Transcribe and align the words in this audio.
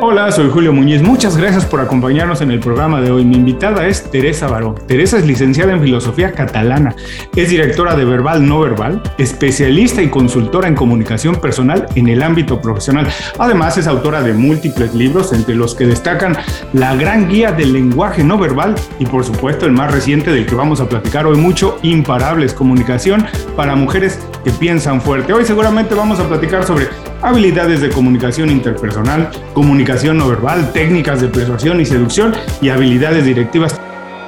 Hola, 0.00 0.30
soy 0.32 0.50
Julio 0.50 0.72
Muñiz. 0.72 1.02
Muchas 1.02 1.36
gracias 1.36 1.64
por 1.64 1.80
acompañarnos 1.80 2.40
en 2.42 2.50
el 2.50 2.60
programa 2.60 3.00
de 3.00 3.10
hoy. 3.10 3.24
Mi 3.24 3.36
invitada 3.36 3.86
es 3.86 4.10
Teresa 4.10 4.48
Baró. 4.48 4.74
Teresa 4.74 5.16
es 5.16 5.26
licenciada 5.26 5.72
en 5.72 5.80
filosofía 5.80 6.32
catalana, 6.32 6.94
es 7.34 7.48
directora 7.48 7.96
de 7.96 8.04
Verbal 8.04 8.46
No 8.46 8.60
Verbal, 8.60 9.02
especialista 9.16 10.02
y 10.02 10.10
consultora 10.10 10.68
en 10.68 10.74
comunicación 10.74 11.36
personal 11.36 11.86
en 11.94 12.08
el 12.08 12.22
ámbito 12.22 12.60
profesional. 12.60 13.08
Además, 13.38 13.78
es 13.78 13.86
autora 13.86 14.22
de 14.22 14.34
múltiples 14.34 14.94
libros, 14.94 15.32
entre 15.32 15.54
los 15.54 15.74
que 15.74 15.86
destacan 15.86 16.36
La 16.72 16.94
Gran 16.96 17.28
Guía 17.28 17.52
del 17.52 17.72
Lenguaje 17.72 18.22
No 18.22 18.36
Verbal 18.36 18.74
y, 18.98 19.06
por 19.06 19.24
supuesto, 19.24 19.64
el 19.64 19.72
más 19.72 19.92
reciente 19.92 20.30
del 20.30 20.44
que 20.44 20.54
vamos 20.54 20.80
a 20.80 20.88
platicar 20.88 21.26
hoy 21.26 21.38
mucho, 21.38 21.78
Imparables 21.82 22.52
Comunicación 22.52 23.26
para 23.56 23.74
Mujeres 23.74 24.18
que 24.44 24.52
Piensan 24.52 25.00
Fuerte. 25.00 25.32
Hoy 25.32 25.44
seguramente 25.44 25.94
vamos 25.94 26.20
a 26.20 26.28
platicar 26.28 26.64
sobre 26.64 26.88
habilidades 27.22 27.80
de 27.80 27.88
comunicación 27.88 28.50
interpersonal, 28.50 29.30
comunicación 29.54 30.18
no 30.18 30.28
verbal, 30.28 30.72
técnicas 30.72 31.20
de 31.20 31.28
persuasión 31.28 31.80
y 31.80 31.86
seducción 31.86 32.34
y 32.60 32.68
habilidades 32.68 33.24
directivas. 33.24 33.74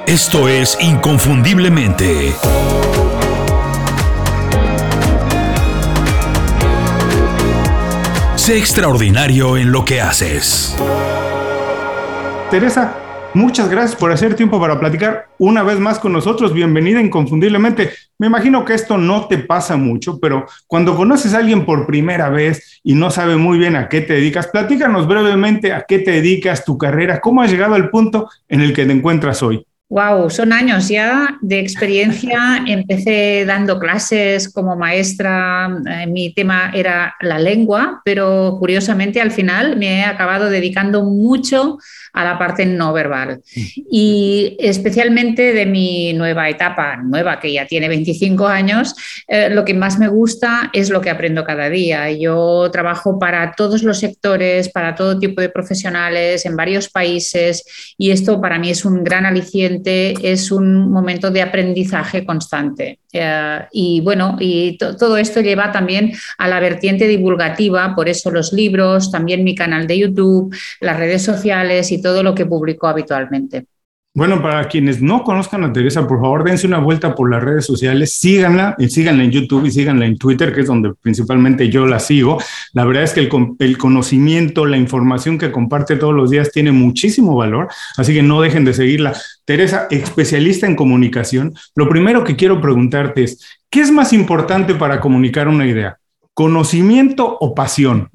Esto 0.07 0.49
es 0.49 0.77
Inconfundiblemente. 0.81 2.33
Sé 8.35 8.57
extraordinario 8.57 9.57
en 9.57 9.71
lo 9.71 9.85
que 9.85 10.01
haces. 10.01 10.75
Teresa, 12.49 13.06
Muchas 13.37 13.69
gracias 13.69 13.95
por 13.95 14.11
hacer 14.11 14.33
tiempo 14.33 14.59
para 14.59 14.79
platicar 14.79 15.27
una 15.37 15.61
vez 15.61 15.79
más 15.79 15.99
con 15.99 16.11
nosotros. 16.11 16.55
Bienvenida 16.55 16.99
inconfundiblemente. 16.99 17.91
Me 18.17 18.25
imagino 18.25 18.65
que 18.65 18.73
esto 18.73 18.97
no 18.97 19.27
te 19.27 19.37
pasa 19.37 19.77
mucho, 19.77 20.19
pero 20.19 20.47
cuando 20.65 20.95
conoces 20.95 21.35
a 21.35 21.37
alguien 21.37 21.63
por 21.63 21.85
primera 21.85 22.29
vez 22.29 22.79
y 22.81 22.95
no 22.95 23.11
sabe 23.11 23.37
muy 23.37 23.59
bien 23.59 23.75
a 23.75 23.89
qué 23.89 24.01
te 24.01 24.13
dedicas, 24.13 24.47
platícanos 24.47 25.07
brevemente 25.07 25.71
a 25.71 25.85
qué 25.87 25.99
te 25.99 26.13
dedicas, 26.13 26.65
tu 26.65 26.79
carrera, 26.79 27.21
cómo 27.21 27.43
has 27.43 27.51
llegado 27.51 27.75
al 27.75 27.91
punto 27.91 28.27
en 28.49 28.61
el 28.61 28.73
que 28.73 28.87
te 28.87 28.91
encuentras 28.91 29.43
hoy. 29.43 29.66
Wow, 29.89 30.29
son 30.29 30.51
años 30.51 30.89
ya 30.89 31.37
de 31.41 31.59
experiencia. 31.59 32.61
Empecé 32.67 33.45
dando 33.45 33.79
clases 33.79 34.51
como 34.51 34.75
maestra. 34.75 35.69
Eh, 35.89 36.07
mi 36.07 36.33
tema 36.33 36.71
era 36.73 37.15
la 37.21 37.39
lengua, 37.39 38.01
pero 38.03 38.57
curiosamente 38.59 39.21
al 39.21 39.31
final 39.31 39.77
me 39.77 39.99
he 39.99 40.03
acabado 40.03 40.49
dedicando 40.49 41.05
mucho 41.05 41.77
a 42.11 42.25
la 42.25 42.37
parte 42.37 42.65
no 42.65 42.91
verbal. 42.91 43.41
Y 43.89 44.57
especialmente 44.59 45.53
de 45.53 45.65
mi 45.65 46.11
nueva 46.13 46.49
etapa, 46.49 46.97
nueva 46.97 47.39
que 47.39 47.53
ya 47.53 47.65
tiene 47.65 47.87
25 47.87 48.45
años, 48.45 48.93
eh, 49.27 49.49
lo 49.49 49.63
que 49.63 49.73
más 49.73 49.99
me 49.99 50.09
gusta 50.09 50.69
es 50.73 50.89
lo 50.89 50.99
que 50.99 51.11
aprendo 51.11 51.45
cada 51.45 51.69
día. 51.69 52.11
Yo 52.11 52.69
trabajo 52.73 53.19
para 53.19 53.53
todos 53.53 53.83
los 53.83 53.99
sectores, 53.99 54.67
para 54.67 54.95
todo 54.95 55.17
tipo 55.17 55.39
de 55.39 55.47
profesionales 55.47 56.45
en 56.45 56.57
varios 56.57 56.89
países 56.89 57.95
y 57.97 58.11
esto 58.11 58.41
para 58.41 58.59
mí 58.59 58.69
es 58.69 58.83
un 58.83 59.03
gran 59.03 59.25
aliciente 59.25 59.76
es 59.85 60.51
un 60.51 60.91
momento 60.91 61.31
de 61.31 61.41
aprendizaje 61.41 62.25
constante. 62.25 62.99
Eh, 63.11 63.59
y 63.71 64.01
bueno, 64.01 64.37
y 64.39 64.77
todo 64.77 65.17
esto 65.17 65.41
lleva 65.41 65.71
también 65.71 66.13
a 66.37 66.47
la 66.47 66.59
vertiente 66.59 67.07
divulgativa, 67.07 67.95
por 67.95 68.09
eso 68.09 68.31
los 68.31 68.53
libros, 68.53 69.11
también 69.11 69.43
mi 69.43 69.55
canal 69.55 69.87
de 69.87 69.99
YouTube, 69.99 70.55
las 70.81 70.97
redes 70.97 71.23
sociales 71.23 71.91
y 71.91 72.01
todo 72.01 72.23
lo 72.23 72.35
que 72.35 72.45
publico 72.45 72.87
habitualmente. 72.87 73.65
Bueno, 74.17 74.41
para 74.41 74.67
quienes 74.67 74.99
no 74.99 75.23
conozcan 75.23 75.63
a 75.63 75.71
Teresa, 75.71 76.07
por 76.07 76.19
favor, 76.19 76.43
dense 76.43 76.65
una 76.65 76.79
vuelta 76.79 77.13
por 77.13 77.29
las 77.29 77.43
redes 77.43 77.67
sociales, 77.67 78.17
síganla, 78.17 78.75
y 78.79 78.89
síganla 78.89 79.23
en 79.23 79.29
YouTube 79.29 79.67
y 79.67 79.69
síganla 79.69 80.07
en 80.07 80.17
Twitter, 80.17 80.51
que 80.55 80.61
es 80.61 80.65
donde 80.65 80.91
principalmente 80.99 81.69
yo 81.69 81.85
la 81.85 81.99
sigo. 81.99 82.39
La 82.73 82.83
verdad 82.83 83.03
es 83.03 83.13
que 83.13 83.19
el, 83.19 83.29
el, 83.59 83.77
conocimiento, 83.77 84.65
la 84.65 84.77
información 84.77 85.37
que 85.37 85.51
comparte 85.51 85.97
todos 85.97 86.15
los 86.15 86.31
días 86.31 86.51
tiene 86.51 86.71
muchísimo 86.71 87.35
valor, 87.35 87.67
así 87.95 88.11
que 88.15 88.23
no 88.23 88.41
dejen 88.41 88.65
de 88.65 88.73
seguirla. 88.73 89.13
Teresa, 89.45 89.85
especialista 89.91 90.65
en 90.65 90.75
comunicación, 90.75 91.53
lo 91.75 91.87
primero 91.87 92.23
que 92.23 92.35
quiero 92.35 92.59
preguntarte 92.59 93.23
es, 93.23 93.59
¿qué 93.69 93.81
es 93.81 93.91
más 93.91 94.13
importante 94.13 94.73
para 94.73 94.99
comunicar 94.99 95.47
una 95.47 95.67
idea? 95.67 95.99
¿Conocimiento 96.33 97.37
o 97.39 97.53
pasión? 97.53 98.09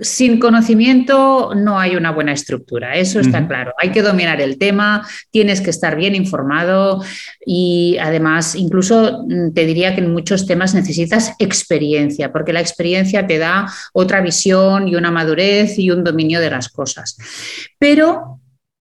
Sin 0.00 0.40
conocimiento 0.40 1.54
no 1.54 1.78
hay 1.78 1.94
una 1.94 2.12
buena 2.12 2.32
estructura, 2.32 2.94
eso 2.94 3.20
está 3.20 3.46
claro. 3.46 3.74
Hay 3.76 3.90
que 3.90 4.00
dominar 4.00 4.40
el 4.40 4.56
tema, 4.56 5.06
tienes 5.30 5.60
que 5.60 5.68
estar 5.68 5.96
bien 5.96 6.14
informado 6.14 7.04
y 7.44 7.98
además 8.00 8.54
incluso 8.54 9.22
mm, 9.28 9.52
te 9.52 9.66
diría 9.66 9.94
que 9.94 10.00
en 10.00 10.14
muchos 10.14 10.46
temas 10.46 10.74
necesitas 10.74 11.34
experiencia, 11.38 12.32
porque 12.32 12.54
la 12.54 12.60
experiencia 12.60 13.26
te 13.26 13.36
da 13.36 13.70
otra 13.92 14.22
visión 14.22 14.88
y 14.88 14.96
una 14.96 15.10
madurez 15.10 15.78
y 15.78 15.90
un 15.90 16.04
dominio 16.04 16.40
de 16.40 16.50
las 16.50 16.70
cosas. 16.70 17.18
Pero 17.78 18.40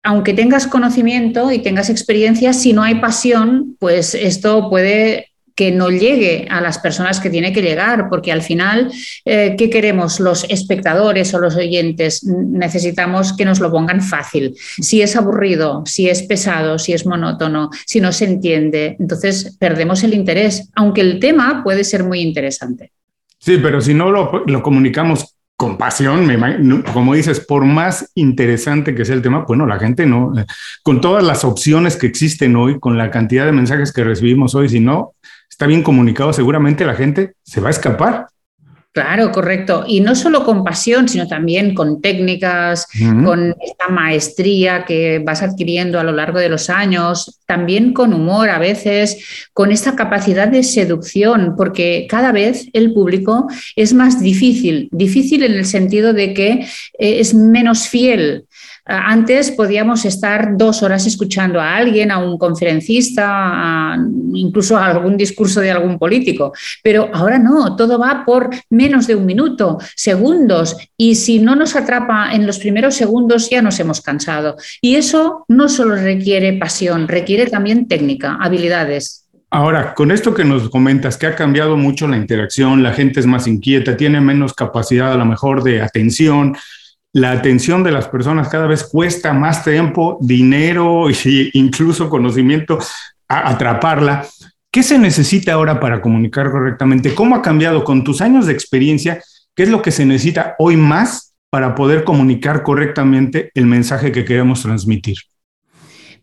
aunque 0.02 0.34
tengas 0.34 0.66
conocimiento 0.66 1.52
y 1.52 1.60
tengas 1.60 1.90
experiencia, 1.90 2.52
si 2.52 2.72
no 2.72 2.82
hay 2.82 2.96
pasión, 2.96 3.76
pues 3.78 4.16
esto 4.16 4.68
puede 4.68 5.30
que 5.56 5.72
no 5.72 5.90
llegue 5.90 6.46
a 6.50 6.60
las 6.60 6.78
personas 6.78 7.18
que 7.18 7.30
tiene 7.30 7.52
que 7.52 7.62
llegar, 7.62 8.08
porque 8.10 8.30
al 8.30 8.42
final, 8.42 8.92
eh, 9.24 9.56
¿qué 9.58 9.70
queremos 9.70 10.20
los 10.20 10.44
espectadores 10.50 11.32
o 11.32 11.38
los 11.38 11.56
oyentes? 11.56 12.22
Necesitamos 12.24 13.34
que 13.34 13.46
nos 13.46 13.58
lo 13.58 13.72
pongan 13.72 14.02
fácil. 14.02 14.54
Si 14.58 15.00
es 15.00 15.16
aburrido, 15.16 15.82
si 15.86 16.10
es 16.10 16.22
pesado, 16.24 16.78
si 16.78 16.92
es 16.92 17.06
monótono, 17.06 17.70
si 17.86 18.00
no 18.00 18.12
se 18.12 18.26
entiende, 18.26 18.96
entonces 19.00 19.56
perdemos 19.58 20.04
el 20.04 20.12
interés, 20.12 20.68
aunque 20.74 21.00
el 21.00 21.18
tema 21.18 21.62
puede 21.64 21.84
ser 21.84 22.04
muy 22.04 22.20
interesante. 22.20 22.92
Sí, 23.38 23.58
pero 23.62 23.80
si 23.80 23.94
no 23.94 24.10
lo, 24.10 24.44
lo 24.46 24.62
comunicamos 24.62 25.36
con 25.56 25.78
pasión, 25.78 26.28
como 26.92 27.14
dices, 27.14 27.40
por 27.40 27.64
más 27.64 28.10
interesante 28.14 28.94
que 28.94 29.06
sea 29.06 29.14
el 29.14 29.22
tema, 29.22 29.46
bueno, 29.48 29.64
la 29.64 29.78
gente 29.78 30.04
no, 30.04 30.38
eh, 30.38 30.44
con 30.82 31.00
todas 31.00 31.24
las 31.24 31.44
opciones 31.44 31.96
que 31.96 32.06
existen 32.06 32.54
hoy, 32.56 32.78
con 32.78 32.98
la 32.98 33.10
cantidad 33.10 33.46
de 33.46 33.52
mensajes 33.52 33.90
que 33.90 34.04
recibimos 34.04 34.54
hoy, 34.54 34.68
si 34.68 34.80
no 34.80 35.14
está 35.56 35.66
bien 35.66 35.82
comunicado, 35.82 36.34
seguramente 36.34 36.84
la 36.84 36.94
gente 36.94 37.32
se 37.42 37.62
va 37.62 37.68
a 37.68 37.70
escapar. 37.70 38.26
Claro, 38.92 39.32
correcto. 39.32 39.84
Y 39.86 40.00
no 40.00 40.14
solo 40.14 40.44
con 40.44 40.64
pasión, 40.64 41.08
sino 41.08 41.26
también 41.26 41.74
con 41.74 42.02
técnicas, 42.02 42.86
con 43.24 43.54
esta 43.62 43.88
maestría 43.88 44.84
que 44.84 45.22
vas 45.24 45.42
adquiriendo 45.42 45.98
a 45.98 46.04
lo 46.04 46.12
largo 46.12 46.38
de 46.38 46.50
los 46.50 46.68
años, 46.68 47.40
también 47.46 47.94
con 47.94 48.12
humor 48.12 48.50
a 48.50 48.58
veces, 48.58 49.48
con 49.54 49.72
esta 49.72 49.96
capacidad 49.96 50.48
de 50.48 50.62
seducción, 50.62 51.54
porque 51.56 52.06
cada 52.08 52.32
vez 52.32 52.68
el 52.74 52.92
público 52.92 53.46
es 53.76 53.94
más 53.94 54.20
difícil, 54.20 54.90
difícil 54.92 55.42
en 55.42 55.52
el 55.52 55.64
sentido 55.64 56.12
de 56.12 56.34
que 56.34 56.50
eh, 56.50 56.66
es 56.98 57.32
menos 57.34 57.88
fiel 57.88 58.44
antes 58.86 59.50
podíamos 59.50 60.04
estar 60.04 60.56
dos 60.56 60.82
horas 60.82 61.06
escuchando 61.06 61.60
a 61.60 61.76
alguien, 61.76 62.10
a 62.10 62.18
un 62.18 62.38
conferencista, 62.38 63.98
incluso 64.32 64.76
a 64.76 64.86
algún 64.86 65.16
discurso 65.16 65.60
de 65.60 65.72
algún 65.72 65.98
político, 65.98 66.52
pero 66.82 67.10
ahora 67.12 67.38
no, 67.38 67.74
todo 67.74 67.98
va 67.98 68.24
por 68.24 68.50
menos 68.70 69.06
de 69.06 69.16
un 69.16 69.26
minuto, 69.26 69.78
segundos, 69.94 70.76
y 70.96 71.16
si 71.16 71.40
no 71.40 71.56
nos 71.56 71.74
atrapa 71.74 72.32
en 72.32 72.46
los 72.46 72.58
primeros 72.58 72.94
segundos 72.94 73.50
ya 73.50 73.60
nos 73.60 73.80
hemos 73.80 74.00
cansado. 74.00 74.56
Y 74.80 74.94
eso 74.94 75.44
no 75.48 75.68
solo 75.68 75.96
requiere 75.96 76.52
pasión, 76.54 77.08
requiere 77.08 77.46
también 77.46 77.88
técnica, 77.88 78.38
habilidades. 78.40 79.26
Ahora, 79.50 79.94
con 79.94 80.10
esto 80.10 80.34
que 80.34 80.44
nos 80.44 80.68
comentas, 80.70 81.16
que 81.16 81.26
ha 81.26 81.34
cambiado 81.34 81.76
mucho 81.76 82.08
la 82.08 82.16
interacción, 82.16 82.82
la 82.82 82.92
gente 82.92 83.20
es 83.20 83.26
más 83.26 83.46
inquieta, 83.46 83.96
tiene 83.96 84.20
menos 84.20 84.54
capacidad 84.54 85.12
a 85.12 85.16
lo 85.16 85.24
mejor 85.24 85.62
de 85.62 85.82
atención, 85.82 86.56
la 87.16 87.30
atención 87.30 87.82
de 87.82 87.92
las 87.92 88.08
personas 88.08 88.50
cada 88.50 88.66
vez 88.66 88.84
cuesta 88.84 89.32
más 89.32 89.64
tiempo, 89.64 90.18
dinero 90.20 91.08
e 91.24 91.50
incluso 91.54 92.10
conocimiento 92.10 92.78
atraparla. 93.26 94.26
¿Qué 94.70 94.82
se 94.82 94.98
necesita 94.98 95.54
ahora 95.54 95.80
para 95.80 96.02
comunicar 96.02 96.50
correctamente? 96.50 97.14
¿Cómo 97.14 97.34
ha 97.34 97.40
cambiado 97.40 97.84
con 97.84 98.04
tus 98.04 98.20
años 98.20 98.44
de 98.44 98.52
experiencia? 98.52 99.22
¿Qué 99.54 99.62
es 99.62 99.70
lo 99.70 99.80
que 99.80 99.92
se 99.92 100.04
necesita 100.04 100.56
hoy 100.58 100.76
más 100.76 101.34
para 101.48 101.74
poder 101.74 102.04
comunicar 102.04 102.62
correctamente 102.62 103.50
el 103.54 103.64
mensaje 103.64 104.12
que 104.12 104.26
queremos 104.26 104.60
transmitir? 104.60 105.16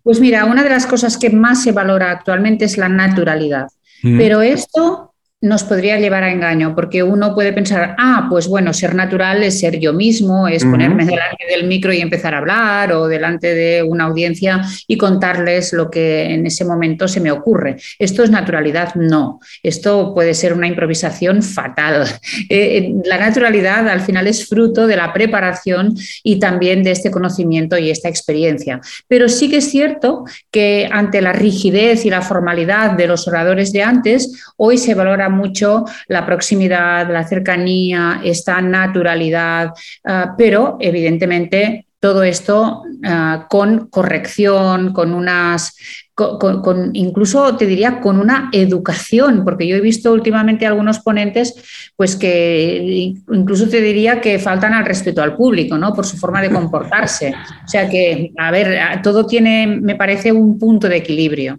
Pues 0.04 0.20
mira, 0.20 0.46
una 0.46 0.62
de 0.62 0.70
las 0.70 0.86
cosas 0.86 1.18
que 1.18 1.32
más 1.32 1.64
se 1.64 1.72
valora 1.72 2.12
actualmente 2.12 2.66
es 2.66 2.78
la 2.78 2.90
naturalidad. 2.90 3.68
Pero 4.04 4.42
esto 4.42 5.13
nos 5.44 5.66
podría 5.66 6.00
llevar 6.00 6.24
a 6.24 6.32
engaño, 6.32 6.74
porque 6.74 7.04
uno 7.04 7.36
puede 7.36 7.52
pensar, 7.52 7.98
ah, 8.00 8.28
pues 8.30 8.48
bueno, 8.48 8.72
ser 8.72 8.96
natural 8.96 9.44
es 9.44 9.60
ser 9.60 9.78
yo 9.78 9.92
mismo, 9.92 10.48
es 10.48 10.64
ponerme 10.64 11.04
delante 11.04 11.46
del 11.50 11.68
micro 11.68 11.92
y 11.92 12.00
empezar 12.00 12.34
a 12.34 12.38
hablar 12.38 12.94
o 12.94 13.10
delante 13.10 13.54
de 13.54 13.84
una 13.84 14.06
audiencia 14.06 14.62
y 14.88 14.96
contarles 14.96 15.74
lo 15.74 15.92
que 15.92 16.34
en 16.34 16.46
ese 16.46 16.64
momento 16.64 17.10
se 17.10 17.20
me 17.20 17.30
ocurre. 17.30 17.76
Esto 18.00 18.24
es 18.24 18.30
naturalidad, 18.30 18.96
no. 18.96 19.42
Esto 19.62 20.14
puede 20.14 20.34
ser 20.34 20.54
una 20.54 20.66
improvisación 20.66 21.44
fatal. 21.44 22.08
Eh, 22.50 22.78
eh, 22.78 22.94
la 23.04 23.18
naturalidad 23.18 23.90
al 23.90 24.00
final 24.00 24.28
es 24.28 24.48
fruto 24.48 24.88
de 24.88 24.96
la 24.96 25.12
preparación 25.12 25.94
y 26.24 26.40
también 26.40 26.84
de 26.84 26.92
este 26.92 27.12
conocimiento 27.12 27.78
y 27.78 27.90
esta 27.90 28.08
experiencia. 28.08 28.80
Pero 29.10 29.28
sí 29.28 29.50
que 29.50 29.58
es 29.58 29.70
cierto 29.70 30.24
que 30.52 30.88
ante 30.90 31.22
la 31.22 31.34
rigidez 31.34 32.06
y 32.06 32.10
la 32.10 32.22
formalidad 32.22 32.92
de 32.92 33.08
los 33.08 33.28
oradores 33.28 33.74
de 33.74 33.84
antes, 33.84 34.42
hoy 34.56 34.78
se 34.78 34.96
valora 34.96 35.33
mucho 35.34 35.86
la 36.08 36.26
proximidad, 36.26 37.12
la 37.12 37.28
cercanía, 37.28 38.22
esta 38.24 38.62
naturalidad, 38.62 39.72
ah, 40.06 40.36
pero 40.38 40.78
evidentemente 40.80 41.88
todo 42.04 42.24
esto 42.24 42.84
ah, 43.06 43.48
con 43.50 43.88
corrección, 43.88 44.92
con 44.92 45.14
unas, 45.14 45.74
con, 46.14 46.90
incluso 46.92 47.56
te 47.56 47.66
diría 47.66 48.02
con 48.02 48.20
una 48.20 48.50
educación, 48.52 49.46
porque 49.46 49.66
yo 49.66 49.78
he 49.78 49.80
visto 49.82 50.12
últimamente 50.12 50.66
algunos 50.66 51.00
ponentes, 51.00 51.56
pues 51.96 52.18
que 52.18 53.14
incluso 53.32 53.70
te 53.70 53.80
diría 53.80 54.20
que 54.20 54.38
faltan 54.38 54.74
al 54.74 54.86
respeto 54.86 55.24
al 55.24 55.38
público, 55.38 55.78
¿no? 55.78 55.94
Por 55.94 56.06
su 56.06 56.18
forma 56.18 56.42
de 56.42 56.52
comportarse. 56.52 57.34
O 57.64 57.68
sea 57.70 57.90
que, 57.90 58.34
a 58.38 58.52
ver, 58.52 59.02
todo 59.02 59.26
tiene, 59.26 59.66
me 59.68 59.96
parece, 59.96 60.34
un 60.34 60.60
punto 60.60 60.90
de 60.90 60.98
equilibrio. 60.98 61.58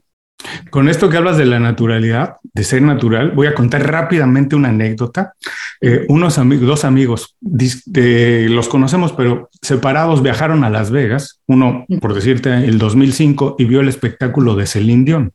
Con 0.71 0.89
esto 0.89 1.09
que 1.09 1.17
hablas 1.17 1.39
de 1.39 1.47
la 1.47 1.59
naturalidad, 1.59 2.37
de 2.43 2.65
ser 2.65 2.83
natural, 2.83 3.31
voy 3.31 3.47
a 3.47 3.55
contar 3.55 3.87
rápidamente 3.91 4.57
una 4.57 4.69
anécdota. 4.69 5.35
Eh, 5.81 6.05
unos 6.09 6.37
dos 6.37 6.85
amigos, 6.85 7.37
los 7.41 8.69
conocemos, 8.69 9.13
pero 9.13 9.49
separados, 9.63 10.23
viajaron 10.23 10.65
a 10.65 10.71
Las 10.71 10.91
Vegas, 10.91 11.41
uno, 11.47 11.87
por 12.01 12.15
decirte, 12.15 12.53
el 12.53 12.79
2005, 12.79 13.57
y 13.59 13.65
vio 13.65 13.81
el 13.81 13.89
espectáculo 13.89 14.55
de 14.55 14.67
Celine 14.67 15.05
Dion. 15.05 15.33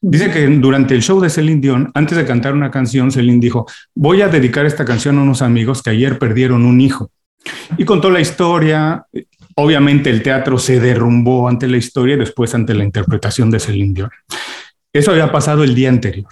Dice 0.00 0.30
que 0.30 0.46
durante 0.46 0.94
el 0.94 1.02
show 1.02 1.20
de 1.20 1.28
Celine 1.28 1.60
Dion, 1.60 1.90
antes 1.94 2.16
de 2.16 2.24
cantar 2.24 2.54
una 2.54 2.70
canción, 2.70 3.10
Celine 3.10 3.40
dijo, 3.40 3.66
voy 3.94 4.22
a 4.22 4.28
dedicar 4.28 4.64
esta 4.64 4.84
canción 4.84 5.18
a 5.18 5.22
unos 5.22 5.42
amigos 5.42 5.82
que 5.82 5.90
ayer 5.90 6.18
perdieron 6.18 6.64
un 6.64 6.80
hijo. 6.80 7.10
Y 7.76 7.84
contó 7.84 8.10
la 8.10 8.20
historia, 8.20 9.06
Obviamente 9.60 10.08
el 10.08 10.22
teatro 10.22 10.56
se 10.56 10.78
derrumbó 10.78 11.48
ante 11.48 11.66
la 11.66 11.78
historia 11.78 12.14
y 12.14 12.18
después 12.18 12.54
ante 12.54 12.74
la 12.74 12.84
interpretación 12.84 13.50
de 13.50 13.58
Celine 13.58 13.92
Dion. 13.92 14.10
Eso 14.92 15.10
había 15.10 15.32
pasado 15.32 15.64
el 15.64 15.74
día 15.74 15.88
anterior. 15.88 16.28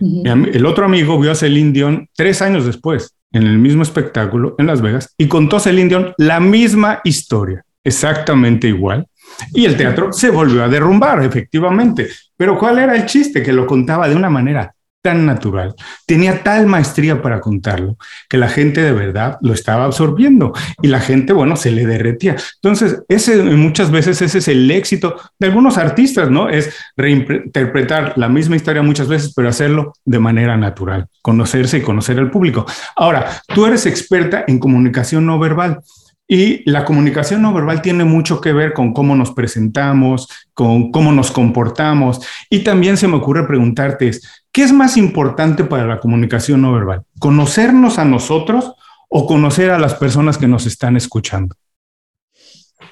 El 0.00 0.66
otro 0.66 0.84
amigo 0.84 1.20
vio 1.20 1.30
a 1.30 1.36
Celine 1.36 1.70
Dion 1.70 2.08
tres 2.16 2.42
años 2.42 2.66
después, 2.66 3.14
en 3.30 3.44
el 3.44 3.58
mismo 3.58 3.84
espectáculo 3.84 4.56
en 4.58 4.66
Las 4.66 4.82
Vegas, 4.82 5.14
y 5.16 5.28
contó 5.28 5.60
Celine 5.60 5.88
Dion 5.88 6.14
la 6.18 6.40
misma 6.40 7.00
historia, 7.04 7.64
exactamente 7.84 8.66
igual. 8.66 9.06
Y 9.52 9.66
el 9.66 9.76
teatro 9.76 10.12
se 10.12 10.30
volvió 10.30 10.64
a 10.64 10.68
derrumbar, 10.68 11.22
efectivamente. 11.22 12.08
Pero 12.36 12.58
¿cuál 12.58 12.80
era 12.80 12.96
el 12.96 13.06
chiste? 13.06 13.40
Que 13.40 13.52
lo 13.52 13.68
contaba 13.68 14.08
de 14.08 14.16
una 14.16 14.30
manera 14.30 14.74
tan 15.04 15.26
natural, 15.26 15.74
tenía 16.06 16.42
tal 16.42 16.66
maestría 16.66 17.20
para 17.20 17.38
contarlo, 17.38 17.98
que 18.26 18.38
la 18.38 18.48
gente 18.48 18.80
de 18.80 18.92
verdad 18.92 19.36
lo 19.42 19.52
estaba 19.52 19.84
absorbiendo 19.84 20.54
y 20.80 20.88
la 20.88 20.98
gente, 20.98 21.34
bueno, 21.34 21.56
se 21.56 21.70
le 21.70 21.84
derretía. 21.84 22.36
Entonces, 22.54 23.02
ese 23.08 23.42
muchas 23.42 23.90
veces 23.90 24.22
ese 24.22 24.38
es 24.38 24.48
el 24.48 24.70
éxito 24.70 25.16
de 25.38 25.48
algunos 25.48 25.76
artistas, 25.76 26.30
¿no? 26.30 26.48
Es 26.48 26.74
reinterpretar 26.96 28.14
la 28.16 28.30
misma 28.30 28.56
historia 28.56 28.80
muchas 28.80 29.06
veces, 29.06 29.34
pero 29.36 29.50
hacerlo 29.50 29.92
de 30.06 30.20
manera 30.20 30.56
natural, 30.56 31.06
conocerse 31.20 31.76
y 31.76 31.82
conocer 31.82 32.18
al 32.18 32.30
público. 32.30 32.64
Ahora, 32.96 33.26
tú 33.54 33.66
eres 33.66 33.84
experta 33.84 34.44
en 34.46 34.58
comunicación 34.58 35.26
no 35.26 35.38
verbal. 35.38 35.80
Y 36.26 36.68
la 36.70 36.86
comunicación 36.86 37.42
no 37.42 37.52
verbal 37.52 37.82
tiene 37.82 38.04
mucho 38.04 38.40
que 38.40 38.54
ver 38.54 38.72
con 38.72 38.94
cómo 38.94 39.14
nos 39.14 39.32
presentamos, 39.32 40.26
con 40.54 40.90
cómo 40.90 41.12
nos 41.12 41.30
comportamos. 41.30 42.26
Y 42.48 42.60
también 42.60 42.96
se 42.96 43.06
me 43.06 43.16
ocurre 43.16 43.46
preguntarte, 43.46 44.10
¿qué 44.54 44.62
es 44.62 44.72
más 44.72 44.96
importante 44.96 45.64
para 45.64 45.84
la 45.84 45.98
comunicación 45.98 46.62
no 46.62 46.72
verbal? 46.72 47.02
¿Conocernos 47.18 47.98
a 47.98 48.04
nosotros 48.04 48.72
o 49.10 49.26
conocer 49.26 49.70
a 49.70 49.80
las 49.80 49.94
personas 49.94 50.38
que 50.38 50.46
nos 50.46 50.64
están 50.64 50.96
escuchando? 50.96 51.56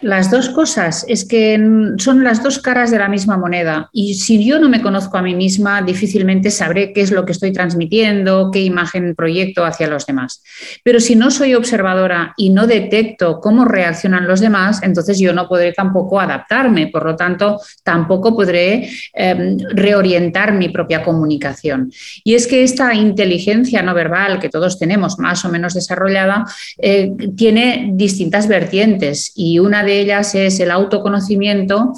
Las 0.01 0.31
dos 0.31 0.49
cosas 0.49 1.05
es 1.09 1.25
que 1.25 1.61
son 1.99 2.25
las 2.25 2.43
dos 2.43 2.59
caras 2.59 2.91
de 2.91 2.99
la 2.99 3.09
misma 3.09 3.37
moneda 3.37 3.89
y 3.93 4.15
si 4.15 4.45
yo 4.45 4.59
no 4.59 4.69
me 4.69 4.83
conozco 4.83 5.17
a 5.17 5.23
mí 5.23 5.35
misma, 5.35 5.83
difícilmente 5.83 6.51
sabré 6.51 6.93
qué 6.93 7.03
es 7.03 7.13
lo 7.13 7.25
que 7.25 7.33
estoy 7.33 7.53
transmitiendo, 7.53 8.51
qué 8.53 8.63
imagen 8.63 9.15
proyecto 9.15 9.65
hacia 9.65 9.87
los 9.87 10.07
demás. 10.07 10.43
Pero 10.83 10.99
si 10.99 11.15
no 11.15 11.31
soy 11.31 11.55
observadora 11.55 12.35
y 12.37 12.51
no 12.51 12.67
detecto 12.67 13.41
cómo 13.41 13.65
reaccionan 13.65 14.27
los 14.27 14.41
demás, 14.41 14.83
entonces 14.83 15.19
yo 15.19 15.33
no 15.33 15.47
podré 15.49 15.73
tampoco 15.73 16.21
adaptarme, 16.21 16.89
por 16.89 17.05
lo 17.05 17.15
tanto, 17.15 17.61
tampoco 17.85 18.35
podré 18.35 18.89
em, 19.13 19.59
reorientar 19.71 20.53
mi 20.53 20.69
propia 20.69 21.05
comunicación. 21.05 21.93
Y 22.25 22.35
es 22.35 22.47
que 22.47 22.65
esta 22.65 22.95
inteligencia 22.95 23.83
no 23.83 23.95
verbal 23.95 24.41
que 24.41 24.49
todos 24.49 24.79
tenemos 24.79 25.19
más 25.19 25.45
o 25.45 25.49
menos 25.49 25.75
desarrollada 25.75 26.45
eh, 26.79 27.13
tiene 27.37 27.91
distintas 27.95 28.49
vertientes 28.49 29.33
y 29.37 29.59
una 29.73 29.83
de 29.83 30.01
ellas 30.01 30.35
es 30.35 30.61
el 30.61 30.71
autoconocimiento, 30.71 31.95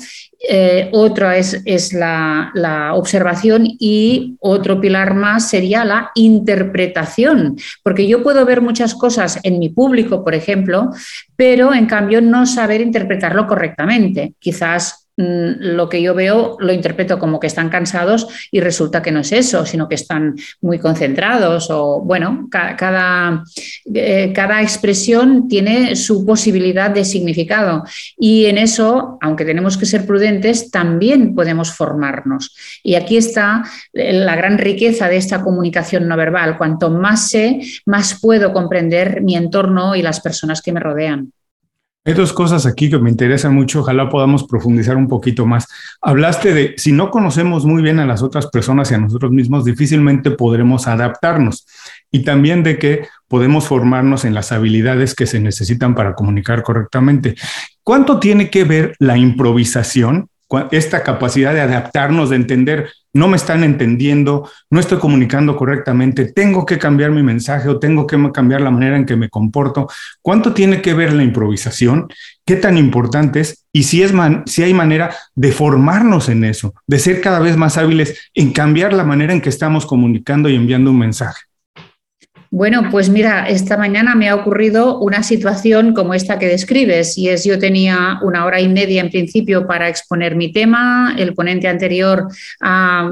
eh, 0.49 0.91
otra 0.93 1.37
es, 1.37 1.93
la, 1.93 2.53
la, 2.55 2.95
observación 2.95 3.67
y 3.67 4.37
otro 4.39 4.81
pilar 4.81 5.15
más 5.15 5.51
sería 5.51 5.85
la 5.85 6.13
interpretación, 6.15 7.57
porque 7.83 8.07
yo 8.07 8.23
puedo 8.23 8.47
ver 8.47 8.61
muchas 8.61 8.95
cosas 8.95 9.41
en 9.43 9.59
mi 9.59 9.71
público, 9.71 10.23
por 10.23 10.37
ejemplo, 10.37 10.91
pero 11.35 11.75
en 11.75 11.87
cambio 11.87 12.21
no 12.21 12.47
saber 12.47 12.81
interpretarlo 12.81 13.49
correctamente. 13.49 14.35
Quizás 14.39 15.04
lo 15.17 15.89
que 15.89 16.03
yo 16.03 16.15
veo 16.15 16.57
lo 16.59 16.73
interpreto 16.73 17.19
como 17.19 17.39
que 17.39 17.47
están 17.47 17.69
cansados 17.69 18.27
y 18.51 18.61
resulta 18.61 19.03
que 19.03 19.13
no 19.13 19.21
es 19.21 19.33
eso, 19.33 19.65
sino 19.65 19.89
que 19.89 19.95
están 19.95 20.35
muy 20.61 20.79
concentrados 20.79 21.69
o 21.71 22.01
bueno, 22.01 22.49
cada, 22.51 23.45
eh, 23.93 24.33
cada 24.35 24.63
expresión 24.63 25.49
tiene 25.49 25.95
su 25.97 26.27
posibilidad 26.27 26.91
de 26.91 27.05
significado 27.05 27.85
y 28.19 28.47
en 28.47 28.59
eso, 28.59 29.19
aunque 29.21 29.45
tenemos 29.45 29.77
que 29.77 29.87
ser 29.87 30.07
prudentes, 30.07 30.71
también 30.71 31.35
podemos 31.35 31.73
formarnos. 31.73 32.55
Y 32.83 32.97
aquí 32.97 33.17
está 33.17 33.63
la 33.93 34.37
gran 34.37 34.59
riqueza 34.59 35.09
de 35.09 35.17
esta 35.17 35.43
comunicación 35.43 36.09
no 36.09 36.17
verbal. 36.17 36.59
Cuanto 36.59 36.91
más 36.91 37.31
sé, 37.31 37.61
más 37.87 38.19
puedo 38.21 38.53
comprender 38.53 39.23
mi 39.23 39.37
entorno 39.37 39.95
y 39.95 40.03
las 40.03 40.21
personas 40.21 40.61
que 40.61 40.73
me 40.73 40.81
rodean. 40.81 41.33
Hay 42.07 42.13
dos 42.13 42.35
cosas 42.35 42.67
aquí 42.67 42.91
que 42.91 42.99
me 42.99 43.09
interesan 43.09 43.55
mucho, 43.55 43.81
ojalá 43.81 44.11
podamos 44.11 44.45
profundizar 44.45 44.95
un 44.95 45.09
poquito 45.09 45.47
más. 45.47 45.67
Hablaste 46.03 46.53
de, 46.53 46.75
si 46.77 46.93
no 46.93 47.11
conocemos 47.11 47.65
muy 47.65 47.83
bien 47.83 47.99
a 47.99 48.05
las 48.05 48.23
otras 48.23 48.49
personas 48.49 48.91
y 48.91 48.95
a 48.95 48.99
nosotros 48.99 49.33
mismos, 49.33 49.65
difícilmente 49.65 50.31
podremos 50.31 50.87
adaptarnos. 50.87 51.67
Y 52.11 52.23
también 52.23 52.63
de 52.63 52.79
que 52.79 53.07
podemos 53.27 53.67
formarnos 53.69 54.27
en 54.27 54.35
las 54.35 54.53
habilidades 54.53 55.15
que 55.15 55.27
se 55.27 55.41
necesitan 55.41 55.95
para 55.95 56.15
comunicar 56.15 56.63
correctamente. 56.63 57.37
¿Cuánto 57.83 58.19
tiene 58.19 58.51
que 58.51 58.65
ver 58.65 58.95
la 58.99 59.17
improvisación 59.17 60.29
esta 60.71 61.03
capacidad 61.03 61.53
de 61.55 61.61
adaptarnos, 61.61 62.31
de 62.31 62.37
entender, 62.37 62.91
no 63.13 63.29
me 63.29 63.37
están 63.37 63.63
entendiendo, 63.63 64.51
no 64.71 64.81
estoy 64.81 64.99
comunicando 64.99 65.57
correctamente, 65.57 66.33
tengo 66.33 66.67
que 66.67 66.79
cambiar 66.79 67.13
mi 67.13 67.23
mensaje 67.23 67.69
o 67.69 67.79
tengo 67.79 68.07
que 68.07 68.19
cambiar 68.33 68.61
la 68.61 68.71
manera 68.71 68.97
en 68.97 69.07
que 69.07 69.17
me 69.17 69.31
comporto. 69.31 69.89
¿Cuánto 70.21 70.53
tiene 70.53 70.83
que 70.83 70.95
ver 70.95 71.13
la 71.13 71.23
improvisación? 71.23 72.09
¿Qué 72.45 72.57
tan 72.57 72.77
importante 72.77 73.41
es? 73.41 73.65
Y 73.73 73.85
si, 73.85 74.03
es 74.03 74.13
si 74.47 74.63
hay 74.63 74.75
manera 74.75 75.15
de 75.35 75.53
formarnos 75.53 76.29
en 76.29 76.45
eso, 76.45 76.75
de 76.87 76.99
ser 76.99 77.21
cada 77.21 77.39
vez 77.39 77.57
más 77.57 77.79
hábiles 77.79 78.31
en 78.35 78.53
cambiar 78.53 78.93
la 78.93 79.05
manera 79.05 79.33
en 79.33 79.41
que 79.41 79.49
estamos 79.49 79.87
comunicando 79.87 80.49
y 80.49 80.57
enviando 80.57 80.91
un 80.91 80.99
mensaje. 80.99 81.43
Bueno, 82.57 82.87
pues 82.89 83.09
mira, 83.09 83.49
esta 83.49 83.77
mañana 83.77 84.15
me 84.15 84.29
ha 84.29 84.37
ocurrido 84.37 85.01
una 85.01 85.25
situación 85.25 85.93
como 85.93 86.15
esta 86.15 86.39
que 86.39 86.47
describes, 86.47 87.19
y 87.19 87.29
es 87.29 87.45
yo 87.45 87.59
tenía 87.59 88.21
una 88.23 88.45
hora 88.45 88.61
y 88.61 88.69
media 88.69 89.01
en 89.01 89.11
principio 89.11 89.67
para 89.67 89.89
exponer 89.89 90.37
mi 90.37 90.53
tema, 90.53 91.17
el 91.19 91.35
ponente 91.35 91.67
anterior 91.67 92.29
ha, 92.61 93.11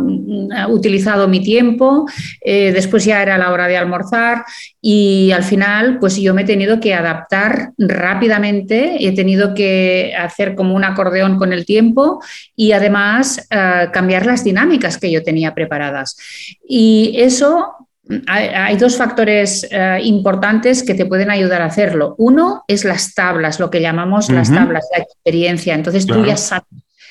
utilizado 0.69 1.27
mi 1.27 1.43
tiempo, 1.43 2.07
eh, 2.41 2.71
después 2.73 3.05
ya 3.05 3.21
era 3.21 3.37
la 3.37 3.51
hora 3.51 3.67
de 3.67 3.77
almorzar 3.77 4.45
y 4.81 5.33
al 5.33 5.43
final 5.43 5.99
pues 5.99 6.15
yo 6.19 6.35
me 6.35 6.43
he 6.43 6.45
tenido 6.45 6.79
que 6.79 6.95
adaptar 6.95 7.73
rápidamente, 7.79 9.05
he 9.05 9.11
tenido 9.11 9.55
que 9.55 10.13
hacer 10.17 10.55
como 10.55 10.77
un 10.77 10.85
acordeón 10.85 11.37
con 11.37 11.53
el 11.53 11.67
tiempo 11.67 12.23
y 12.55 12.71
además 12.71 13.45
eh, 13.51 13.89
cambiar 13.93 14.25
las 14.25 14.45
dinámicas 14.45 14.99
que 14.99 15.11
yo 15.11 15.25
tenía 15.25 15.53
preparadas. 15.53 16.17
Y 16.65 17.17
eso 17.17 17.82
hay, 18.27 18.77
dos 18.77 18.97
factores 18.97 19.67
eh, 19.71 20.01
importantes 20.03 20.83
que 20.83 20.95
te 20.95 21.07
pueden 21.07 21.31
ayudar 21.31 21.63
a 21.63 21.67
hacerlo. 21.67 22.15
Uno 22.19 22.65
es 22.67 22.85
las 22.85 23.15
tablas, 23.15 23.61
lo 23.61 23.71
que 23.71 23.81
llamamos 23.81 24.31
las 24.31 24.53
tablas, 24.53 24.89
de 24.95 25.03
experiencia. 25.03 25.75
Entonces 25.75 26.07
tú 26.07 26.25
ya 26.25 26.37
sabes 26.37 26.67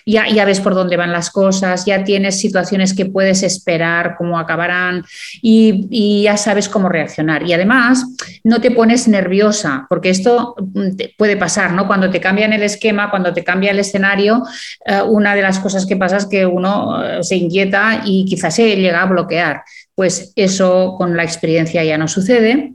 ya, 0.06 0.28
ya, 0.28 0.46
ves 0.46 0.60
por 0.60 0.74
dónde 0.74 0.98
van 0.98 1.12
las 1.12 1.30
cosas, 1.30 1.86
ya 1.86 2.04
tienes 2.04 2.40
situaciones 2.40 2.94
que 2.94 3.06
puedes 3.06 3.44
esperar, 3.44 4.16
cómo 4.18 4.40
acabarán 4.40 5.04
y, 5.42 5.88
y, 5.90 6.24
ya 6.24 6.38
sabes 6.38 6.70
cómo 6.70 6.90
reaccionar. 6.90 7.44
Y 7.48 7.54
además 7.54 8.06
no 8.44 8.62
te 8.62 8.72
pones 8.72 9.08
nerviosa, 9.08 9.86
porque 9.90 10.10
esto 10.10 10.56
mm, 10.58 10.90
puede 11.18 11.38
pasar, 11.38 11.74
¿no? 11.74 11.88
Cuando 11.88 12.10
te 12.10 12.20
cambian 12.20 12.54
el 12.54 12.64
esquema, 12.64 13.10
cuando 13.10 13.34
te 13.34 13.44
cambia 13.44 13.72
el 13.72 13.80
escenario, 13.80 14.44
eh, 14.86 15.02
una 15.02 15.36
de 15.36 15.42
las 15.42 15.60
cosas 15.60 15.86
que 15.86 15.98
pasa 15.98 16.18
es 16.18 16.26
que 16.26 16.46
uno 16.46 17.04
eh, 17.04 17.24
se 17.24 17.36
inquieta 17.36 18.02
y 18.06 18.26
quizás 18.26 18.56
se 18.56 18.76
llega 18.76 19.02
a 19.02 19.06
bloquear 19.06 19.64
pues 20.02 20.34
eso 20.36 20.96
con 20.98 21.16
la 21.16 21.24
experiencia 21.24 21.84
ya 21.84 21.96
no 21.96 22.08
sucede. 22.08 22.74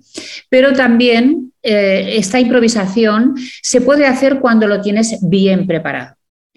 Pero 0.49 0.75
también 0.75 1.50
eh, 1.61 2.14
esta 2.18 2.38
improvisación 2.38 3.35
se 3.62 3.80
puede 3.80 4.06
hacer 4.06 4.38
cuando 4.38 4.68
lo 4.68 4.80
tienes 4.80 5.18
bien 5.23 5.66
preparado. 5.66 6.14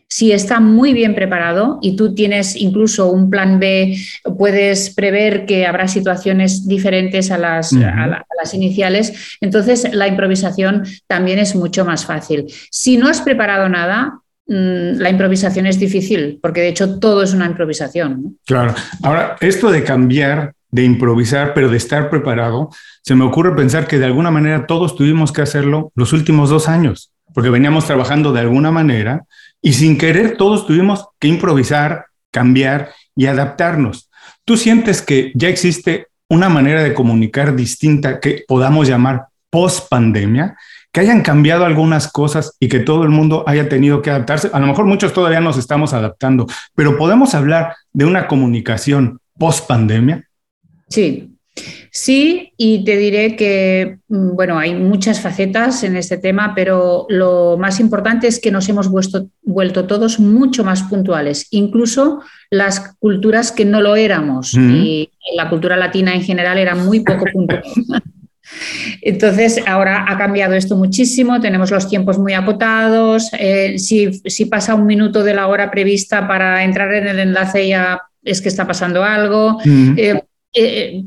si 0.08 0.32
está 0.32 0.60
muy 0.60 0.94
bien 0.94 1.16
preparado 1.16 1.80
y 1.82 1.96
tú 1.96 2.14
tienes 2.14 2.56
incluso 2.56 3.12
un 3.12 3.32
plan 3.32 3.60
B, 3.60 3.98
puedes 4.38 4.94
prever 4.94 5.48
que 5.48 5.66
habrá 5.66 5.88
situaciones 5.88 6.68
diferentes 6.68 7.32
a 7.32 7.40
las, 7.40 7.74
a 7.74 8.24
las 8.40 8.54
iniciales, 8.54 9.38
entonces 9.42 9.88
la 9.92 10.08
improvisación 10.08 10.84
también 11.08 11.40
es 11.40 11.56
mucho 11.56 11.84
más 11.84 12.06
fácil. 12.06 12.46
Si 12.70 12.98
no 12.98 13.08
has 13.08 13.22
preparado 13.22 13.70
nada, 13.70 14.20
mm, 14.46 15.00
la 15.00 15.10
improvisación 15.10 15.66
es 15.66 15.80
difícil, 15.80 16.38
porque 16.42 16.62
de 16.62 16.70
hecho 16.70 17.00
todo 17.00 17.24
es 17.24 17.34
una 17.34 17.48
improvisación. 17.48 18.38
Claro. 18.46 18.76
Ahora, 19.02 19.36
esto 19.42 19.72
de 19.72 19.84
cambiar, 19.84 20.54
de 20.72 20.84
improvisar, 20.84 21.54
pero 21.54 21.70
de 21.70 21.78
estar 21.78 22.10
preparado, 22.10 22.70
se 23.02 23.16
me 23.16 23.26
ocurre 23.26 23.56
pensar 23.56 23.88
que 23.88 23.98
de 23.98 24.06
alguna 24.06 24.32
manera 24.32 24.68
todos 24.68 24.96
tuvimos 24.96 25.32
que 25.32 25.42
hacerlo 25.42 25.92
los 25.96 26.14
últimos 26.14 26.50
dos 26.50 26.68
años, 26.68 27.12
porque 27.34 27.50
veníamos 27.50 27.86
trabajando 27.86 28.34
de 28.34 28.42
alguna 28.42 28.72
manera 28.72 29.26
y 29.62 29.74
sin 29.74 29.98
querer 29.98 30.38
todos 30.38 30.66
tuvimos 30.66 31.08
que 31.20 31.28
improvisar, 31.28 32.06
cambiar 32.32 32.92
y 33.16 33.26
adaptarnos. 33.26 34.10
¿Tú 34.46 34.58
sientes 34.58 35.02
que 35.02 35.32
ya 35.36 35.50
existe 35.50 36.08
una 36.30 36.50
manera 36.50 36.84
de 36.84 36.94
comunicar 36.94 37.56
distinta 37.56 38.20
que 38.20 38.44
podamos 38.48 38.88
llamar 38.88 39.26
post 39.50 39.90
pandemia? 39.90 40.56
Que 40.92 41.02
hayan 41.02 41.22
cambiado 41.22 41.66
algunas 41.66 42.12
cosas 42.12 42.56
y 42.60 42.68
que 42.68 42.80
todo 42.80 43.04
el 43.04 43.10
mundo 43.10 43.44
haya 43.48 43.70
tenido 43.70 44.02
que 44.02 44.10
adaptarse. 44.10 44.50
A 44.54 44.60
lo 44.60 44.68
mejor 44.68 44.86
muchos 44.86 45.14
todavía 45.14 45.40
nos 45.40 45.58
estamos 45.58 45.94
adaptando, 45.94 46.48
pero 46.74 46.98
podemos 46.98 47.36
hablar 47.36 47.76
de 47.94 48.06
una 48.06 48.28
comunicación 48.28 49.20
post 49.38 49.68
pandemia. 49.68 50.29
Sí, 50.90 51.30
Sí, 51.92 52.54
y 52.58 52.84
te 52.84 52.98
diré 52.98 53.36
que, 53.36 53.98
mm, 54.08 54.36
bueno, 54.36 54.58
hay 54.58 54.76
muchas 54.76 55.20
facetas 55.22 55.84
en 55.84 55.96
este 55.96 56.18
tema, 56.18 56.54
pero 56.56 57.06
lo 57.10 57.58
más 57.58 57.80
importante 57.80 58.28
es 58.28 58.40
que 58.40 58.52
nos 58.52 58.70
hemos 58.70 58.90
vuelto, 58.90 59.86
todos 59.86 60.20
mucho 60.20 60.64
más 60.64 60.84
puntuales, 60.84 61.48
incluso 61.52 62.22
las 62.50 62.96
culturas 63.00 63.52
que 63.52 63.66
no 63.66 63.82
lo 63.82 63.96
éramos. 63.96 64.54
Y 64.54 65.10
la 65.36 65.50
cultura 65.50 65.78
latina 65.78 66.14
en 66.14 66.22
general 66.22 66.58
era 66.58 66.76
muy 66.76 67.02
poco 67.02 67.26
puntual. 67.32 67.64
Entonces, 69.02 69.62
ahora 69.68 70.06
ha 70.08 70.18
cambiado 70.18 70.56
esto 70.56 70.76
muchísimo, 70.76 71.40
tenemos 71.40 71.70
los 71.70 71.88
tiempos 71.88 72.18
muy 72.18 72.34
acotados, 72.34 73.30
eh, 73.38 73.78
si, 73.78 74.46
pasa 74.46 74.74
un 74.74 74.88
minuto 74.88 75.24
de 75.24 75.36
la 75.36 75.48
hora 75.48 75.70
prevista 75.70 76.28
para 76.28 76.64
entrar 76.64 76.94
en 76.94 77.08
el 77.08 77.20
enlace 77.20 77.68
ya 77.68 78.02
es 78.24 78.42
que 78.42 78.50
está 78.50 78.66
pasando 78.66 79.04
algo. 79.04 79.60
Eh, 79.66 80.20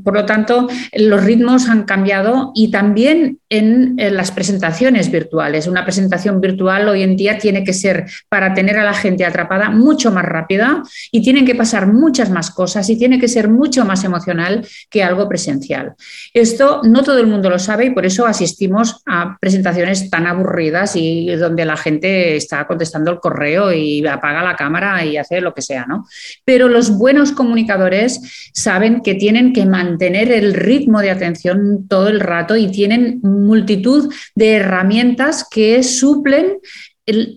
por 0.03 0.13
lo 0.13 0.25
tanto, 0.25 0.69
los 0.93 1.23
ritmos 1.23 1.67
han 1.67 1.83
cambiado 1.83 2.51
y 2.55 2.71
también 2.71 3.39
en, 3.49 3.95
las 3.97 4.31
presentaciones 4.31 5.11
virtuales. 5.11 5.67
Una 5.67 5.83
presentación 5.83 6.39
virtual 6.39 6.87
hoy 6.87 7.03
en 7.03 7.17
día 7.17 7.37
tiene 7.37 7.63
que 7.63 7.73
ser 7.73 8.05
para 8.29 8.53
tener 8.53 8.77
a 8.77 8.85
la 8.85 8.93
gente 8.93 9.25
atrapada 9.25 9.69
mucho 9.69 10.11
más 10.11 10.23
rápida 10.23 10.81
y 11.11 11.21
tienen 11.21 11.45
que 11.45 11.55
pasar 11.55 11.91
muchas 11.91 12.29
más 12.29 12.51
cosas 12.51 12.89
y 12.89 12.97
tiene 12.97 13.19
que 13.19 13.27
ser 13.27 13.49
mucho 13.49 13.85
más 13.85 14.03
emocional 14.03 14.65
que 14.89 15.03
algo 15.03 15.27
presencial. 15.27 15.93
Esto 16.33 16.81
no 16.83 17.03
todo 17.03 17.19
el 17.19 17.27
mundo 17.27 17.49
lo 17.49 17.59
sabe 17.59 17.85
y 17.85 17.89
por 17.91 18.05
eso 18.05 18.25
asistimos 18.25 19.01
a 19.05 19.37
presentaciones 19.39 20.09
tan 20.09 20.25
aburridas 20.25 20.95
y 20.95 21.27
donde 21.35 21.65
la 21.65 21.77
gente 21.77 22.35
está 22.37 22.65
contestando 22.65 23.11
el 23.11 23.19
correo 23.19 23.73
y 23.73 24.05
apaga 24.07 24.41
la 24.41 24.55
cámara 24.55 25.03
y 25.05 25.17
hace 25.17 25.41
lo 25.41 25.53
que 25.53 25.61
sea, 25.61 25.85
¿no? 25.85 26.07
Pero 26.45 26.69
los 26.69 26.97
buenos 26.97 27.33
comunicadores 27.33 28.51
saben 28.53 29.01
que 29.01 29.15
tienen 29.15 29.32
tienen 29.33 29.51
que 29.51 29.65
mantener 29.65 30.31
el 30.31 30.53
ritmo 30.53 31.01
de 31.01 31.09
atención 31.09 31.87
todo 31.87 32.07
el 32.07 32.19
rato 32.19 32.55
y 32.55 32.67
tienen 32.67 33.19
multitud 33.23 34.13
de 34.35 34.57
herramientas 34.57 35.47
que 35.49 35.81
suplen 35.81 36.59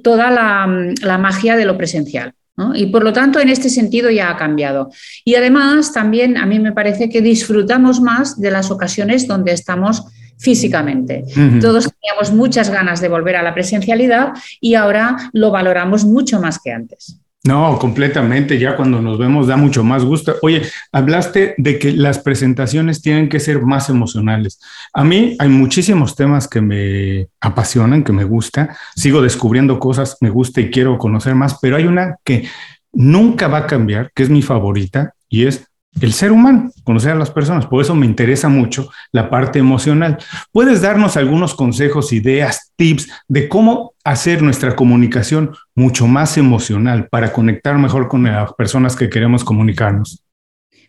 toda 0.04 0.30
la, 0.30 1.18
magia 1.18 1.56
de 1.56 1.64
lo 1.64 1.78
presencial. 1.78 2.34
Y 2.74 2.86
por 2.86 3.02
lo 3.02 3.14
tanto, 3.14 3.40
en 3.40 3.48
este 3.48 3.70
sentido 3.70 4.10
ya 4.10 4.28
ha 4.28 4.36
cambiado. 4.36 4.90
Y 5.24 5.36
además, 5.36 5.94
también 5.94 6.36
a 6.36 6.44
mí 6.44 6.58
me 6.58 6.72
parece 6.72 7.08
que 7.08 7.22
disfrutamos 7.22 8.02
más 8.02 8.38
de 8.38 8.50
las 8.50 8.70
ocasiones 8.70 9.26
donde 9.26 9.52
estamos 9.52 10.04
físicamente. 10.38 11.24
Todos 11.62 11.90
teníamos 11.90 12.30
muchas 12.30 12.68
ganas 12.68 13.00
de 13.00 13.08
volver 13.08 13.36
a 13.36 13.42
la 13.42 13.54
presencialidad 13.54 14.34
y 14.60 14.74
ahora 14.74 15.16
lo 15.32 15.50
valoramos 15.50 16.04
mucho 16.04 16.42
más 16.42 16.58
que 16.62 16.72
antes. 16.72 17.20
No, 17.46 17.78
completamente. 17.78 18.58
Ya 18.58 18.76
cuando 18.76 19.00
nos 19.00 19.18
vemos 19.18 19.46
da 19.46 19.56
mucho 19.56 19.84
más 19.84 20.04
gusto. 20.04 20.34
Oye, 20.42 20.62
hablaste 20.90 21.54
de 21.58 21.78
que 21.78 21.92
las 21.92 22.18
presentaciones 22.18 23.02
tienen 23.02 23.28
que 23.28 23.38
ser 23.38 23.62
más 23.62 23.88
emocionales. 23.88 24.60
A 24.92 25.04
mí 25.04 25.36
hay 25.38 25.48
muchísimos 25.48 26.16
temas 26.16 26.48
que 26.48 26.60
me 26.60 27.28
apasionan, 27.40 28.02
que 28.02 28.12
me 28.12 28.24
gusta. 28.24 28.76
Sigo 28.96 29.22
descubriendo 29.22 29.78
cosas, 29.78 30.16
me 30.20 30.30
gusta 30.30 30.60
y 30.60 30.70
quiero 30.70 30.98
conocer 30.98 31.34
más, 31.34 31.58
pero 31.60 31.76
hay 31.76 31.86
una 31.86 32.16
que 32.24 32.48
nunca 32.92 33.46
va 33.46 33.58
a 33.58 33.66
cambiar, 33.66 34.10
que 34.14 34.24
es 34.24 34.30
mi 34.30 34.42
favorita 34.42 35.14
y 35.28 35.46
es 35.46 35.66
el 36.00 36.12
ser 36.12 36.32
humano, 36.32 36.70
conocer 36.84 37.12
a 37.12 37.16
las 37.16 37.30
personas. 37.30 37.66
Por 37.66 37.82
eso 37.82 37.94
me 37.94 38.06
interesa 38.06 38.48
mucho 38.48 38.90
la 39.12 39.30
parte 39.30 39.58
emocional. 39.58 40.18
¿Puedes 40.52 40.82
darnos 40.82 41.16
algunos 41.16 41.54
consejos, 41.54 42.12
ideas, 42.12 42.72
tips 42.76 43.08
de 43.28 43.48
cómo 43.48 43.94
hacer 44.04 44.42
nuestra 44.42 44.76
comunicación 44.76 45.54
mucho 45.74 46.06
más 46.06 46.36
emocional 46.36 47.08
para 47.08 47.32
conectar 47.32 47.78
mejor 47.78 48.08
con 48.08 48.24
las 48.24 48.52
personas 48.54 48.96
que 48.96 49.08
queremos 49.08 49.44
comunicarnos? 49.44 50.25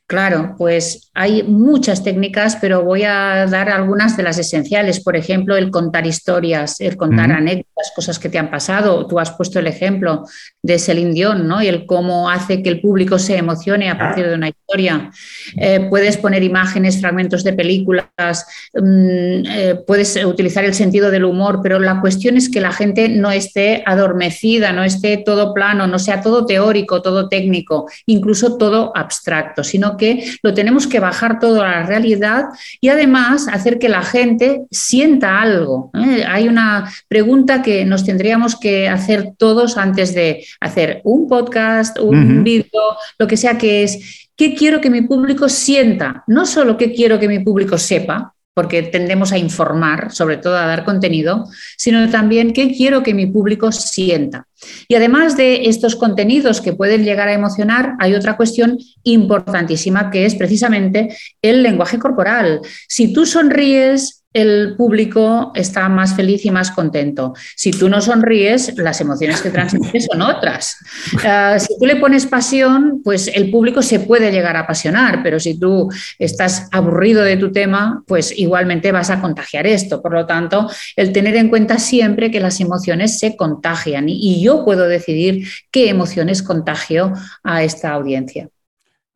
Claro, 0.07 0.55
pues 0.57 1.11
hay 1.13 1.43
muchas 1.43 2.01
técnicas, 2.01 2.55
pero 2.61 2.81
voy 2.81 3.03
a 3.03 3.45
dar 3.45 3.69
algunas 3.69 4.15
de 4.15 4.23
las 4.23 4.37
esenciales. 4.37 5.03
Por 5.03 5.17
ejemplo, 5.17 5.57
el 5.57 5.69
contar 5.69 6.07
historias, 6.07 6.79
el 6.79 6.95
contar 6.95 7.29
anécdotas, 7.29 7.91
cosas 7.93 8.17
que 8.17 8.29
te 8.29 8.37
han 8.37 8.49
pasado. 8.49 9.05
Tú 9.05 9.19
has 9.19 9.31
puesto 9.31 9.59
el 9.59 9.67
ejemplo 9.67 10.23
de 10.63 10.79
Celine 10.79 11.11
Dion, 11.11 11.45
¿no? 11.45 11.61
Y 11.61 11.67
el 11.67 11.85
cómo 11.85 12.29
hace 12.29 12.63
que 12.63 12.69
el 12.69 12.79
público 12.79 13.19
se 13.19 13.35
emocione 13.35 13.89
a 13.89 13.97
partir 13.97 14.29
de 14.29 14.35
una 14.35 14.47
historia. 14.47 15.11
Eh, 15.57 15.87
puedes 15.89 16.15
poner 16.15 16.41
imágenes, 16.41 17.01
fragmentos 17.01 17.43
de 17.43 17.51
películas, 17.51 18.45
mm, 18.75 19.45
eh, 19.45 19.75
puedes 19.85 20.23
utilizar 20.23 20.63
el 20.63 20.73
sentido 20.73 21.11
del 21.11 21.25
humor, 21.25 21.59
pero 21.61 21.79
la 21.79 21.99
cuestión 21.99 22.37
es 22.37 22.47
que 22.47 22.61
la 22.61 22.71
gente 22.71 23.09
no 23.09 23.29
esté 23.29 23.83
adormecida, 23.85 24.71
no 24.71 24.85
esté 24.85 25.17
todo 25.17 25.53
plano, 25.53 25.85
no 25.85 25.99
sea 25.99 26.21
todo 26.21 26.45
teórico, 26.45 27.01
todo 27.01 27.27
técnico, 27.27 27.89
incluso 28.05 28.57
todo 28.57 28.93
abstracto, 28.95 29.65
sino 29.65 29.96
que 29.97 30.23
lo 30.43 30.53
tenemos 30.53 30.87
que 30.87 30.99
bajar 30.99 31.39
todo 31.39 31.61
a 31.61 31.67
la 31.71 31.83
realidad 31.83 32.45
y 32.79 32.89
además 32.89 33.47
hacer 33.47 33.79
que 33.79 33.89
la 33.89 34.03
gente 34.03 34.61
sienta 34.71 35.41
algo. 35.41 35.91
¿eh? 35.93 36.23
Hay 36.27 36.47
una 36.47 36.91
pregunta 37.07 37.61
que 37.61 37.85
nos 37.85 38.05
tendríamos 38.05 38.55
que 38.59 38.87
hacer 38.87 39.31
todos 39.37 39.77
antes 39.77 40.13
de 40.13 40.45
hacer 40.59 41.01
un 41.03 41.27
podcast, 41.27 41.99
un 41.99 42.43
vídeo, 42.43 42.81
lo 43.17 43.27
que 43.27 43.37
sea 43.37 43.57
que 43.57 43.83
es, 43.83 44.29
¿qué 44.35 44.55
quiero 44.55 44.79
que 44.79 44.89
mi 44.89 45.01
público 45.01 45.49
sienta? 45.49 46.23
No 46.27 46.45
solo 46.45 46.77
qué 46.77 46.93
quiero 46.93 47.19
que 47.19 47.27
mi 47.27 47.39
público 47.39 47.77
sepa, 47.77 48.33
porque 48.57 48.81
tendemos 48.81 49.31
a 49.33 49.37
informar, 49.37 50.11
sobre 50.11 50.37
todo 50.37 50.57
a 50.57 50.65
dar 50.65 50.83
contenido, 50.83 51.45
sino 51.77 52.09
también 52.09 52.53
qué 52.53 52.73
quiero 52.75 53.03
que 53.03 53.13
mi 53.13 53.27
público 53.27 53.71
sienta. 53.71 54.47
Y 54.87 54.95
además 54.95 55.37
de 55.37 55.67
estos 55.69 55.95
contenidos 55.95 56.59
que 56.59 56.73
pueden 56.73 57.03
llegar 57.05 57.27
a 57.27 57.33
emocionar, 57.33 57.93
hay 57.99 58.15
otra 58.15 58.35
cuestión 58.35 58.79
importantísima 59.03 60.09
que 60.09 60.25
es 60.25 60.33
precisamente 60.33 61.15
el 61.43 61.61
lenguaje 61.61 61.99
corporal. 61.99 62.61
Si 62.87 63.13
tú 63.13 63.27
sonríes, 63.27 64.16
el 64.33 64.75
público 64.75 65.51
está 65.55 65.89
más 65.89 66.15
feliz 66.15 66.45
y 66.45 66.51
más 66.51 66.71
contento. 66.71 67.33
Si 67.55 67.71
tú 67.71 67.89
no 67.89 68.01
sonríes, 68.01 68.77
las 68.77 69.01
emociones 69.01 69.41
que 69.41 69.49
transmites 69.49 70.07
son 70.11 70.21
otras. 70.21 70.77
Ah, 71.23 71.57
si 71.59 71.77
tú 71.79 71.85
le 71.85 71.95
pones 71.95 72.25
pasión, 72.25 73.01
pues 73.03 73.29
el 73.33 73.49
público 73.49 73.81
se 73.81 73.99
puede 73.99 74.31
llegar 74.31 74.55
a 74.55 74.61
apasionar, 74.61 75.23
pero 75.23 75.39
si 75.39 75.59
tú 75.59 75.89
estás 76.19 76.67
aburrido 76.71 77.23
de 77.23 77.37
tu 77.37 77.51
tema, 77.51 78.03
pues 78.07 78.37
igualmente 78.37 78.91
vas 78.91 79.09
a 79.09 79.19
contagiar 79.19 79.65
esto. 79.67 80.01
Por 80.01 80.13
lo 80.13 80.25
tanto, 80.25 80.69
el 80.95 81.11
tener 81.11 81.35
en 81.35 81.49
cuenta 81.49 81.79
siempre 81.79 82.29
que 82.31 82.39
las 82.39 82.59
emociones 82.59 83.19
se 83.19 83.35
contagian 83.35 84.07
y 84.09 84.41
yo 84.41 84.63
puedo 84.63 84.87
decidir 84.87 85.47
qué 85.71 85.89
emociones 85.89 86.43
contagio 86.43 87.13
a 87.43 87.63
esta 87.63 87.93
audiencia. 87.93 88.49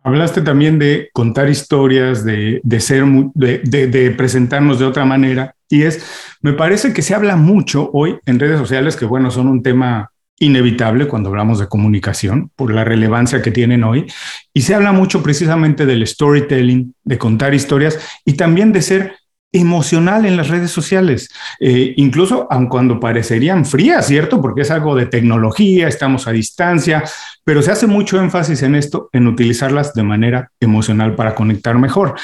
Hablaste 0.03 0.41
también 0.41 0.79
de 0.79 1.09
contar 1.13 1.49
historias, 1.49 2.25
de, 2.25 2.61
ser, 2.79 3.05
de, 3.05 4.11
presentarnos 4.17 4.79
de 4.79 4.85
otra 4.85 5.05
manera. 5.05 5.55
Y 5.69 5.83
es, 5.83 6.03
me 6.41 6.53
parece 6.53 6.91
que 6.91 7.03
se 7.03 7.13
habla 7.13 7.35
mucho 7.35 7.89
hoy 7.93 8.17
en 8.25 8.39
redes 8.39 8.57
sociales, 8.57 8.95
que 8.95 9.05
bueno, 9.05 9.29
son 9.29 9.47
un 9.47 9.61
tema 9.61 10.11
inevitable 10.39 11.07
cuando 11.07 11.29
hablamos 11.29 11.59
de 11.59 11.67
comunicación 11.67 12.49
por 12.55 12.73
la 12.73 12.83
relevancia 12.83 13.43
que 13.43 13.51
tienen 13.51 13.83
hoy. 13.83 14.07
Y 14.53 14.61
se 14.61 14.73
habla 14.73 14.91
mucho 14.91 15.21
precisamente 15.21 15.85
del 15.85 16.05
storytelling, 16.05 16.95
de 17.03 17.17
contar 17.19 17.53
historias 17.53 17.99
y 18.25 18.33
también 18.33 18.73
de 18.73 18.81
ser 18.81 19.15
emocional 19.51 20.25
en 20.25 20.37
las 20.37 20.47
redes 20.47 20.71
sociales, 20.71 21.29
eh, 21.59 21.93
incluso 21.97 22.47
aun 22.49 22.67
cuando 22.67 22.99
parecerían 22.99 23.65
frías, 23.65 24.07
¿cierto? 24.07 24.41
Porque 24.41 24.61
es 24.61 24.71
algo 24.71 24.95
de 24.95 25.07
tecnología, 25.07 25.87
estamos 25.87 26.27
a 26.27 26.31
distancia, 26.31 27.03
pero 27.43 27.61
se 27.61 27.71
hace 27.71 27.87
mucho 27.87 28.19
énfasis 28.19 28.63
en 28.63 28.75
esto, 28.75 29.09
en 29.11 29.27
utilizarlas 29.27 29.93
de 29.93 30.03
manera 30.03 30.51
emocional 30.59 31.15
para 31.15 31.35
conectar 31.35 31.77
mejor. 31.77 32.15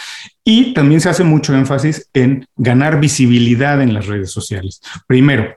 Y 0.43 0.73
también 0.73 1.01
se 1.01 1.09
hace 1.09 1.23
mucho 1.23 1.53
énfasis 1.53 2.09
en 2.13 2.45
ganar 2.55 2.99
visibilidad 2.99 3.81
en 3.81 3.93
las 3.93 4.07
redes 4.07 4.31
sociales. 4.31 4.81
Primero, 5.07 5.55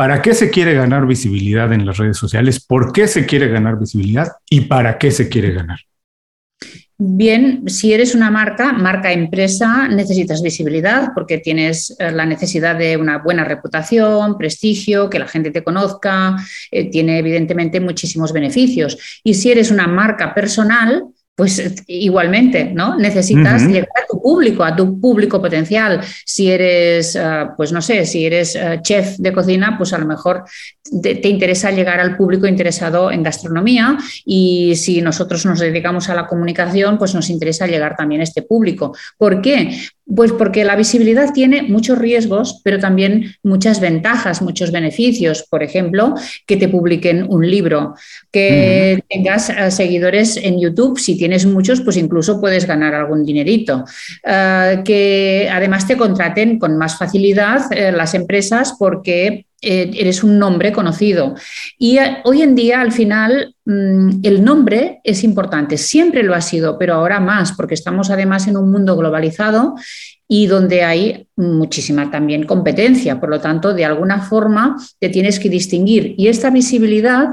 ¿Para 0.00 0.22
qué 0.22 0.32
se 0.32 0.48
quiere 0.48 0.72
ganar 0.72 1.06
visibilidad 1.06 1.70
en 1.74 1.84
las 1.84 1.98
redes 1.98 2.16
sociales? 2.16 2.64
¿Por 2.64 2.90
qué 2.90 3.06
se 3.06 3.26
quiere 3.26 3.48
ganar 3.48 3.78
visibilidad? 3.78 4.28
¿Y 4.48 4.62
para 4.62 4.96
qué 4.96 5.10
se 5.10 5.28
quiere 5.28 5.52
ganar? 5.52 5.80
Bien, 7.02 7.66
si 7.66 7.94
eres 7.94 8.14
una 8.14 8.30
marca, 8.30 8.74
marca 8.74 9.10
empresa, 9.10 9.88
necesitas 9.88 10.42
visibilidad 10.42 11.12
porque 11.14 11.38
tienes 11.38 11.96
eh, 11.98 12.12
la 12.12 12.26
necesidad 12.26 12.76
de 12.76 12.98
una 12.98 13.16
buena 13.16 13.42
reputación, 13.42 14.36
prestigio, 14.36 15.08
que 15.08 15.18
la 15.18 15.26
gente 15.26 15.50
te 15.50 15.64
conozca, 15.64 16.36
eh, 16.70 16.90
tiene 16.90 17.18
evidentemente 17.18 17.80
muchísimos 17.80 18.34
beneficios. 18.34 18.98
Y 19.24 19.32
si 19.32 19.50
eres 19.50 19.70
una 19.70 19.86
marca 19.86 20.34
personal, 20.34 21.06
pues 21.40 21.74
igualmente, 21.86 22.70
¿no? 22.74 22.98
Necesitas 22.98 23.66
llegar 23.66 23.88
a 23.96 24.06
tu 24.06 24.20
público, 24.20 24.62
a 24.62 24.76
tu 24.76 25.00
público 25.00 25.40
potencial. 25.40 25.98
Si 26.26 26.50
eres, 26.50 27.16
eh, 27.16 27.46
pues 27.56 27.72
no 27.72 27.80
sé, 27.80 28.04
si 28.04 28.26
eres 28.26 28.58
chef 28.82 29.16
de 29.16 29.32
cocina, 29.32 29.78
pues 29.78 29.94
a 29.94 29.98
lo 29.98 30.04
mejor 30.04 30.44
te, 31.00 31.28
interesa 31.28 31.70
llegar 31.70 31.98
al 31.98 32.18
público 32.18 32.46
interesado 32.46 33.10
en 33.10 33.22
gastronomía 33.22 33.96
y 34.26 34.76
si 34.76 35.00
nosotros 35.00 35.46
nos 35.46 35.60
dedicamos 35.60 36.10
a 36.10 36.14
la 36.14 36.26
comunicación, 36.26 36.98
pues 36.98 37.14
nos 37.14 37.30
interesa 37.30 37.66
llegar 37.66 37.96
también 37.96 38.20
a 38.20 38.24
este 38.24 38.42
público. 38.42 38.94
¿Por 39.16 39.40
qué? 39.40 39.78
Pues 40.14 40.32
porque 40.32 40.64
la 40.64 40.76
visibilidad 40.76 41.32
tiene 41.32 41.62
muchos 41.62 41.98
riesgos, 41.98 42.60
pero 42.64 42.78
también 42.78 43.34
muchas 43.42 43.80
ventajas, 43.80 44.42
muchos 44.42 44.72
beneficios. 44.72 45.46
Por 45.48 45.62
ejemplo, 45.62 46.14
que 46.46 46.56
te 46.56 46.68
publiquen 46.68 47.26
un 47.28 47.48
libro, 47.48 47.94
que 48.32 49.02
tengas 49.08 49.50
eh, 49.50 49.70
seguidores 49.70 50.36
en 50.36 50.60
YouTube. 50.60 50.98
Si 50.98 51.16
tienes 51.16 51.46
muchos, 51.46 51.80
pues 51.82 51.96
incluso 51.96 52.40
puedes 52.40 52.66
ganar 52.66 52.94
algún 52.94 53.24
dinerito. 53.24 53.84
Eh, 54.24 54.82
que 54.84 55.48
además 55.50 55.86
te 55.86 55.96
contraten 55.96 56.58
con 56.58 56.76
más 56.76 56.98
facilidad 56.98 57.72
eh, 57.72 57.92
las 57.92 58.14
empresas 58.14 58.74
porque 58.78 59.46
eres 59.60 60.22
un 60.24 60.38
nombre 60.38 60.72
conocido. 60.72 61.34
Y 61.78 61.98
eh, 61.98 62.18
hoy 62.24 62.42
en 62.42 62.54
día, 62.54 62.80
al 62.80 62.92
final, 62.92 63.54
mm, 63.64 64.20
el 64.22 64.44
nombre 64.44 65.00
es 65.04 65.24
importante, 65.24 65.76
siempre 65.76 66.22
lo 66.22 66.34
ha 66.34 66.40
sido, 66.40 66.78
pero 66.78 66.94
ahora 66.94 67.20
más, 67.20 67.52
porque 67.52 67.74
estamos 67.74 68.10
además 68.10 68.46
en 68.48 68.56
un 68.56 68.70
mundo 68.70 68.96
globalizado 68.96 69.74
y 70.26 70.46
donde 70.46 70.84
hay 70.84 71.26
muchísima 71.36 72.10
también 72.10 72.44
competencia. 72.44 73.18
Por 73.18 73.30
lo 73.30 73.40
tanto, 73.40 73.74
de 73.74 73.84
alguna 73.84 74.22
forma 74.22 74.76
te 74.98 75.08
tienes 75.08 75.38
que 75.40 75.48
distinguir. 75.48 76.14
Y 76.16 76.28
esta 76.28 76.50
visibilidad 76.50 77.30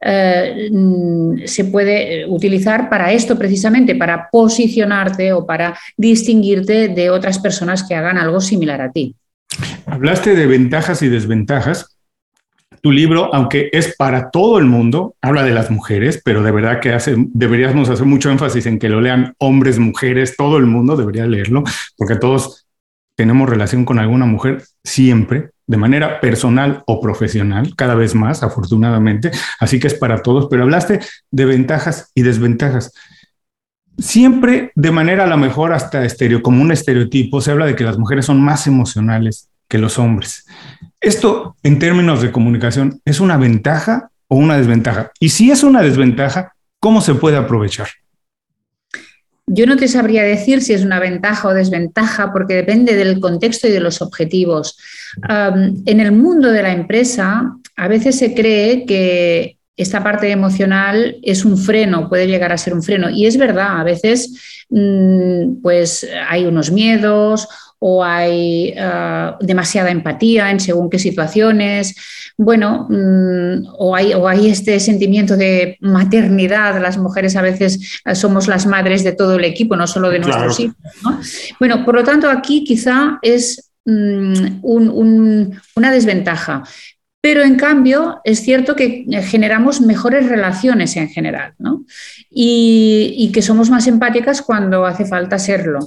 eh, 0.00 0.68
mm, 0.70 1.46
se 1.46 1.64
puede 1.64 2.26
utilizar 2.26 2.88
para 2.88 3.12
esto 3.12 3.36
precisamente, 3.36 3.94
para 3.94 4.28
posicionarte 4.30 5.32
o 5.32 5.44
para 5.46 5.76
distinguirte 5.96 6.88
de 6.88 7.10
otras 7.10 7.38
personas 7.38 7.82
que 7.82 7.94
hagan 7.94 8.18
algo 8.18 8.40
similar 8.40 8.80
a 8.80 8.92
ti. 8.92 9.14
Hablaste 9.86 10.34
de 10.34 10.46
ventajas 10.46 11.02
y 11.02 11.08
desventajas. 11.08 11.96
Tu 12.82 12.92
libro, 12.92 13.34
aunque 13.34 13.70
es 13.72 13.96
para 13.96 14.30
todo 14.30 14.58
el 14.58 14.66
mundo, 14.66 15.16
habla 15.22 15.42
de 15.42 15.52
las 15.52 15.70
mujeres, 15.70 16.20
pero 16.24 16.42
de 16.42 16.50
verdad 16.50 16.80
que 16.80 16.96
deberíamos 17.32 17.88
hacer 17.88 18.06
mucho 18.06 18.30
énfasis 18.30 18.66
en 18.66 18.78
que 18.78 18.88
lo 18.88 19.00
lean 19.00 19.34
hombres, 19.38 19.78
mujeres, 19.78 20.36
todo 20.36 20.58
el 20.58 20.66
mundo 20.66 20.96
debería 20.96 21.26
leerlo, 21.26 21.64
porque 21.96 22.16
todos 22.16 22.66
tenemos 23.16 23.48
relación 23.48 23.84
con 23.84 23.98
alguna 23.98 24.26
mujer 24.26 24.62
siempre, 24.84 25.50
de 25.66 25.76
manera 25.76 26.20
personal 26.20 26.84
o 26.86 27.00
profesional, 27.00 27.74
cada 27.74 27.94
vez 27.94 28.14
más, 28.14 28.42
afortunadamente. 28.42 29.30
Así 29.58 29.80
que 29.80 29.88
es 29.88 29.94
para 29.94 30.22
todos, 30.22 30.46
pero 30.48 30.62
hablaste 30.62 31.00
de 31.30 31.44
ventajas 31.44 32.12
y 32.14 32.22
desventajas. 32.22 32.92
Siempre 33.98 34.72
de 34.74 34.90
manera 34.90 35.24
a 35.24 35.28
lo 35.28 35.36
mejor 35.36 35.72
hasta 35.72 36.04
estéreo, 36.04 36.42
como 36.42 36.62
un 36.62 36.72
estereotipo, 36.72 37.40
se 37.40 37.50
habla 37.50 37.66
de 37.66 37.74
que 37.74 37.84
las 37.84 37.98
mujeres 37.98 38.26
son 38.26 38.40
más 38.40 38.66
emocionales 38.66 39.48
que 39.68 39.78
los 39.78 39.98
hombres. 39.98 40.46
Esto 41.00 41.56
en 41.62 41.78
términos 41.78 42.22
de 42.22 42.32
comunicación 42.32 43.00
es 43.04 43.20
una 43.20 43.36
ventaja 43.36 44.10
o 44.28 44.36
una 44.36 44.56
desventaja. 44.56 45.12
Y 45.20 45.30
si 45.30 45.50
es 45.50 45.62
una 45.62 45.82
desventaja, 45.82 46.52
¿cómo 46.80 47.00
se 47.00 47.14
puede 47.14 47.36
aprovechar? 47.36 47.88
Yo 49.48 49.66
no 49.66 49.76
te 49.76 49.86
sabría 49.86 50.24
decir 50.24 50.60
si 50.60 50.72
es 50.72 50.84
una 50.84 50.98
ventaja 50.98 51.46
o 51.46 51.54
desventaja 51.54 52.32
porque 52.32 52.54
depende 52.54 52.96
del 52.96 53.20
contexto 53.20 53.68
y 53.68 53.70
de 53.70 53.80
los 53.80 54.02
objetivos. 54.02 54.76
en 55.28 56.00
el 56.00 56.12
mundo 56.12 56.50
de 56.50 56.62
la 56.62 56.72
empresa, 56.72 57.56
a 57.76 57.88
veces 57.88 58.18
se 58.18 58.34
cree 58.34 58.84
que 58.84 59.55
esta 59.76 60.02
parte 60.02 60.30
emocional 60.30 61.16
es 61.22 61.44
un 61.44 61.58
freno, 61.58 62.08
puede 62.08 62.26
llegar 62.26 62.52
a 62.52 62.58
ser 62.58 62.74
un 62.74 62.82
freno. 62.82 63.10
Y 63.10 63.26
es 63.26 63.36
verdad, 63.36 63.80
a 63.80 63.84
veces 63.84 64.64
mm, 64.70 65.60
pues 65.62 66.08
hay 66.28 66.46
unos 66.46 66.70
miedos 66.70 67.48
o 67.78 68.02
hay 68.02 68.74
ah, 68.78 69.36
demasiada 69.40 69.90
empatía 69.90 70.50
en 70.50 70.60
según 70.60 70.88
qué 70.88 70.98
situaciones, 70.98 71.94
bueno, 72.38 72.86
mm, 72.88 73.66
o, 73.78 73.94
hay, 73.94 74.12
o 74.14 74.28
hay 74.28 74.48
este 74.48 74.78
sentimiento 74.80 75.36
de 75.36 75.76
maternidad, 75.80 76.80
las 76.80 76.98
mujeres 76.98 77.36
a 77.36 77.42
veces 77.42 78.00
ah, 78.04 78.14
somos 78.14 78.46
las 78.48 78.66
madres 78.66 79.04
de 79.04 79.12
todo 79.12 79.36
el 79.36 79.44
equipo, 79.44 79.76
no 79.76 79.86
solo 79.86 80.10
de 80.10 80.18
nuestros 80.20 80.60
hijos. 80.60 80.76
Bueno, 81.58 81.84
por 81.84 81.94
lo 81.94 82.04
tanto, 82.04 82.30
aquí 82.30 82.64
quizá 82.64 83.18
es 83.22 83.70
mm, 83.84 84.60
una 84.62 85.92
desventaja. 85.92 86.62
Pero 87.26 87.42
en 87.42 87.56
cambio 87.56 88.20
es 88.22 88.38
cierto 88.38 88.76
que 88.76 89.04
generamos 89.24 89.80
mejores 89.80 90.28
relaciones 90.28 90.96
en 90.96 91.08
general 91.08 91.54
¿no? 91.58 91.84
y, 92.30 93.32
que 93.34 93.42
somos 93.42 93.68
más 93.68 93.88
empáticas 93.88 94.42
cuando 94.42 94.86
hace 94.86 95.06
falta 95.06 95.36
serlo. 95.36 95.80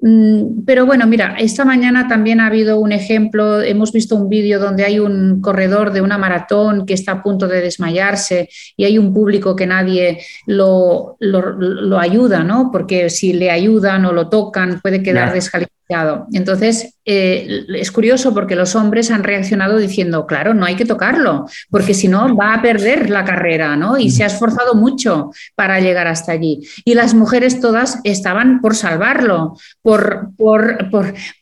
Mm, 0.00 0.62
pero 0.66 0.84
bueno, 0.84 1.06
mira, 1.06 1.36
esta 1.38 1.64
mañana 1.64 2.06
también 2.06 2.38
ha 2.38 2.48
habido 2.48 2.78
un 2.78 2.92
ejemplo, 2.92 3.62
hemos 3.62 3.92
visto 3.92 4.14
un 4.14 4.28
vídeo 4.28 4.60
donde 4.60 4.84
hay 4.84 4.98
un 4.98 5.40
corredor 5.40 5.90
de 5.90 6.02
una 6.02 6.18
maratón 6.18 6.84
que 6.84 6.92
está 6.92 7.12
a 7.12 7.22
punto 7.22 7.48
de 7.48 7.62
desmayarse 7.62 8.50
y 8.76 8.84
hay 8.84 8.98
un 8.98 9.14
público 9.14 9.56
que 9.56 9.66
nadie 9.66 10.20
lo, 10.46 11.16
lo, 11.18 11.98
ayuda, 11.98 12.44
¿no? 12.44 12.68
Porque 12.70 13.08
si 13.08 13.32
le 13.32 13.50
ayudan 13.50 14.04
o 14.04 14.12
lo 14.12 14.28
tocan 14.28 14.80
puede 14.82 15.02
quedar 15.02 15.32
descalificado 15.32 15.83
entonces, 16.32 16.96
eh, 17.04 17.66
es 17.68 17.92
curioso 17.92 18.32
porque 18.32 18.56
los 18.56 18.74
hombres 18.74 19.10
han 19.10 19.22
reaccionado 19.22 19.76
diciendo, 19.76 20.26
claro, 20.26 20.54
no 20.54 20.64
hay 20.64 20.76
que 20.76 20.86
tocarlo, 20.86 21.46
porque 21.70 21.92
si 21.92 22.08
no 22.08 22.34
va 22.34 22.54
a 22.54 22.62
perder 22.62 23.10
la 23.10 23.24
carrera, 23.24 23.76
¿no? 23.76 23.98
Y 23.98 24.10
se 24.10 24.24
ha 24.24 24.28
esforzado 24.28 24.74
mucho 24.74 25.30
para 25.54 25.80
llegar 25.80 26.06
hasta 26.06 26.32
allí. 26.32 26.60
Y 26.84 26.94
las 26.94 27.12
mujeres 27.12 27.60
todas 27.60 28.00
estaban 28.04 28.62
por 28.62 28.74
salvarlo, 28.74 29.58
por, 29.82 30.30
por, 30.36 30.78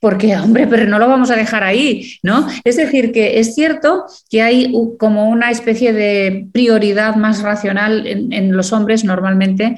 porque, 0.00 0.37
hombre, 0.37 0.66
pero 0.66 0.87
no 0.87 0.98
lo 0.98 1.09
vamos 1.09 1.31
a 1.31 1.37
dejar 1.37 1.62
ahí, 1.62 2.18
¿no? 2.24 2.48
Es 2.64 2.76
decir, 2.76 3.12
que 3.12 3.38
es 3.38 3.55
cierto 3.55 4.07
que 4.28 4.42
hay 4.42 4.72
como 4.98 5.28
una 5.28 5.50
especie 5.50 5.92
de 5.92 6.48
prioridad 6.52 7.14
más 7.14 7.42
racional 7.42 8.07
en, 8.09 8.33
en 8.33 8.57
los 8.57 8.72
hombres 8.72 9.05
normalmente, 9.05 9.76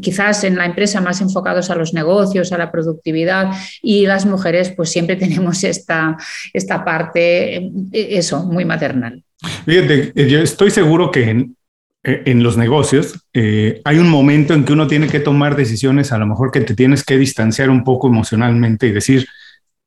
quizás 0.00 0.44
en 0.44 0.56
la 0.56 0.66
empresa 0.66 1.00
más 1.00 1.20
enfocados 1.20 1.70
a 1.70 1.74
los 1.74 1.92
negocios, 1.92 2.52
a 2.52 2.58
la 2.58 2.70
productividad 2.70 3.50
y 3.82 4.03
las 4.06 4.26
mujeres 4.26 4.70
pues 4.70 4.90
siempre 4.90 5.16
tenemos 5.24 5.64
esta, 5.64 6.16
esta 6.52 6.84
parte, 6.84 7.56
eh, 7.56 7.70
eso, 7.92 8.44
muy 8.44 8.64
maternal. 8.64 9.22
Fíjate, 9.66 10.12
eh, 10.14 10.28
yo 10.28 10.40
estoy 10.40 10.70
seguro 10.70 11.10
que 11.10 11.30
en, 11.30 11.56
eh, 12.02 12.22
en 12.26 12.42
los 12.42 12.56
negocios 12.56 13.20
hay 13.32 13.98
un 13.98 14.08
momento 14.08 14.54
en 14.54 14.64
que 14.64 14.72
uno 14.72 14.86
tiene 14.86 15.08
que 15.08 15.20
tomar 15.20 15.56
decisiones, 15.56 16.12
a 16.12 16.18
lo 16.18 16.26
mejor 16.26 16.50
que 16.50 16.60
te 16.60 16.74
tienes 16.74 17.04
que 17.04 17.18
distanciar 17.18 17.70
un 17.70 17.84
poco 17.84 18.08
emocionalmente 18.08 18.86
y 18.86 18.92
decir, 18.92 19.26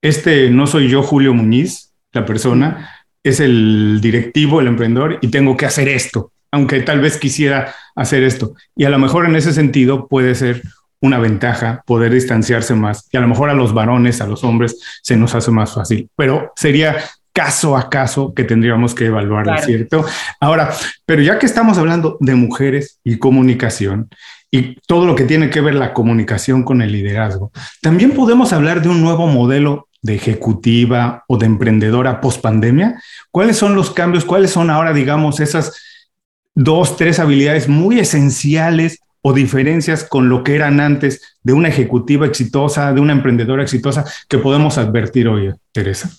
este 0.01 0.49
no 0.49 0.67
soy 0.67 0.89
yo, 0.89 1.01
Julio 1.01 1.33
Muñiz, 1.33 1.93
la 2.11 2.25
persona, 2.25 2.89
es 3.23 3.39
el 3.39 3.99
directivo, 4.01 4.61
el 4.61 4.67
emprendedor, 4.67 5.19
y 5.21 5.29
tengo 5.29 5.57
que 5.57 5.65
hacer 5.65 5.87
esto, 5.87 6.31
aunque 6.51 6.81
tal 6.81 7.01
vez 7.01 7.17
quisiera 7.17 7.73
hacer 7.95 8.23
esto. 8.23 8.55
Y 8.75 8.85
a 8.85 8.89
lo 8.89 8.99
mejor 8.99 9.25
en 9.25 9.35
ese 9.35 9.53
sentido 9.53 10.07
puede 10.07 10.35
ser 10.35 10.61
una 11.01 11.19
ventaja 11.19 11.83
poder 11.85 12.13
distanciarse 12.13 12.75
más. 12.75 13.07
Y 13.11 13.17
a 13.17 13.21
lo 13.21 13.27
mejor 13.27 13.49
a 13.49 13.53
los 13.53 13.73
varones, 13.73 14.21
a 14.21 14.27
los 14.27 14.43
hombres, 14.43 14.79
se 15.01 15.15
nos 15.15 15.35
hace 15.35 15.51
más 15.51 15.73
fácil, 15.73 16.09
pero 16.15 16.53
sería 16.55 16.97
caso 17.37 17.77
a 17.77 17.87
caso 17.87 18.33
que 18.33 18.43
tendríamos 18.43 18.95
que 18.95 19.05
evaluar, 19.05 19.61
¿cierto? 19.63 20.03
Ahora, 20.39 20.73
pero 21.05 21.21
ya 21.21 21.37
que 21.37 21.45
estamos 21.45 21.77
hablando 21.77 22.17
de 22.19 22.33
mujeres 22.33 22.99
y 23.03 23.19
comunicación 23.19 24.09
y 24.49 24.75
todo 24.87 25.05
lo 25.05 25.13
que 25.13 25.25
tiene 25.25 25.51
que 25.51 25.61
ver 25.61 25.75
la 25.75 25.93
comunicación 25.93 26.63
con 26.63 26.81
el 26.81 26.91
liderazgo, 26.91 27.51
también 27.79 28.13
podemos 28.13 28.53
hablar 28.53 28.81
de 28.81 28.89
un 28.89 29.01
nuevo 29.01 29.27
modelo 29.27 29.87
de 30.01 30.15
ejecutiva 30.15 31.25
o 31.27 31.37
de 31.37 31.45
emprendedora 31.45 32.21
post 32.21 32.41
pandemia. 32.41 32.99
¿Cuáles 33.29 33.57
son 33.57 33.75
los 33.75 33.91
cambios? 33.91 34.25
¿Cuáles 34.25 34.49
son 34.49 34.71
ahora, 34.71 34.91
digamos, 34.91 35.39
esas 35.39 35.79
dos, 36.55 36.97
tres 36.97 37.19
habilidades 37.19 37.67
muy 37.67 37.99
esenciales 37.99 38.99
o 39.21 39.33
diferencias 39.33 40.03
con 40.03 40.29
lo 40.29 40.43
que 40.43 40.55
eran 40.55 40.79
antes 40.79 41.37
de 41.43 41.53
una 41.53 41.69
ejecutiva 41.69 42.25
exitosa, 42.25 42.93
de 42.93 43.01
una 43.01 43.13
emprendedora 43.13 43.63
exitosa 43.63 44.05
que 44.27 44.37
podemos 44.37 44.77
advertir 44.77 45.27
hoy, 45.27 45.53
Teresa? 45.71 46.09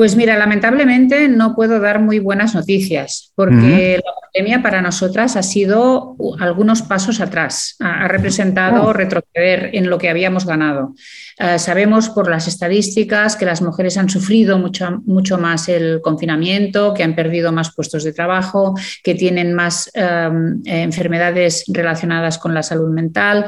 Pues 0.00 0.16
mira, 0.16 0.38
lamentablemente 0.38 1.28
no 1.28 1.54
puedo 1.54 1.78
dar 1.78 2.00
muy 2.00 2.20
buenas 2.20 2.54
noticias 2.54 3.32
porque 3.34 4.00
la 4.02 4.12
pandemia 4.22 4.62
para 4.62 4.80
nosotras 4.80 5.36
ha 5.36 5.42
sido 5.42 6.16
algunos 6.38 6.80
pasos 6.80 7.20
atrás, 7.20 7.76
ha, 7.80 8.08
representado 8.08 8.84
oh. 8.84 8.92
retroceder 8.94 9.68
en 9.74 9.90
lo 9.90 9.98
que 9.98 10.08
habíamos 10.08 10.46
ganado. 10.46 10.94
Eh, 11.42 11.58
sabemos 11.58 12.10
por 12.10 12.28
las 12.28 12.46
estadísticas 12.48 13.34
que 13.34 13.46
las 13.46 13.62
mujeres 13.62 13.96
han 13.96 14.10
sufrido 14.10 14.58
mucho, 14.58 15.00
mucho 15.06 15.38
más 15.38 15.70
el 15.70 16.02
confinamiento, 16.02 16.92
que 16.92 17.02
han 17.02 17.14
perdido 17.14 17.50
más 17.50 17.74
puestos 17.74 18.04
de 18.04 18.12
trabajo, 18.12 18.74
que 19.02 19.14
tienen 19.14 19.54
más 19.54 19.90
em, 19.94 20.60
enfermedades 20.66 21.64
relacionadas 21.68 22.36
con 22.36 22.52
la 22.52 22.62
salud 22.62 22.90
mental, 22.90 23.46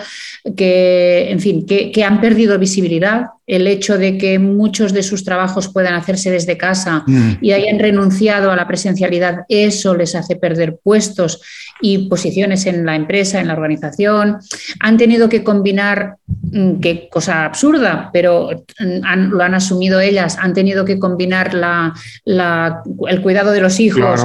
que, 0.57 1.31
en 1.31 1.41
fin, 1.41 1.67
que, 1.67 2.03
han 2.03 2.21
perdido 2.21 2.59
visibilidad. 2.59 3.27
El 3.47 3.67
hecho 3.67 3.99
de 3.99 4.17
que 4.17 4.39
muchos 4.39 4.93
de 4.93 5.03
sus 5.03 5.25
trabajos 5.25 5.69
puedan 5.69 5.95
hacerse 5.95 6.31
desde 6.31 6.57
casa 6.57 7.05
mm. 7.07 7.33
y 7.43 7.53
hayan 7.53 7.79
renunciado 7.79 8.51
a 8.51 8.57
la 8.57 8.67
presencialidad, 8.67 9.41
eso 9.49 9.95
les 9.95 10.15
hace 10.15 10.37
perder 10.37 10.79
puestos 10.83 11.43
y 11.83 12.09
posiciones 12.09 12.65
en 12.67 12.87
la 12.87 12.97
empresa, 12.97 13.41
en 13.41 13.49
la 13.49 13.55
organización. 13.55 14.39
Han 14.81 14.97
tenido 14.97 15.29
que 15.29 15.45
combinar, 15.45 16.17
mm, 16.51 16.81
qué 16.81 17.09
cosa 17.11 17.45
absurda, 17.45 17.82
pero 18.13 18.51
lo 18.81 19.43
han 19.43 19.55
asumido 19.55 20.01
ellas, 20.01 20.39
han 20.39 20.53
tenido 20.53 20.85
que 20.85 20.99
combinar 20.99 21.55
la, 21.55 21.95
el 22.25 23.23
cuidado 23.23 23.53
de 23.53 23.61
los 23.61 23.81
hijos, 23.81 24.25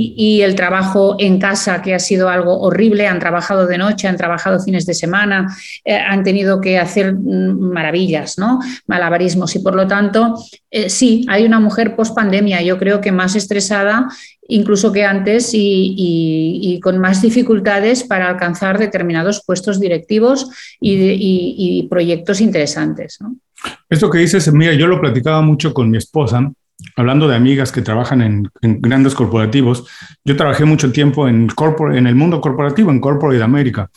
y, 0.00 0.42
el 0.42 0.54
trabajo 0.54 1.16
en 1.18 1.38
casa, 1.38 1.82
que 1.82 1.94
ha 1.94 1.98
sido 1.98 2.28
algo 2.28 2.60
horrible. 2.60 3.08
Han 3.08 3.18
trabajado 3.18 3.66
de 3.66 3.78
noche, 3.78 4.06
han 4.06 4.16
trabajado 4.16 4.60
fines 4.60 4.86
de 4.86 4.94
semana, 4.94 5.56
eh, 5.84 5.96
han 5.96 6.22
tenido 6.22 6.60
que 6.60 6.78
hacer 6.78 7.14
mm, 7.14 7.72
maravillas, 7.72 8.38
¿no? 8.38 8.60
Malabarismos. 8.86 9.56
Y 9.56 9.58
por 9.58 9.74
lo 9.74 9.86
tanto, 9.88 10.36
eh, 10.70 10.88
sí, 10.88 11.26
hay 11.28 11.44
una 11.44 11.58
mujer 11.58 11.96
post 11.96 12.14
pandemia, 12.14 12.62
yo 12.62 12.78
creo 12.78 13.00
que 13.00 13.10
más 13.10 13.34
estresada 13.34 14.08
incluso 14.50 14.90
que 14.92 15.04
antes 15.04 15.50
y, 15.52 16.80
con 16.82 16.98
más 16.98 17.20
dificultades 17.20 18.02
para 18.02 18.30
alcanzar 18.30 18.78
determinados 18.78 19.42
puestos 19.44 19.78
directivos 19.78 20.48
y, 20.80 21.86
proyectos 21.90 22.40
interesantes. 22.40 23.18
Esto 23.90 24.08
que 24.08 24.18
dices, 24.18 24.50
mira, 24.52 24.72
yo 24.72 24.86
lo 24.86 25.00
platicaba 25.00 25.42
mucho 25.42 25.74
con 25.74 25.90
mi 25.90 25.98
esposa 25.98 26.50
hablando 26.96 27.28
de 27.28 27.36
amigas 27.36 27.72
que 27.72 27.82
trabajan 27.82 28.22
en, 28.22 28.50
grandes 28.60 29.14
corporativos, 29.14 29.86
yo 30.24 30.36
trabajé 30.36 30.64
mucho 30.64 30.92
tiempo 30.92 31.28
en, 31.28 31.48
en 31.94 32.06
el 32.06 32.14
mundo 32.14 32.40
corporativo, 32.40 32.90
en 32.90 33.00
Corporate 33.00 33.42
América. 33.42 33.90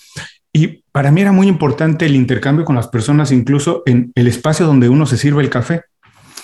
Y 0.54 0.84
para 0.92 1.12
mí 1.12 1.22
era 1.22 1.32
muy 1.32 1.48
importante 1.48 2.06
el 2.06 2.16
intercambio 2.16 2.66
con 2.66 2.76
las 2.76 2.88
personas, 2.88 3.32
incluso 3.32 3.84
en 3.86 4.12
el 4.16 4.28
espacio 4.28 4.66
donde 4.66 4.90
uno 4.90 5.06
se 5.06 5.18
sirve 5.18 5.44
el 5.44 5.50
café. 5.50 5.84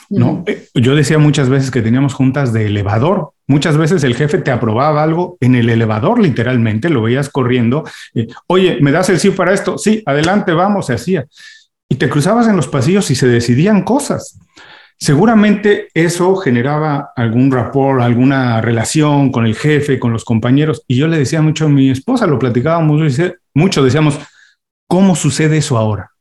¿no? 0.10 0.44
Eh, 0.48 0.68
yo 0.74 0.96
decía 0.96 1.18
muchas 1.18 1.50
veces 1.50 1.72
que 1.72 1.82
teníamos 1.82 2.14
juntas 2.14 2.54
de 2.54 2.68
elevador. 2.68 3.32
Muchas 3.48 3.78
veces 3.78 4.04
el 4.04 4.16
jefe 4.16 4.38
te 4.38 4.52
aprobaba 4.52 5.04
algo 5.04 5.38
en 5.42 5.56
el 5.56 5.70
elevador, 5.70 6.20
literalmente, 6.20 6.90
lo 6.90 7.02
veías 7.02 7.30
corriendo. 7.30 7.84
Eh, 8.14 8.28
Oye, 8.48 8.78
¿me 8.82 8.92
das 8.92 9.10
el 9.10 9.20
sí 9.20 9.32
para 9.32 9.54
esto? 9.54 9.78
Sí, 9.78 10.04
adelante, 10.06 10.54
vamos, 10.54 10.88
se 10.88 10.94
hacía. 10.94 11.26
Y 11.90 11.96
te 11.96 12.10
cruzabas 12.10 12.48
en 12.48 12.56
los 12.56 12.68
pasillos 12.68 13.10
y 13.12 13.16
se 13.16 13.28
decidían 13.28 13.84
cosas. 13.84 14.40
Seguramente 15.00 15.90
eso 15.94 16.36
generaba 16.38 17.12
algún 17.16 17.52
rapport, 17.52 18.02
alguna 18.02 18.62
relación 18.62 19.32
con 19.32 19.46
el 19.46 19.56
jefe, 19.56 20.00
con 20.00 20.12
los 20.12 20.26
compañeros. 20.26 20.84
Y 20.88 20.96
yo 20.96 21.08
le 21.08 21.20
decía 21.20 21.42
mucho 21.42 21.66
a 21.66 21.70
mi 21.70 21.92
esposa, 21.92 22.26
lo 22.26 22.40
platicábamos 22.40 23.00
mucho, 23.54 23.84
decíamos, 23.84 24.20
¿cómo 24.88 25.16
sucede 25.16 25.58
eso 25.58 25.78
ahora? 25.78 26.12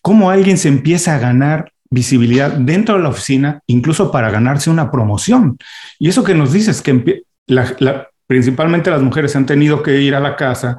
¿Cómo 0.00 0.30
alguien 0.30 0.58
se 0.58 0.68
empieza 0.68 1.16
a 1.16 1.18
ganar 1.18 1.72
visibilidad 1.90 2.52
dentro 2.52 2.96
de 2.96 3.02
la 3.02 3.08
oficina, 3.08 3.60
incluso 3.66 4.12
para 4.12 4.30
ganarse 4.30 4.70
una 4.70 4.92
promoción? 4.92 5.58
Y 5.98 6.08
eso 6.08 6.22
que 6.22 6.34
nos 6.34 6.52
dices, 6.52 6.82
que 6.82 7.24
principalmente 8.28 8.90
las 8.90 9.02
mujeres 9.02 9.34
han 9.34 9.46
tenido 9.46 9.82
que 9.82 10.00
ir 10.00 10.14
a 10.14 10.20
la 10.20 10.36
casa, 10.36 10.78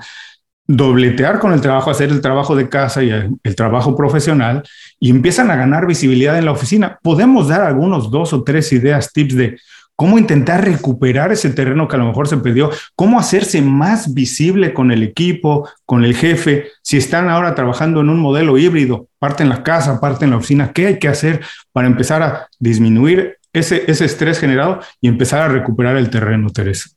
dobletear 0.67 1.39
con 1.39 1.53
el 1.53 1.61
trabajo, 1.61 1.91
hacer 1.91 2.09
el 2.09 2.21
trabajo 2.21 2.55
de 2.55 2.69
casa 2.69 3.03
y 3.03 3.09
el, 3.09 3.55
trabajo 3.55 3.95
profesional 3.95 4.63
y 4.99 5.09
empiezan 5.09 5.51
a 5.51 5.55
ganar 5.55 5.85
visibilidad 5.85 6.37
en 6.37 6.45
la 6.45 6.51
oficina. 6.51 6.99
Podemos 7.01 7.47
dar 7.47 7.61
algunos 7.61 8.09
dos 8.09 8.33
o 8.33 8.43
tres 8.43 8.71
ideas, 8.73 9.13
tips 9.13 9.35
de 9.35 9.57
cómo 9.95 10.17
intentar 10.17 10.65
recuperar 10.65 11.31
ese 11.31 11.49
terreno 11.51 11.87
que 11.87 11.95
a 11.95 11.99
lo 11.99 12.07
mejor 12.07 12.27
se 12.27 12.37
perdió, 12.37 12.69
cómo 12.95 13.19
hacerse 13.19 13.61
más 13.61 14.13
visible 14.13 14.73
con 14.73 14.91
el 14.91 15.03
equipo, 15.03 15.69
con 15.85 16.03
el 16.03 16.15
jefe, 16.15 16.67
si 16.81 16.97
están 16.97 17.29
ahora 17.29 17.55
trabajando 17.55 18.01
en 18.01 18.09
un 18.09 18.19
modelo 18.19 18.57
híbrido, 18.57 19.07
parte 19.19 19.43
en 19.43 19.49
la 19.49 19.63
casa, 19.63 20.01
parte 20.01 20.25
en 20.25 20.31
la 20.31 20.37
oficina, 20.37 20.73
¿qué 20.73 20.87
hay 20.87 20.99
que 20.99 21.07
hacer 21.07 21.41
para 21.71 21.87
empezar 21.87 22.23
a 22.23 22.49
disminuir 22.59 23.37
ese, 23.53 23.89
ese 23.89 24.03
estrés 24.03 24.39
generado 24.39 24.81
y 24.99 25.07
empezar 25.07 25.41
a 25.41 25.47
recuperar 25.47 25.95
el 25.95 26.09
terreno, 26.09 26.49
Teresa? 26.49 26.89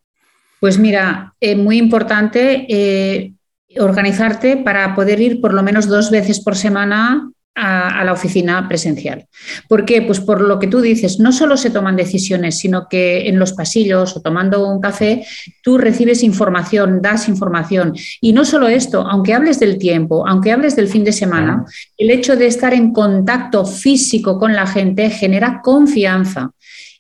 Pues 0.59 0.77
mira, 0.77 1.35
eh, 1.41 1.55
muy 1.55 1.79
importante 1.79 2.67
eh, 2.69 3.33
organizarte 3.79 4.57
para 4.57 4.95
poder 4.95 5.21
ir 5.21 5.41
por 5.41 5.55
lo 5.55 5.63
menos 5.63 5.87
dos 5.87 6.11
veces 6.11 6.41
por 6.41 6.57
semana 6.57 7.31
a, 7.59 8.05
la 8.05 8.13
oficina 8.13 8.67
presencial. 8.69 9.27
¿Por 9.69 9.85
qué? 9.85 10.03
Pues 10.03 10.21
por 10.21 10.41
lo 10.41 10.59
que 10.59 10.69
tú 10.69 10.81
dices, 10.81 11.19
no 11.19 11.33
solo 11.33 11.57
se 11.57 11.71
toman 11.71 11.97
decisiones, 11.97 12.59
sino 12.59 12.89
que 12.89 13.29
en 13.29 13.39
los 13.39 13.53
pasillos 13.53 14.17
o 14.17 14.23
tomando 14.23 14.67
un 14.67 14.81
café, 14.81 15.27
tú 15.63 15.79
recibes 15.79 16.23
información, 16.23 17.03
das 17.03 17.29
información. 17.29 17.95
Y 18.21 18.33
no 18.33 18.45
solo 18.45 18.69
esto, 18.69 19.01
aunque 19.03 19.35
hables 19.35 19.59
del 19.59 19.79
tiempo, 19.79 20.27
aunque 20.27 20.53
hables 20.53 20.77
del 20.77 20.89
fin 20.89 21.05
de 21.05 21.13
semana, 21.13 21.65
el 21.97 22.11
hecho 22.11 22.37
de 22.37 22.47
estar 22.47 22.73
en 22.75 22.93
contacto 22.93 23.65
físico 23.65 24.39
con 24.39 24.55
la 24.55 24.67
gente 24.67 25.11
genera 25.11 25.61
confianza. 25.63 26.51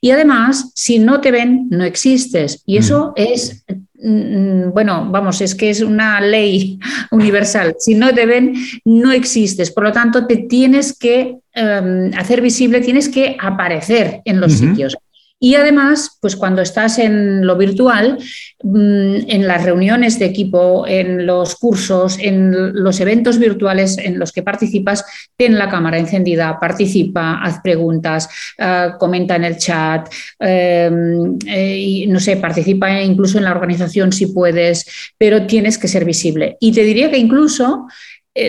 Y 0.00 0.10
además, 0.10 0.70
si 0.74 0.98
no 0.98 1.20
te 1.20 1.32
ven, 1.32 1.66
no 1.70 1.84
existes. 1.84 2.62
Y 2.66 2.76
eso 2.76 3.08
mm. 3.08 3.12
es 3.16 3.64
Mm, 3.68 3.87
bueno, 4.00 5.08
vamos, 5.10 5.40
es 5.40 5.54
que 5.54 5.70
es 5.70 5.80
una 5.80 6.20
ley 6.20 6.78
universal. 7.10 7.76
Si 7.78 7.94
no 7.94 8.14
te 8.14 8.26
ven, 8.26 8.54
no 8.84 9.10
existes. 9.12 9.70
Por 9.70 9.84
lo 9.84 9.92
tanto, 9.92 10.26
te 10.26 10.36
tienes 10.36 10.96
que 10.96 11.38
em, 11.52 12.12
hacer 12.16 12.40
visible, 12.40 12.80
tienes 12.80 13.08
que 13.08 13.36
aparecer 13.40 14.20
en 14.24 14.40
los 14.40 14.52
sitios. 14.52 14.96
Y 15.40 15.54
además, 15.54 16.18
pues 16.20 16.34
cuando 16.34 16.62
estás 16.62 16.98
en 16.98 17.46
lo 17.46 17.56
virtual, 17.56 18.18
mm, 18.62 19.16
en 19.28 19.46
las 19.46 19.62
reuniones 19.62 20.18
de 20.18 20.26
equipo, 20.26 20.84
en 20.86 21.26
los 21.26 21.54
cursos, 21.54 22.18
en 22.20 22.82
los 22.82 22.98
eventos 23.00 23.38
virtuales 23.38 23.98
en 23.98 24.18
los 24.18 24.32
que 24.32 24.42
participas, 24.42 25.04
ten 25.36 25.56
la 25.56 25.68
cámara 25.68 25.98
encendida, 25.98 26.58
participa, 26.60 27.40
haz 27.40 27.60
preguntas, 27.62 28.28
eh, 28.58 28.88
comenta 28.98 29.36
en 29.36 29.44
el 29.44 29.58
chat, 29.58 30.08
em, 30.40 31.38
eh, 31.46 31.78
y, 31.78 32.06
no 32.08 32.18
sé, 32.18 32.36
participa 32.36 33.00
incluso 33.00 33.38
en 33.38 33.44
la 33.44 33.52
organización 33.52 34.12
si 34.12 34.26
puedes, 34.26 34.86
pero 35.16 35.46
tienes 35.46 35.78
que 35.78 35.88
ser 35.88 36.04
visible. 36.04 36.56
Y 36.60 36.72
te 36.72 36.82
diría 36.82 37.10
que 37.10 37.18
incluso 37.18 37.86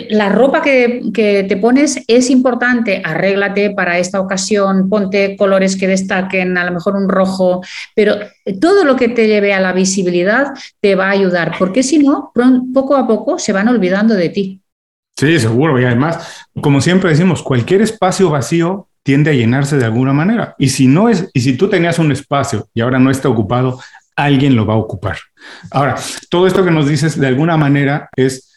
la 0.09 0.29
ropa 0.29 0.61
que, 0.61 1.01
te 1.13 1.57
pones 1.57 2.03
es 2.07 2.29
importante, 2.29 3.01
arréglate 3.03 3.71
para 3.71 3.97
esta 3.97 4.19
ocasión, 4.19 4.89
ponte 4.89 5.35
colores 5.37 5.75
que 5.75 5.87
destaquen, 5.87 6.57
a 6.57 6.65
lo 6.65 6.71
mejor 6.71 6.95
un 6.95 7.09
rojo, 7.09 7.61
pero 7.95 8.15
todo 8.59 8.83
lo 8.83 8.95
que 8.95 9.09
te 9.09 9.27
lleve 9.27 9.53
a 9.53 9.59
la 9.59 9.73
visibilidad 9.73 10.47
te 10.79 10.95
va 10.95 11.07
a 11.07 11.11
ayudar, 11.11 11.55
porque 11.57 11.83
si 11.83 11.99
no, 11.99 12.31
poco 12.73 12.95
a 12.95 13.07
poco 13.07 13.39
se 13.39 13.53
van 13.53 13.67
olvidando 13.67 14.13
de 14.15 14.29
ti. 14.29 14.61
Sí, 15.17 15.39
seguro, 15.39 15.79
y 15.79 15.85
además, 15.85 16.45
como 16.61 16.81
siempre 16.81 17.09
decimos, 17.09 17.43
cualquier 17.43 17.81
espacio 17.81 18.29
vacío 18.29 18.87
tiende 19.03 19.31
a 19.31 19.33
llenarse 19.33 19.77
de 19.77 19.85
alguna 19.85 20.13
manera, 20.13 20.55
y 20.57 20.69
si 20.69 20.87
no 20.87 21.09
es, 21.09 21.29
y 21.33 21.41
si 21.41 21.57
tú 21.57 21.69
tenías 21.69 21.99
un 21.99 22.11
espacio 22.11 22.67
y 22.73 22.81
ahora 22.81 22.99
no 22.99 23.11
está 23.11 23.27
ocupado, 23.27 23.79
alguien 24.15 24.55
lo 24.55 24.65
va 24.65 24.73
a 24.73 24.77
ocupar. 24.77 25.17
Ahora, 25.71 25.95
todo 26.29 26.45
esto 26.45 26.63
que 26.63 26.71
nos 26.71 26.87
dices 26.87 27.19
de 27.19 27.27
alguna 27.27 27.57
manera 27.57 28.09
es 28.15 28.48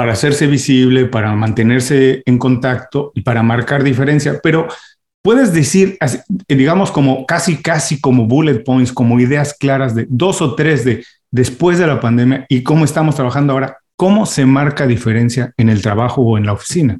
para 0.00 0.14
hacerse 0.14 0.46
visible, 0.46 1.04
para 1.04 1.34
mantenerse 1.34 2.22
en 2.24 2.38
contacto 2.38 3.12
y 3.14 3.20
para 3.20 3.42
marcar 3.42 3.84
diferencia, 3.84 4.40
pero 4.42 4.66
puedes 5.20 5.52
decir, 5.52 5.98
digamos, 6.48 6.90
como 6.90 7.26
casi, 7.26 7.60
casi 7.60 8.00
como 8.00 8.24
bullet 8.24 8.64
points, 8.64 8.94
como 8.94 9.20
ideas 9.20 9.52
claras 9.52 9.94
de 9.94 10.06
dos 10.08 10.40
o 10.40 10.54
tres 10.54 10.86
de 10.86 11.04
después 11.30 11.78
de 11.78 11.86
la 11.86 12.00
pandemia 12.00 12.46
y 12.48 12.62
cómo 12.62 12.86
estamos 12.86 13.14
trabajando 13.14 13.52
ahora, 13.52 13.76
cómo 13.94 14.24
se 14.24 14.46
marca 14.46 14.86
diferencia 14.86 15.52
en 15.58 15.68
el 15.68 15.82
trabajo 15.82 16.22
o 16.22 16.38
en 16.38 16.46
la 16.46 16.54
oficina. 16.54 16.98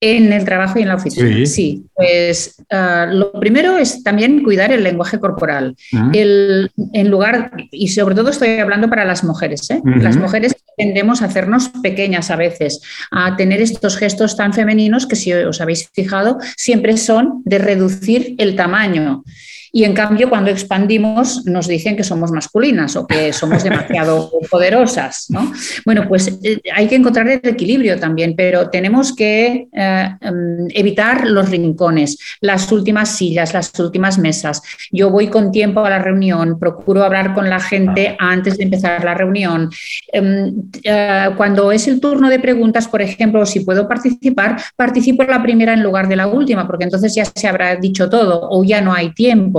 En 0.00 0.32
el 0.32 0.44
trabajo 0.44 0.78
y 0.78 0.82
en 0.82 0.88
la 0.88 0.94
oficina, 0.94 1.44
sí. 1.44 1.84
Pues 1.92 2.62
ah, 2.70 3.06
lo 3.10 3.32
primero 3.32 3.78
es 3.78 4.04
también 4.04 4.44
cuidar 4.44 4.70
el 4.70 4.84
lenguaje 4.84 5.18
corporal. 5.18 5.74
el, 6.12 6.70
en 6.92 7.10
lugar, 7.10 7.50
y 7.72 7.88
sobre 7.88 8.14
todo 8.14 8.30
estoy 8.30 8.60
hablando 8.60 8.88
para 8.88 9.04
las 9.04 9.24
mujeres, 9.24 9.68
¿eh? 9.70 9.80
las 9.84 10.16
mujeres 10.16 10.54
tendemos 10.76 11.20
a 11.20 11.24
hacernos 11.24 11.70
pequeñas 11.82 12.30
a 12.30 12.36
veces, 12.36 12.80
a 13.10 13.34
tener 13.36 13.60
estos 13.60 13.96
gestos 13.96 14.36
tan 14.36 14.54
femeninos 14.54 15.06
que 15.06 15.16
si 15.16 15.32
os 15.32 15.60
habéis 15.60 15.90
fijado 15.92 16.38
siempre 16.56 16.96
son 16.96 17.42
de 17.44 17.58
reducir 17.58 18.36
el 18.38 18.54
tamaño. 18.54 19.24
Y 19.72 19.84
en 19.84 19.94
cambio 19.94 20.28
cuando 20.28 20.50
expandimos 20.50 21.44
nos 21.46 21.66
dicen 21.68 21.96
que 21.96 22.04
somos 22.04 22.30
masculinas 22.30 22.96
o 22.96 23.06
que 23.06 23.32
somos 23.32 23.62
demasiado 23.64 24.30
poderosas. 24.50 25.26
¿no? 25.30 25.52
Bueno, 25.84 26.06
pues 26.08 26.38
eh, 26.42 26.60
hay 26.74 26.86
que 26.86 26.96
encontrar 26.96 27.28
el 27.28 27.40
equilibrio 27.42 27.98
también, 27.98 28.34
pero 28.36 28.70
tenemos 28.70 29.14
que 29.14 29.68
eh, 29.72 30.16
em, 30.20 30.68
evitar 30.70 31.26
los 31.26 31.50
rincones, 31.50 32.18
las 32.40 32.70
últimas 32.72 33.16
sillas, 33.16 33.54
las 33.54 33.78
últimas 33.78 34.18
mesas. 34.18 34.62
Yo 34.90 35.10
voy 35.10 35.28
con 35.28 35.50
tiempo 35.50 35.84
a 35.84 35.90
la 35.90 35.98
reunión, 35.98 36.58
procuro 36.58 37.04
hablar 37.04 37.34
con 37.34 37.48
la 37.48 37.60
gente 37.60 38.16
antes 38.18 38.58
de 38.58 38.64
empezar 38.64 39.04
la 39.04 39.14
reunión. 39.14 39.70
Em, 40.12 40.62
eh, 40.82 41.30
cuando 41.36 41.72
es 41.72 41.88
el 41.88 42.00
turno 42.00 42.28
de 42.28 42.38
preguntas, 42.38 42.88
por 42.88 43.02
ejemplo, 43.02 43.44
si 43.46 43.60
puedo 43.60 43.88
participar, 43.88 44.56
participo 44.76 45.22
en 45.22 45.30
la 45.30 45.42
primera 45.42 45.72
en 45.74 45.82
lugar 45.82 46.08
de 46.08 46.16
la 46.16 46.26
última, 46.26 46.66
porque 46.66 46.84
entonces 46.84 47.14
ya 47.14 47.24
se 47.24 47.48
habrá 47.48 47.76
dicho 47.76 48.08
todo 48.08 48.48
o 48.50 48.64
ya 48.64 48.80
no 48.80 48.92
hay 48.92 49.12
tiempo. 49.12 49.57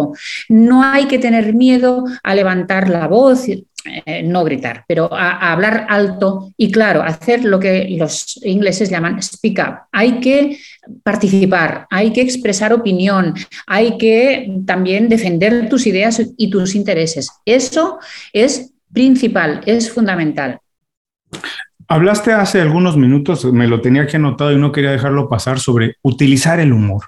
No 0.50 0.84
hay 0.84 1.06
que 1.06 1.20
tener 1.20 1.54
miedo 1.54 2.06
a 2.24 2.36
levantar 2.36 2.90
la 2.90 3.08
voz, 3.08 3.48
eh, 3.48 4.24
no 4.24 4.44
gritar, 4.44 4.84
pero 4.88 5.12
a, 5.12 5.52
hablar 5.54 5.86
alto 5.90 6.52
y 6.58 6.70
claro, 6.70 7.02
hacer 7.02 7.46
lo 7.46 7.60
que 7.60 7.96
los 7.98 8.38
ingleses 8.44 8.90
llaman 8.90 9.22
speak 9.24 9.60
up. 9.60 9.76
Hay 9.92 10.20
que 10.20 10.58
participar, 11.02 11.88
hay 11.90 12.12
que 12.12 12.22
expresar 12.22 12.74
opinión, 12.74 13.34
hay 13.66 13.98
que 13.98 14.52
también 14.66 15.08
defender 15.08 15.70
tus 15.70 15.88
ideas 15.88 16.22
y 16.38 16.50
tus 16.50 16.76
intereses. 16.76 17.30
Eso 17.46 18.00
es 18.34 18.74
principal, 18.92 19.62
es 19.66 19.92
fundamental. 19.92 20.60
Hablaste 21.88 22.34
hace 22.34 22.62
algunos 22.62 22.98
minutos, 22.98 23.46
me 23.46 23.68
lo 23.68 23.82
tenía 23.82 24.04
aquí 24.04 24.18
anotado 24.18 24.52
y 24.52 24.58
no 24.58 24.72
quería 24.72 24.92
dejarlo 24.92 25.30
pasar 25.30 25.60
sobre 25.60 25.96
utilizar 26.02 26.60
el 26.60 26.74
humor. 26.74 27.06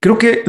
Creo 0.00 0.18
que 0.18 0.42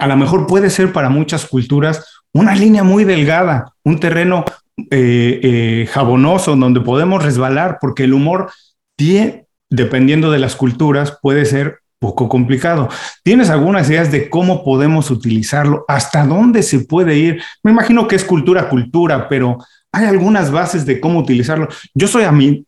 a 0.00 0.06
lo 0.06 0.16
mejor 0.16 0.46
puede 0.46 0.70
ser 0.70 0.92
para 0.92 1.10
muchas 1.10 1.46
culturas 1.46 2.04
una 2.32 2.54
línea 2.54 2.82
muy 2.82 3.04
delgada, 3.04 3.72
un 3.84 4.00
terreno 4.00 4.44
eh, 4.90 5.40
eh, 5.42 5.88
jabonoso 5.90 6.56
donde 6.56 6.80
podemos 6.80 7.22
resbalar, 7.22 7.78
porque 7.80 8.04
el 8.04 8.14
humor, 8.14 8.50
tiene, 8.96 9.46
dependiendo 9.68 10.30
de 10.30 10.38
las 10.38 10.56
culturas, 10.56 11.18
puede 11.20 11.44
ser 11.44 11.80
poco 11.98 12.28
complicado. 12.28 12.88
¿Tienes 13.22 13.50
algunas 13.50 13.88
ideas 13.90 14.10
de 14.10 14.30
cómo 14.30 14.64
podemos 14.64 15.10
utilizarlo? 15.10 15.84
¿Hasta 15.86 16.24
dónde 16.24 16.62
se 16.62 16.80
puede 16.80 17.16
ir? 17.16 17.42
Me 17.62 17.70
imagino 17.70 18.08
que 18.08 18.16
es 18.16 18.24
cultura 18.24 18.68
cultura, 18.70 19.28
pero 19.28 19.58
hay 19.92 20.06
algunas 20.06 20.50
bases 20.50 20.86
de 20.86 20.98
cómo 20.98 21.18
utilizarlo. 21.18 21.68
Yo 21.94 22.08
soy 22.08 22.24
a 22.24 22.32
mí, 22.32 22.64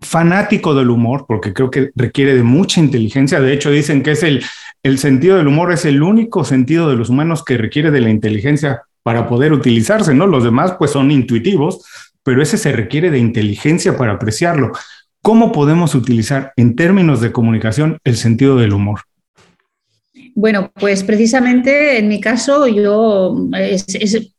fanático 0.00 0.74
del 0.74 0.90
humor 0.90 1.24
porque 1.26 1.52
creo 1.52 1.70
que 1.70 1.90
requiere 1.94 2.34
de 2.34 2.42
mucha 2.42 2.80
inteligencia. 2.80 3.40
De 3.40 3.52
hecho, 3.52 3.70
dicen 3.70 4.02
que 4.02 4.12
es 4.12 4.22
el, 4.22 4.44
el 4.82 4.98
sentido 4.98 5.36
del 5.36 5.48
humor 5.48 5.72
es 5.72 5.84
el 5.84 6.02
único 6.02 6.44
sentido 6.44 6.88
de 6.88 6.96
los 6.96 7.08
humanos 7.08 7.44
que 7.44 7.56
requiere 7.56 7.90
de 7.90 8.00
la 8.00 8.10
inteligencia 8.10 8.82
para 9.02 9.28
poder 9.28 9.52
utilizarse, 9.52 10.14
¿no? 10.14 10.26
Los 10.26 10.44
demás 10.44 10.74
pues 10.78 10.90
son 10.90 11.10
intuitivos, 11.10 11.84
pero 12.22 12.42
ese 12.42 12.58
se 12.58 12.72
requiere 12.72 13.10
de 13.10 13.18
inteligencia 13.18 13.96
para 13.96 14.12
apreciarlo. 14.12 14.72
¿Cómo 15.22 15.52
podemos 15.52 15.94
utilizar 15.94 16.52
en 16.56 16.76
términos 16.76 17.20
de 17.20 17.32
comunicación 17.32 17.98
el 18.04 18.16
sentido 18.16 18.56
del 18.56 18.72
humor? 18.72 19.00
Bueno, 20.34 20.70
pues 20.74 21.02
precisamente 21.02 21.98
en 21.98 22.08
mi 22.08 22.20
caso 22.20 22.66
yo 22.66 23.48
es, 23.58 23.86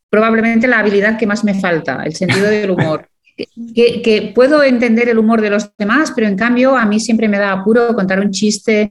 probablemente 0.10 0.68
la 0.68 0.80
habilidad 0.80 1.18
que 1.18 1.28
más 1.28 1.44
me 1.44 1.60
falta, 1.60 2.04
el 2.04 2.16
sentido 2.16 2.48
del 2.48 2.72
humor. 2.72 3.10
Que, 3.38 4.32
puedo 4.34 4.64
entender 4.64 5.10
el 5.10 5.20
humor 5.20 5.42
de 5.42 5.52
los 5.52 5.70
demás, 5.78 6.12
pero 6.16 6.28
en 6.28 6.36
cambio 6.36 6.76
a 6.76 6.86
mí 6.86 7.00
siempre 7.00 7.28
me 7.28 7.38
da 7.38 7.52
apuro 7.52 7.94
contar 7.96 8.20
un 8.20 8.32
chiste, 8.32 8.90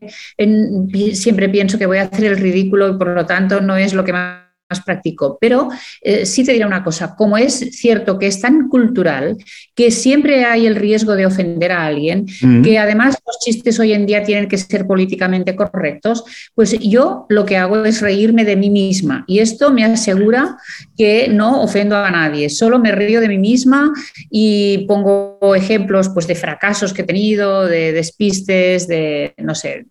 siempre 1.13 1.49
pienso 1.49 1.79
que 1.79 1.87
voy 1.87 1.99
a 1.99 2.03
hacer 2.03 2.25
el 2.27 2.39
ridículo 2.39 2.89
y 2.89 2.97
por 2.97 3.09
lo 3.09 3.27
tanto 3.27 3.61
no 3.61 3.77
es 3.77 3.93
lo 3.93 4.05
que 4.05 4.13
más 4.13 4.46
más 4.69 4.83
práctico. 4.83 5.39
Pero 5.41 5.69
eh, 6.03 6.27
sí 6.27 6.45
te 6.45 6.53
diré 6.53 6.67
una 6.67 6.83
cosa, 6.83 7.15
como 7.17 7.39
es 7.39 7.55
cierto 7.73 8.19
que 8.19 8.27
es 8.27 8.41
tan 8.41 8.69
cultural 8.69 9.37
que 9.75 9.91
siempre 9.91 10.45
hay 10.45 10.67
el 10.67 10.77
riesgo 10.77 11.15
de 11.15 11.27
ofender 11.27 11.73
a 11.73 11.87
alguien, 11.87 12.27
que 12.63 12.79
además 12.79 13.19
los 13.27 13.39
chistes 13.41 13.79
hoy 13.79 13.93
en 13.93 14.07
día 14.07 14.23
tienen 14.23 14.49
que 14.49 14.57
ser 14.57 14.87
políticamente 14.87 15.55
correctos, 15.55 16.25
pues 16.55 16.79
yo 16.81 17.27
lo 17.29 17.45
que 17.45 17.57
hago 17.57 17.85
es 17.85 18.01
reírme 18.01 18.45
de 18.45 18.57
mí 18.57 18.71
misma 18.71 19.25
y 19.27 19.41
esto 19.41 19.73
me 19.73 19.85
asegura 19.85 20.57
que 20.97 21.29
no 21.29 21.63
ofendo 21.63 21.97
a 21.97 22.11
nadie, 22.11 22.49
solo 22.49 22.79
me 22.79 22.93
río 22.93 23.21
de 23.21 23.29
mí 23.29 23.39
misma 23.39 23.93
y 24.31 24.87
pongo 24.89 25.55
ejemplos 25.55 26.09
pues, 26.09 26.27
de 26.27 26.35
fracasos 26.35 26.93
que 26.93 27.03
he 27.03 27.07
tenido, 27.07 27.67
de 27.67 27.93
despistes, 27.93 28.89
de, 28.89 29.35
no 29.39 29.55
sé, 29.55 29.87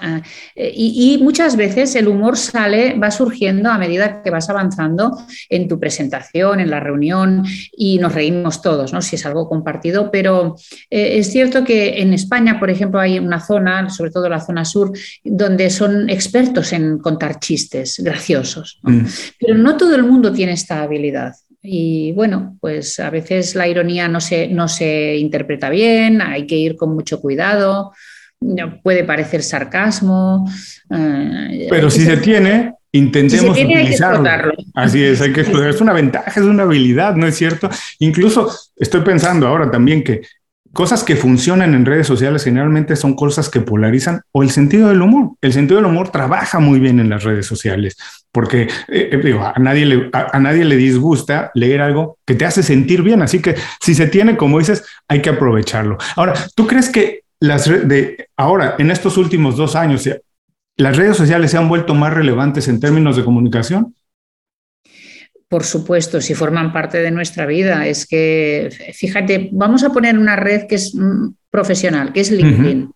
Ah, 0.00 0.22
eh, 0.54 0.72
y, 0.74 1.18
muchas 1.20 1.56
veces 1.56 1.94
el 1.96 2.06
humor 2.06 2.36
sale, 2.36 2.94
va 2.94 3.10
surgiendo 3.10 3.68
a 3.68 3.78
medida 3.78 4.22
que 4.22 4.30
vas 4.30 4.48
avanzando 4.48 5.18
en 5.48 5.66
tu 5.66 5.80
presentación, 5.80 6.60
en 6.60 6.70
la 6.70 6.78
reunión, 6.78 7.44
y 7.76 7.98
nos 7.98 8.14
reímos 8.14 8.62
todos, 8.62 8.92
¿no? 8.92 9.02
Si 9.02 9.16
es 9.16 9.26
algo 9.26 9.48
compartido, 9.48 10.10
pero 10.10 10.54
eh, 10.88 11.18
es 11.18 11.32
cierto 11.32 11.64
que 11.64 12.00
en 12.00 12.12
España, 12.14 12.60
por 12.60 12.70
ejemplo, 12.70 13.00
hay 13.00 13.18
una 13.18 13.40
zona, 13.40 13.90
sobre 13.90 14.12
todo 14.12 14.28
la 14.28 14.40
zona 14.40 14.64
sur, 14.64 14.92
donde 15.24 15.68
son 15.70 16.08
expertos 16.08 16.72
en 16.72 16.98
contar 16.98 17.40
chistes 17.40 17.96
graciosos, 17.98 18.78
mm. 18.82 19.00
pero 19.40 19.54
no 19.58 19.76
todo 19.76 19.96
el 19.96 20.04
mundo 20.04 20.32
tiene 20.32 20.52
esta 20.52 20.82
habilidad. 20.82 21.34
Y 21.60 22.12
bueno, 22.12 22.56
pues 22.60 23.00
a 23.00 23.10
veces 23.10 23.56
la 23.56 23.66
ironía 23.66 24.06
no 24.06 24.20
se, 24.20 24.46
no 24.46 24.68
se 24.68 25.16
interpreta 25.16 25.70
bien, 25.70 26.22
hay 26.22 26.46
que 26.46 26.56
ir 26.56 26.76
con 26.76 26.94
mucho 26.94 27.20
cuidado 27.20 27.92
puede 28.82 29.04
parecer 29.04 29.42
sarcasmo. 29.42 30.48
Eh, 30.90 31.66
Pero 31.70 31.90
si 31.90 32.04
se 32.04 32.16
tiene, 32.18 32.74
intentemos 32.92 33.58
utilizarlo. 33.58 34.28
Así 34.74 35.02
es, 35.02 35.20
hay 35.20 35.32
que 35.32 35.42
explotar. 35.42 35.70
Es 35.70 35.80
una 35.80 35.92
ventaja, 35.92 36.30
es 36.30 36.46
una 36.46 36.62
habilidad, 36.64 37.14
¿no 37.16 37.26
es 37.26 37.36
cierto? 37.36 37.68
Incluso 37.98 38.50
estoy 38.76 39.02
pensando 39.02 39.46
ahora 39.46 39.70
también 39.70 40.02
que 40.02 40.22
cosas 40.72 41.02
que 41.02 41.16
funcionan 41.16 41.74
en 41.74 41.86
redes 41.86 42.06
sociales 42.06 42.44
generalmente 42.44 42.94
son 42.94 43.14
cosas 43.14 43.48
que 43.48 43.60
polarizan 43.60 44.20
o 44.32 44.42
el 44.42 44.50
sentido 44.50 44.88
del 44.88 45.02
humor. 45.02 45.32
El 45.40 45.52
sentido 45.52 45.80
del 45.80 45.86
humor 45.86 46.10
trabaja 46.10 46.60
muy 46.60 46.78
bien 46.78 47.00
en 47.00 47.08
las 47.08 47.24
redes 47.24 47.46
sociales 47.46 47.96
porque 48.30 48.68
eh, 48.88 49.10
eh, 49.12 49.38
a, 49.40 49.58
nadie 49.58 49.86
le, 49.86 50.10
a, 50.12 50.38
nadie 50.38 50.64
le 50.64 50.76
disgusta 50.76 51.50
leer 51.54 51.80
algo 51.80 52.18
que 52.24 52.34
te 52.34 52.44
hace 52.44 52.62
sentir 52.62 53.02
bien. 53.02 53.22
Así 53.22 53.40
que 53.40 53.56
si 53.80 53.94
se 53.94 54.06
tiene, 54.06 54.36
como 54.36 54.58
dices, 54.58 54.84
hay 55.08 55.22
que 55.22 55.30
aprovecharlo. 55.30 55.98
Ahora, 56.14 56.34
¿tú 56.54 56.66
crees 56.66 56.90
que 56.90 57.22
las 57.40 57.66
de 57.66 58.28
ahora, 58.36 58.76
en 58.78 58.90
estos 58.90 59.16
últimos 59.16 59.56
dos 59.56 59.76
años, 59.76 60.08
las 60.76 60.96
redes 60.96 61.16
sociales 61.16 61.50
se 61.50 61.56
han 61.56 61.68
vuelto 61.68 61.94
más 61.94 62.12
relevantes 62.12 62.68
en 62.68 62.80
términos 62.80 63.16
de 63.16 63.24
comunicación? 63.24 63.94
Por 65.48 65.64
supuesto, 65.64 66.20
si 66.20 66.34
forman 66.34 66.72
parte 66.72 66.98
de 66.98 67.10
nuestra 67.10 67.46
vida. 67.46 67.86
Es 67.86 68.06
que, 68.06 68.68
fíjate, 68.94 69.48
vamos 69.52 69.82
a 69.82 69.90
poner 69.90 70.18
una 70.18 70.36
red 70.36 70.66
que 70.68 70.74
es 70.74 70.94
mm, 70.94 71.30
profesional, 71.50 72.12
que 72.12 72.20
es 72.20 72.30
LinkedIn. 72.30 72.92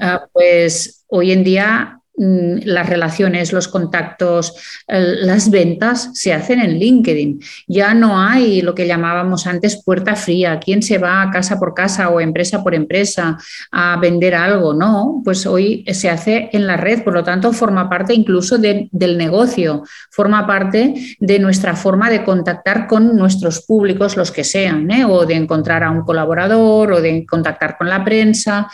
Ah, 0.00 0.26
pues 0.32 1.04
hoy 1.06 1.30
en 1.30 1.44
día 1.44 2.01
las 2.14 2.88
relaciones, 2.88 3.52
los 3.52 3.68
contactos, 3.68 4.54
las 4.86 5.50
ventas 5.50 6.10
se 6.14 6.32
hacen 6.32 6.60
en 6.60 6.78
LinkedIn. 6.78 7.40
Ya 7.66 7.94
no 7.94 8.20
hay 8.20 8.60
lo 8.60 8.74
que 8.74 8.86
llamábamos 8.86 9.46
antes 9.46 9.82
puerta 9.82 10.14
fría. 10.14 10.60
¿Quién 10.60 10.82
se 10.82 10.98
va 10.98 11.30
casa 11.32 11.58
por 11.58 11.74
casa 11.74 12.10
o 12.10 12.20
empresa 12.20 12.62
por 12.62 12.74
empresa 12.74 13.38
a 13.70 13.98
vender 13.98 14.34
algo? 14.34 14.74
No, 14.74 15.22
pues 15.24 15.46
hoy 15.46 15.84
se 15.92 16.10
hace 16.10 16.50
en 16.52 16.66
la 16.66 16.76
red, 16.76 17.02
por 17.02 17.14
lo 17.14 17.24
tanto 17.24 17.52
forma 17.52 17.88
parte 17.88 18.14
incluso 18.14 18.58
del 18.58 19.18
negocio, 19.18 19.82
forma 20.10 20.46
parte 20.46 21.16
de 21.18 21.38
nuestra 21.38 21.76
forma 21.76 22.10
de 22.10 22.24
contactar 22.24 22.86
con 22.86 23.16
nuestros 23.16 23.62
públicos, 23.62 24.16
los 24.16 24.30
que 24.30 24.44
sean, 24.44 24.90
¿eh? 24.90 25.04
o 25.04 25.24
de 25.24 25.34
encontrar 25.34 25.82
a 25.82 25.90
un 25.90 26.02
colaborador 26.02 26.92
o 26.92 27.00
de 27.00 27.24
contactar 27.26 27.78
con 27.78 27.88
la 27.88 28.04
prensa. 28.04 28.68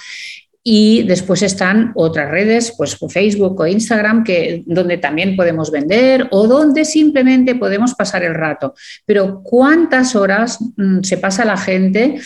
Y 0.71 1.05
después 1.05 1.41
están 1.41 1.93
otras 1.95 2.31
redes, 2.31 2.75
pues 2.77 2.99
Facebook 3.09 3.59
o 3.59 3.67
Instagram, 3.67 4.23
que, 4.23 4.65
donde 4.67 4.99
también 4.99 5.35
podemos 5.35 5.71
vender 5.71 6.29
o 6.31 6.47
donde 6.47 6.85
simplemente 6.85 7.55
podemos 7.55 7.95
pasar 7.95 8.23
el 8.23 8.35
rato. 8.35 8.75
Pero 9.07 9.41
¿cuántas 9.43 10.15
horas 10.15 10.59
mm, 10.77 11.01
se 11.05 11.17
pasa 11.17 11.47
la 11.47 11.57
gente 11.57 12.21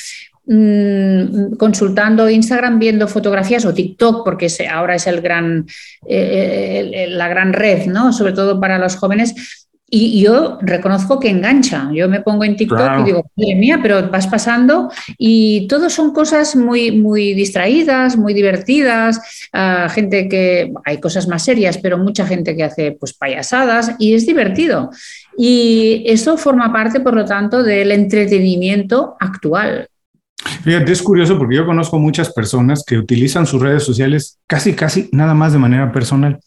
mm, 0.45 1.53
consultando 1.53 2.29
Instagram, 2.29 2.81
viendo 2.81 3.07
fotografías 3.07 3.65
o 3.65 3.73
TikTok, 3.73 4.25
porque 4.25 4.49
ahora 4.69 4.97
es 4.97 5.07
el 5.07 5.21
gran, 5.21 5.65
eh, 6.09 7.07
la 7.11 7.29
gran 7.29 7.53
red, 7.53 7.87
¿no? 7.87 8.13
sobre 8.13 8.33
todo 8.33 8.59
para 8.59 8.77
los 8.77 8.97
jóvenes, 8.97 9.62
y 9.95 10.23
yo 10.23 10.59
reconozco 10.63 11.21
que 11.21 11.29
engancha. 11.29 11.91
Yo 11.93 12.09
me 12.09 12.23
pongo 12.23 12.45
en 12.45 12.57
TikTok 12.57 13.01
y 13.01 13.05
digo, 13.05 13.31
madre 13.37 13.55
mía, 13.57 13.79
pero 13.83 14.09
vas 14.09 14.27
pasando 14.27 14.91
y 15.19 15.67
todo 15.69 15.91
son 15.91 16.15
cosas 16.15 16.57
muy, 16.57 16.93
muy 16.93 17.35
distraídas, 17.35 18.17
muy 18.17 18.33
divertidas. 18.33 19.21
Ah, 19.53 19.91
gente 19.91 20.31
que, 20.31 20.73
hay 20.87 20.99
cosas 20.99 21.29
más 21.29 21.45
serias, 21.45 21.77
pero 21.77 21.99
mucha 21.99 22.27
gente 22.27 22.57
que 22.57 22.65
hace 22.65 22.93
pues 22.93 23.13
payasadas 23.13 23.95
y 23.99 24.15
es 24.15 24.25
divertido. 24.25 24.89
Y 25.37 26.05
eso 26.07 26.39
forma 26.39 26.73
parte, 26.73 27.01
por 27.01 27.13
lo 27.13 27.27
tanto, 27.27 27.63
del 27.63 27.93
entretenimiento 27.93 29.17
actual. 29.21 29.89
Fíjate, 30.65 30.91
es 30.91 31.03
curioso 31.03 31.37
porque 31.37 31.57
yo 31.57 31.67
conozco 31.67 31.99
muchas 31.99 32.33
personas 32.33 32.83
que 32.83 32.97
utilizan 32.97 33.45
sus 33.45 33.61
redes 33.61 33.83
sociales 33.83 34.39
casi, 34.47 34.73
casi 34.73 35.11
nada 35.13 35.35
más 35.35 35.53
de 35.53 35.59
manera 35.59 35.93
personal. 35.93 36.41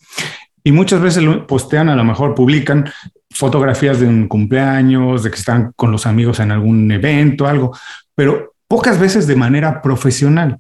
Y 0.65 0.71
muchas 0.71 0.99
veces 0.99 1.23
postean, 1.47 1.89
a 1.89 1.95
lo 1.95 2.03
mejor 2.03 2.33
publican 2.33 2.91
fotografías 3.29 3.99
de 3.99 4.07
un 4.07 4.27
cumpleaños, 4.27 5.21
de 5.21 5.29
que 5.29 5.37
están 5.37 5.71
con 5.75 5.91
los 5.91 6.07
amigos 6.07 6.39
en 6.39 6.51
algún 6.51 6.91
evento, 6.91 7.45
algo, 7.45 7.77
pero 8.15 8.55
pocas 8.67 8.99
veces 8.99 9.27
de 9.27 9.35
manera 9.35 9.83
profesional. 9.83 10.57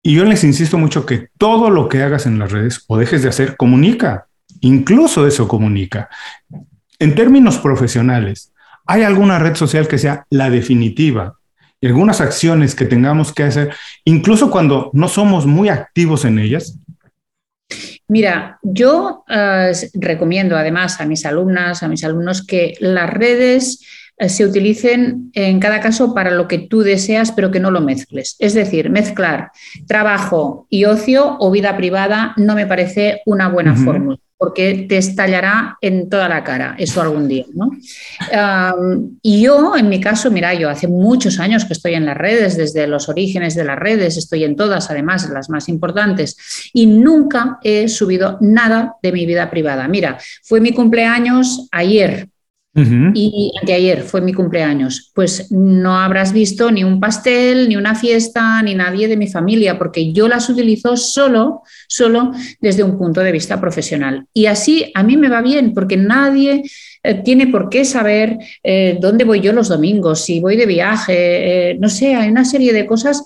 Y 0.00 0.14
yo 0.14 0.24
les 0.24 0.44
insisto 0.44 0.78
mucho 0.78 1.04
que 1.04 1.28
todo 1.38 1.70
lo 1.70 1.88
que 1.88 2.04
hagas 2.04 2.24
en 2.26 2.38
las 2.38 2.52
redes 2.52 2.84
o 2.86 2.96
dejes 2.96 3.24
de 3.24 3.30
hacer 3.30 3.56
comunica, 3.56 4.26
incluso 4.60 5.26
eso 5.26 5.48
comunica. 5.48 6.08
En 7.00 7.16
términos 7.16 7.58
profesionales, 7.58 8.52
¿hay 8.86 9.02
alguna 9.02 9.40
red 9.40 9.56
social 9.56 9.88
que 9.88 9.98
sea 9.98 10.24
la 10.30 10.50
definitiva? 10.50 11.38
Y 11.80 11.88
algunas 11.88 12.20
acciones 12.20 12.76
que 12.76 12.84
tengamos 12.84 13.32
que 13.32 13.42
hacer, 13.42 13.74
incluso 14.04 14.52
cuando 14.52 14.90
no 14.92 15.08
somos 15.08 15.46
muy 15.46 15.68
activos 15.68 16.24
en 16.24 16.38
ellas, 16.38 16.78
Mira, 18.12 18.58
yo 18.62 19.24
eh, 19.26 19.72
recomiendo 19.94 20.54
además 20.54 21.00
a 21.00 21.06
mis 21.06 21.24
alumnas, 21.24 21.82
a 21.82 21.88
mis 21.88 22.04
alumnos, 22.04 22.46
que 22.46 22.74
las 22.78 23.08
redes 23.08 23.80
eh, 24.18 24.28
se 24.28 24.44
utilicen 24.44 25.30
en 25.32 25.58
cada 25.58 25.80
caso 25.80 26.12
para 26.12 26.30
lo 26.30 26.46
que 26.46 26.58
tú 26.58 26.82
deseas, 26.82 27.32
pero 27.32 27.50
que 27.50 27.58
no 27.58 27.70
lo 27.70 27.80
mezcles. 27.80 28.36
Es 28.38 28.52
decir, 28.52 28.90
mezclar 28.90 29.50
trabajo 29.86 30.66
y 30.68 30.84
ocio 30.84 31.38
o 31.40 31.50
vida 31.50 31.74
privada 31.74 32.34
no 32.36 32.54
me 32.54 32.66
parece 32.66 33.22
una 33.24 33.48
buena 33.48 33.74
fórmula 33.76 34.18
porque 34.42 34.86
te 34.88 34.96
estallará 34.96 35.78
en 35.80 36.10
toda 36.10 36.28
la 36.28 36.42
cara 36.42 36.74
eso 36.76 37.00
algún 37.00 37.28
día. 37.28 37.44
y 39.22 39.40
yo, 39.40 39.76
en 39.76 39.88
mi 39.88 40.00
caso, 40.00 40.32
mira, 40.32 40.52
yo 40.52 40.68
hace 40.68 40.88
muchos 40.88 41.38
años 41.38 41.64
que 41.64 41.74
estoy 41.74 41.94
en 41.94 42.06
las 42.06 42.16
redes, 42.16 42.56
desde 42.56 42.88
los 42.88 43.08
orígenes 43.08 43.54
de 43.54 43.62
las 43.62 43.78
redes, 43.78 44.16
estoy 44.16 44.42
en 44.42 44.56
todas, 44.56 44.90
además, 44.90 45.30
las 45.30 45.48
más 45.48 45.68
importantes, 45.68 46.36
y 46.72 46.86
nunca 46.88 47.60
he 47.62 47.86
subido 47.86 48.38
nada 48.40 48.96
de 49.00 49.12
mi 49.12 49.26
vida 49.26 49.48
privada. 49.48 49.86
Mira, 49.86 50.18
fue 50.42 50.60
mi 50.60 50.72
cumpleaños 50.72 51.68
ayer, 51.70 52.28
y 52.74 53.52
anteayer 53.60 54.02
fue 54.02 54.22
mi 54.22 54.32
cumpleaños. 54.32 55.10
Pues 55.14 55.50
no 55.50 55.98
habrás 55.98 56.32
visto 56.32 56.70
ni 56.70 56.84
un 56.84 57.00
pastel, 57.00 57.68
ni 57.68 57.76
una 57.76 57.94
fiesta, 57.94 58.62
ni 58.62 58.74
nadie 58.74 59.08
de 59.08 59.16
mi 59.16 59.28
familia, 59.28 59.78
porque 59.78 60.12
yo 60.12 60.26
las 60.26 60.48
utilizo 60.48 60.96
solo, 60.96 61.62
solo 61.86 62.32
desde 62.60 62.82
un 62.82 62.96
punto 62.96 63.20
de 63.20 63.32
vista 63.32 63.60
profesional. 63.60 64.26
Y 64.32 64.46
así 64.46 64.90
a 64.94 65.02
mí 65.02 65.16
me 65.16 65.28
va 65.28 65.42
bien, 65.42 65.74
porque 65.74 65.96
nadie 65.96 66.62
eh, 67.02 67.14
tiene 67.22 67.48
por 67.48 67.68
qué 67.68 67.84
saber 67.84 68.38
eh, 68.62 68.96
dónde 69.00 69.24
voy 69.24 69.40
yo 69.40 69.52
los 69.52 69.68
domingos, 69.68 70.24
si 70.24 70.40
voy 70.40 70.56
de 70.56 70.66
viaje, 70.66 71.70
eh, 71.70 71.76
no 71.78 71.88
sé, 71.88 72.14
hay 72.14 72.30
una 72.30 72.44
serie 72.44 72.72
de 72.72 72.86
cosas 72.86 73.24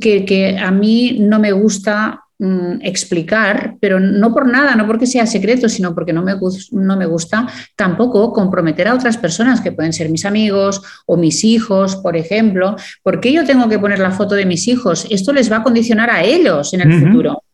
que, 0.00 0.24
que 0.24 0.58
a 0.58 0.70
mí 0.70 1.18
no 1.20 1.38
me 1.38 1.52
gusta 1.52 2.21
Mm, 2.44 2.80
explicar, 2.82 3.76
pero 3.78 4.00
no 4.00 4.34
por 4.34 4.48
nada, 4.48 4.74
no 4.74 4.84
porque 4.84 5.06
sea 5.06 5.26
secreto, 5.26 5.68
sino 5.68 5.94
porque 5.94 6.12
no 6.12 6.24
me, 6.24 6.34
no 6.72 6.96
me 6.96 7.06
gusta 7.06 7.46
tampoco 7.76 8.32
comprometer 8.32 8.88
a 8.88 8.94
otras 8.94 9.16
personas 9.16 9.60
que 9.60 9.70
pueden 9.70 9.92
ser 9.92 10.08
mis 10.08 10.24
amigos 10.24 10.82
o 11.06 11.16
mis 11.16 11.44
hijos, 11.44 11.94
por 11.94 12.16
ejemplo. 12.16 12.74
¿Por 13.04 13.20
qué 13.20 13.32
yo 13.32 13.44
tengo 13.44 13.68
que 13.68 13.78
poner 13.78 14.00
la 14.00 14.10
foto 14.10 14.34
de 14.34 14.44
mis 14.44 14.66
hijos? 14.66 15.06
Esto 15.08 15.32
les 15.32 15.52
va 15.52 15.58
a 15.58 15.62
condicionar 15.62 16.10
a 16.10 16.24
ellos 16.24 16.74
en 16.74 16.80
el 16.80 17.00
futuro. 17.00 17.44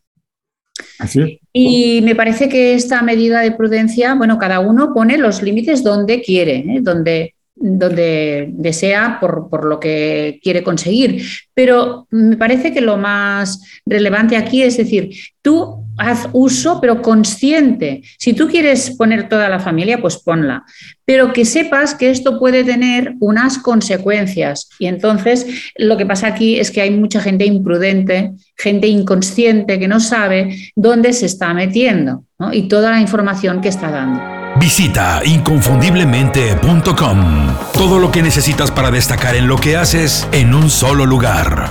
Así. 0.97 1.39
Y 1.53 2.01
me 2.01 2.15
parece 2.15 2.49
que 2.49 2.73
esta 2.73 3.03
medida 3.03 3.41
de 3.41 3.51
prudencia, 3.51 4.15
bueno, 4.15 4.39
cada 4.39 4.59
uno 4.59 4.91
pone 4.91 5.19
los 5.19 5.43
límites 5.43 5.83
donde 5.83 6.23
quiere, 6.23 6.65
¿eh? 6.67 6.79
donde 6.81 7.35
donde 7.59 8.49
desea 8.53 9.17
por, 9.19 9.49
por, 9.49 9.65
lo 9.65 9.79
que 9.79 10.39
quiere 10.41 10.63
conseguir. 10.63 11.23
Pero 11.53 12.07
me 12.09 12.37
parece 12.37 12.73
que 12.73 12.81
lo 12.81 12.97
más 12.97 13.61
relevante 13.85 14.37
aquí 14.37 14.63
es 14.63 14.77
decir, 14.77 15.11
tú 15.41 15.85
haz 15.97 16.29
uso, 16.31 16.79
pero 16.79 17.01
consciente. 17.01 18.01
Si 18.17 18.33
tú 18.33 18.47
quieres 18.47 18.91
poner 18.91 19.27
toda 19.27 19.49
la 19.49 19.59
familia, 19.59 20.01
pues 20.01 20.17
ponla. 20.17 20.63
Pero 21.05 21.33
que 21.33 21.45
sepas 21.45 21.93
que 21.93 22.09
esto 22.09 22.39
puede 22.39 22.63
tener 22.63 23.15
unas 23.19 23.57
consecuencias. 23.57 24.69
Y 24.79 24.87
entonces 24.87 25.45
lo 25.77 25.97
que 25.97 26.05
pasa 26.05 26.27
aquí 26.27 26.59
es 26.59 26.71
que 26.71 26.81
hay 26.81 26.91
mucha 26.91 27.19
gente 27.19 27.45
imprudente, 27.45 28.31
gente 28.57 28.87
inconsciente 28.87 29.79
que 29.79 29.87
no 29.87 29.99
sabe 29.99 30.71
dónde 30.75 31.13
se 31.13 31.25
está 31.25 31.53
metiendo 31.53 32.23
y 32.53 32.67
toda 32.67 32.91
la 32.91 33.01
información 33.01 33.59
que 33.59 33.69
está 33.69 33.91
dando. 33.91 34.38
Visita 34.59 35.21
inconfundiblemente.com. 35.23 37.55
Todo 37.71 37.97
lo 37.97 38.11
que 38.11 38.21
necesitas 38.21 38.71
para 38.71 38.91
destacar 38.91 39.35
en 39.35 39.47
lo 39.47 39.55
que 39.55 39.77
haces 39.77 40.27
en 40.33 40.53
un 40.53 40.69
solo 40.69 41.05
lugar. 41.05 41.69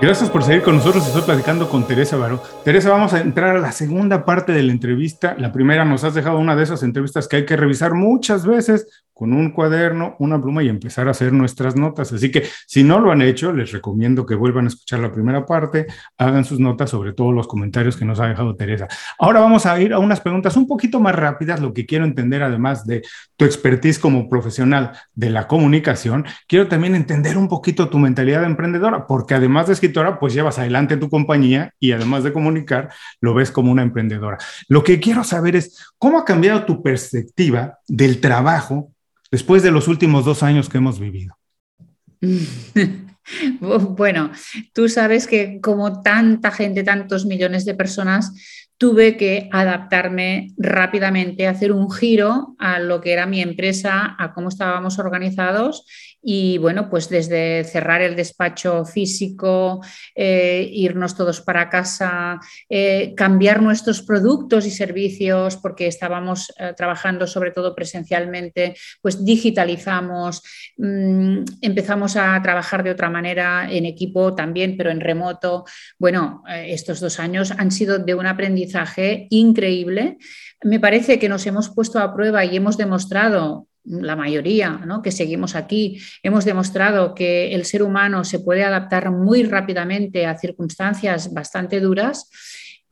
Gracias 0.00 0.30
por 0.30 0.44
seguir 0.44 0.62
con 0.62 0.76
nosotros. 0.76 1.06
Estoy 1.06 1.22
platicando 1.22 1.68
con 1.68 1.86
Teresa 1.86 2.16
Baró. 2.16 2.42
Teresa, 2.62 2.90
vamos 2.90 3.14
a 3.14 3.20
entrar 3.20 3.56
a 3.56 3.60
la 3.60 3.72
segunda 3.72 4.24
parte 4.24 4.52
de 4.52 4.62
la 4.62 4.70
entrevista. 4.70 5.34
La 5.38 5.50
primera 5.50 5.84
nos 5.84 6.04
has 6.04 6.14
dejado 6.14 6.38
una 6.38 6.54
de 6.54 6.62
esas 6.62 6.82
entrevistas 6.82 7.26
que 7.26 7.36
hay 7.36 7.46
que 7.46 7.56
revisar 7.56 7.94
muchas 7.94 8.46
veces 8.46 8.86
con 9.18 9.32
un 9.32 9.50
cuaderno, 9.50 10.14
una 10.20 10.40
pluma 10.40 10.62
y 10.62 10.68
empezar 10.68 11.08
a 11.08 11.10
hacer 11.10 11.32
nuestras 11.32 11.74
notas. 11.74 12.12
Así 12.12 12.30
que 12.30 12.44
si 12.68 12.84
no 12.84 13.00
lo 13.00 13.10
han 13.10 13.20
hecho, 13.20 13.52
les 13.52 13.72
recomiendo 13.72 14.24
que 14.24 14.36
vuelvan 14.36 14.66
a 14.66 14.68
escuchar 14.68 15.00
la 15.00 15.10
primera 15.10 15.44
parte, 15.44 15.88
hagan 16.16 16.44
sus 16.44 16.60
notas 16.60 16.90
sobre 16.90 17.14
todos 17.14 17.34
los 17.34 17.48
comentarios 17.48 17.96
que 17.96 18.04
nos 18.04 18.20
ha 18.20 18.28
dejado 18.28 18.54
Teresa. 18.54 18.86
Ahora 19.18 19.40
vamos 19.40 19.66
a 19.66 19.80
ir 19.80 19.92
a 19.92 19.98
unas 19.98 20.20
preguntas 20.20 20.56
un 20.56 20.68
poquito 20.68 21.00
más 21.00 21.16
rápidas, 21.16 21.58
lo 21.58 21.74
que 21.74 21.84
quiero 21.84 22.04
entender 22.04 22.44
además 22.44 22.86
de 22.86 23.02
tu 23.36 23.44
expertise 23.44 23.98
como 23.98 24.28
profesional 24.28 24.92
de 25.14 25.30
la 25.30 25.48
comunicación, 25.48 26.24
quiero 26.46 26.68
también 26.68 26.94
entender 26.94 27.36
un 27.36 27.48
poquito 27.48 27.88
tu 27.88 27.98
mentalidad 27.98 28.42
de 28.42 28.46
emprendedora, 28.46 29.08
porque 29.08 29.34
además 29.34 29.66
de 29.66 29.72
escritora, 29.72 30.20
pues 30.20 30.32
llevas 30.32 30.60
adelante 30.60 30.96
tu 30.96 31.10
compañía 31.10 31.74
y 31.80 31.90
además 31.90 32.22
de 32.22 32.32
comunicar, 32.32 32.90
lo 33.20 33.34
ves 33.34 33.50
como 33.50 33.72
una 33.72 33.82
emprendedora. 33.82 34.38
Lo 34.68 34.84
que 34.84 35.00
quiero 35.00 35.24
saber 35.24 35.56
es 35.56 35.76
cómo 35.98 36.18
ha 36.18 36.24
cambiado 36.24 36.64
tu 36.66 36.84
perspectiva 36.84 37.80
del 37.88 38.20
trabajo 38.20 38.92
después 39.30 39.62
de 39.62 39.70
los 39.70 39.88
últimos 39.88 40.24
dos 40.24 40.42
años 40.42 40.68
que 40.68 40.78
hemos 40.78 40.98
vivido? 40.98 41.36
Bueno, 43.60 44.30
tú 44.72 44.88
sabes 44.88 45.26
que 45.26 45.60
como 45.60 46.00
tanta 46.00 46.50
gente, 46.50 46.82
tantos 46.82 47.26
millones 47.26 47.66
de 47.66 47.74
personas, 47.74 48.32
tuve 48.78 49.16
que 49.16 49.48
adaptarme 49.52 50.54
rápidamente, 50.56 51.46
hacer 51.46 51.72
un 51.72 51.90
giro 51.90 52.54
a 52.58 52.78
lo 52.78 53.00
que 53.00 53.12
era 53.12 53.26
mi 53.26 53.42
empresa, 53.42 54.16
a 54.18 54.32
cómo 54.32 54.48
estábamos 54.48 54.98
organizados 54.98 55.84
y 56.22 56.58
bueno, 56.58 56.90
pues 56.90 57.08
desde 57.08 57.64
cerrar 57.64 58.02
el 58.02 58.16
despacho 58.16 58.84
físico, 58.84 59.80
eh, 60.14 60.68
irnos 60.72 61.16
todos 61.16 61.40
para 61.40 61.68
casa, 61.68 62.40
eh, 62.68 63.14
cambiar 63.16 63.62
nuestros 63.62 64.02
productos 64.02 64.66
y 64.66 64.70
servicios 64.70 65.56
porque 65.56 65.86
estábamos 65.86 66.52
eh, 66.58 66.74
trabajando 66.76 67.26
sobre 67.26 67.52
todo 67.52 67.74
presencialmente, 67.74 68.74
pues 69.00 69.24
digitalizamos, 69.24 70.42
mm, 70.76 71.44
empezamos 71.62 72.16
a 72.16 72.40
trabajar 72.42 72.82
de 72.82 72.90
otra 72.90 73.10
manera 73.10 73.68
en 73.70 73.86
equipo 73.86 74.34
también, 74.34 74.76
pero 74.76 74.90
en 74.90 75.00
remoto. 75.00 75.64
Bueno, 75.98 76.42
estos 76.48 77.00
dos 77.00 77.20
años 77.20 77.52
han 77.52 77.70
sido 77.70 77.98
de 77.98 78.14
un 78.14 78.26
aprendizaje 78.26 79.26
increíble. 79.30 80.18
Me 80.62 80.80
parece 80.80 81.18
que 81.18 81.28
nos 81.28 81.46
hemos 81.46 81.70
puesto 81.70 82.00
a 82.00 82.14
prueba 82.14 82.44
y 82.44 82.56
hemos 82.56 82.76
demostrado 82.76 83.67
la 83.84 84.16
mayoría 84.16 84.70
¿no? 84.86 85.02
que 85.02 85.12
seguimos 85.12 85.54
aquí, 85.54 86.00
hemos 86.22 86.44
demostrado 86.44 87.14
que 87.14 87.54
el 87.54 87.64
ser 87.64 87.82
humano 87.82 88.24
se 88.24 88.40
puede 88.40 88.64
adaptar 88.64 89.10
muy 89.10 89.42
rápidamente 89.44 90.26
a 90.26 90.38
circunstancias 90.38 91.32
bastante 91.32 91.80
duras 91.80 92.28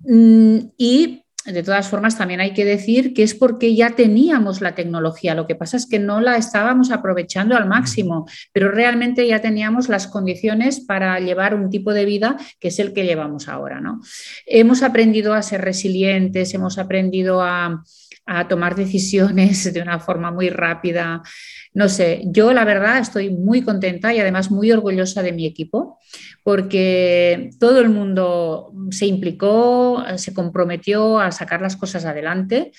mm, 0.01 0.59
y 0.79 1.23
de 1.53 1.63
todas 1.63 1.89
formas, 1.89 2.19
también 2.19 2.41
hay 2.41 2.53
que 2.53 2.65
decir 2.65 3.15
que 3.15 3.23
es 3.23 3.35
porque 3.35 3.75
ya 3.75 3.91
teníamos 3.91 4.61
la 4.61 4.75
tecnología, 4.75 5.35
lo 5.35 5.47
que 5.47 5.55
pasa 5.55 5.77
es 5.77 5.87
que 5.87 5.99
no 5.99 6.21
la 6.21 6.37
estábamos 6.37 6.91
aprovechando 6.91 7.57
al 7.57 7.69
máximo, 7.69 8.27
pero 8.53 8.71
realmente 8.71 9.27
ya 9.27 9.41
teníamos 9.41 9.89
las 9.89 10.09
condiciones 10.09 10.81
para 10.81 11.21
llevar 11.21 11.55
un 11.55 11.71
tipo 11.71 11.95
de 11.95 12.05
vida 12.05 12.37
que 12.59 12.69
es 12.69 12.79
el 12.81 12.93
que 12.93 13.05
llevamos 13.05 13.49
ahora. 13.49 13.81
¿no? 13.81 14.01
Hemos 14.45 14.83
aprendido 14.83 15.35
a 15.35 15.43
ser 15.43 15.61
resilientes, 15.61 16.53
hemos 16.53 16.79
aprendido 16.79 17.41
a, 17.43 17.85
a 18.27 18.49
tomar 18.49 18.75
decisiones 18.75 19.73
de 19.73 19.81
una 19.81 20.01
forma 20.01 20.31
muy 20.31 20.51
rápida. 20.51 21.23
No 21.73 21.89
sé, 21.89 22.23
yo 22.27 22.53
la 22.53 22.65
verdad 22.65 22.99
estoy 22.99 23.31
muy 23.31 23.63
contenta 23.63 24.13
y 24.13 24.19
además 24.19 24.51
muy 24.51 24.73
orgullosa 24.73 25.23
de 25.23 25.33
mi 25.33 25.47
equipo 25.47 25.99
porque 26.43 27.51
todo 27.59 27.81
el 27.81 27.89
mundo 27.89 28.73
se 28.91 29.07
implicó, 29.07 30.05
se 30.17 30.35
comprometió 30.35 31.19
a 31.19 31.33
sacar 31.33 31.61
las 31.61 31.77
cosas 31.77 32.05
adelante 32.05 32.73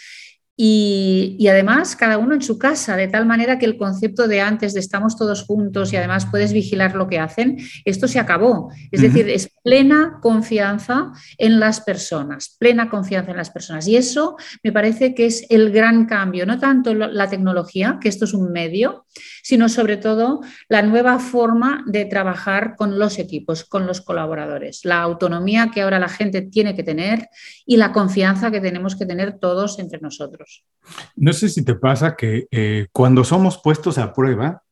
y, 0.59 1.47
además 1.47 1.95
cada 1.95 2.17
uno 2.17 2.33
en 2.33 2.41
su 2.41 2.57
casa, 2.57 2.97
de 2.97 3.07
tal 3.07 3.27
manera 3.27 3.59
que 3.59 3.65
el 3.65 3.77
concepto 3.77 4.27
de 4.27 4.41
antes 4.41 4.73
de 4.73 4.79
estamos 4.79 5.15
todos 5.15 5.43
juntos 5.43 5.93
y 5.93 5.97
además 5.97 6.25
puedes 6.25 6.51
vigilar 6.51 6.95
lo 6.95 7.07
que 7.07 7.19
hacen, 7.19 7.57
esto 7.85 8.07
se 8.07 8.19
acabó. 8.19 8.71
Es 8.91 9.01
decir, 9.01 9.29
es 9.29 9.51
plena 9.63 10.17
confianza 10.19 11.11
en 11.37 11.59
las 11.59 11.81
personas, 11.81 12.55
plena 12.59 12.89
confianza 12.89 13.31
en 13.31 13.37
las 13.37 13.51
personas. 13.51 13.87
Y 13.87 13.97
eso 13.97 14.35
me 14.63 14.71
parece 14.71 15.13
que 15.13 15.27
es 15.27 15.45
el 15.49 15.71
gran 15.71 16.07
cambio, 16.07 16.47
no 16.47 16.57
tanto 16.57 16.95
la 16.95 17.29
tecnología, 17.29 17.99
que 18.01 18.09
esto 18.09 18.25
es 18.25 18.33
un 18.33 18.51
medio, 18.51 19.05
sino 19.43 19.69
sobre 19.69 19.97
todo 19.97 20.41
la 20.69 20.81
nueva 20.81 21.19
forma 21.19 21.83
de 21.85 22.05
trabajar 22.05 22.75
con 22.75 22.97
los 22.97 23.19
equipos, 23.19 23.63
con 23.63 23.85
los 23.85 24.01
colaboradores, 24.01 24.81
la 24.85 25.01
autonomía 25.01 25.69
que 25.71 25.81
ahora 25.81 25.99
la 25.99 26.09
gente 26.09 26.41
tiene 26.41 26.75
que 26.75 26.83
tener 26.83 27.29
y 27.65 27.77
la 27.77 27.91
confianza 27.91 28.49
que 28.49 28.59
tenemos 28.59 28.95
que 28.95 29.05
tener 29.05 29.37
todos 29.39 29.77
entre 29.77 29.99
nosotros. 29.99 30.46
No 31.15 31.33
sé 31.33 31.49
si 31.49 31.63
te 31.63 31.75
pasa 31.75 32.15
que 32.15 32.47
eh, 32.51 32.87
cuando 32.91 33.23
somos 33.23 33.59
puestos 33.61 33.97
a 33.97 34.13
prueba, 34.13 34.63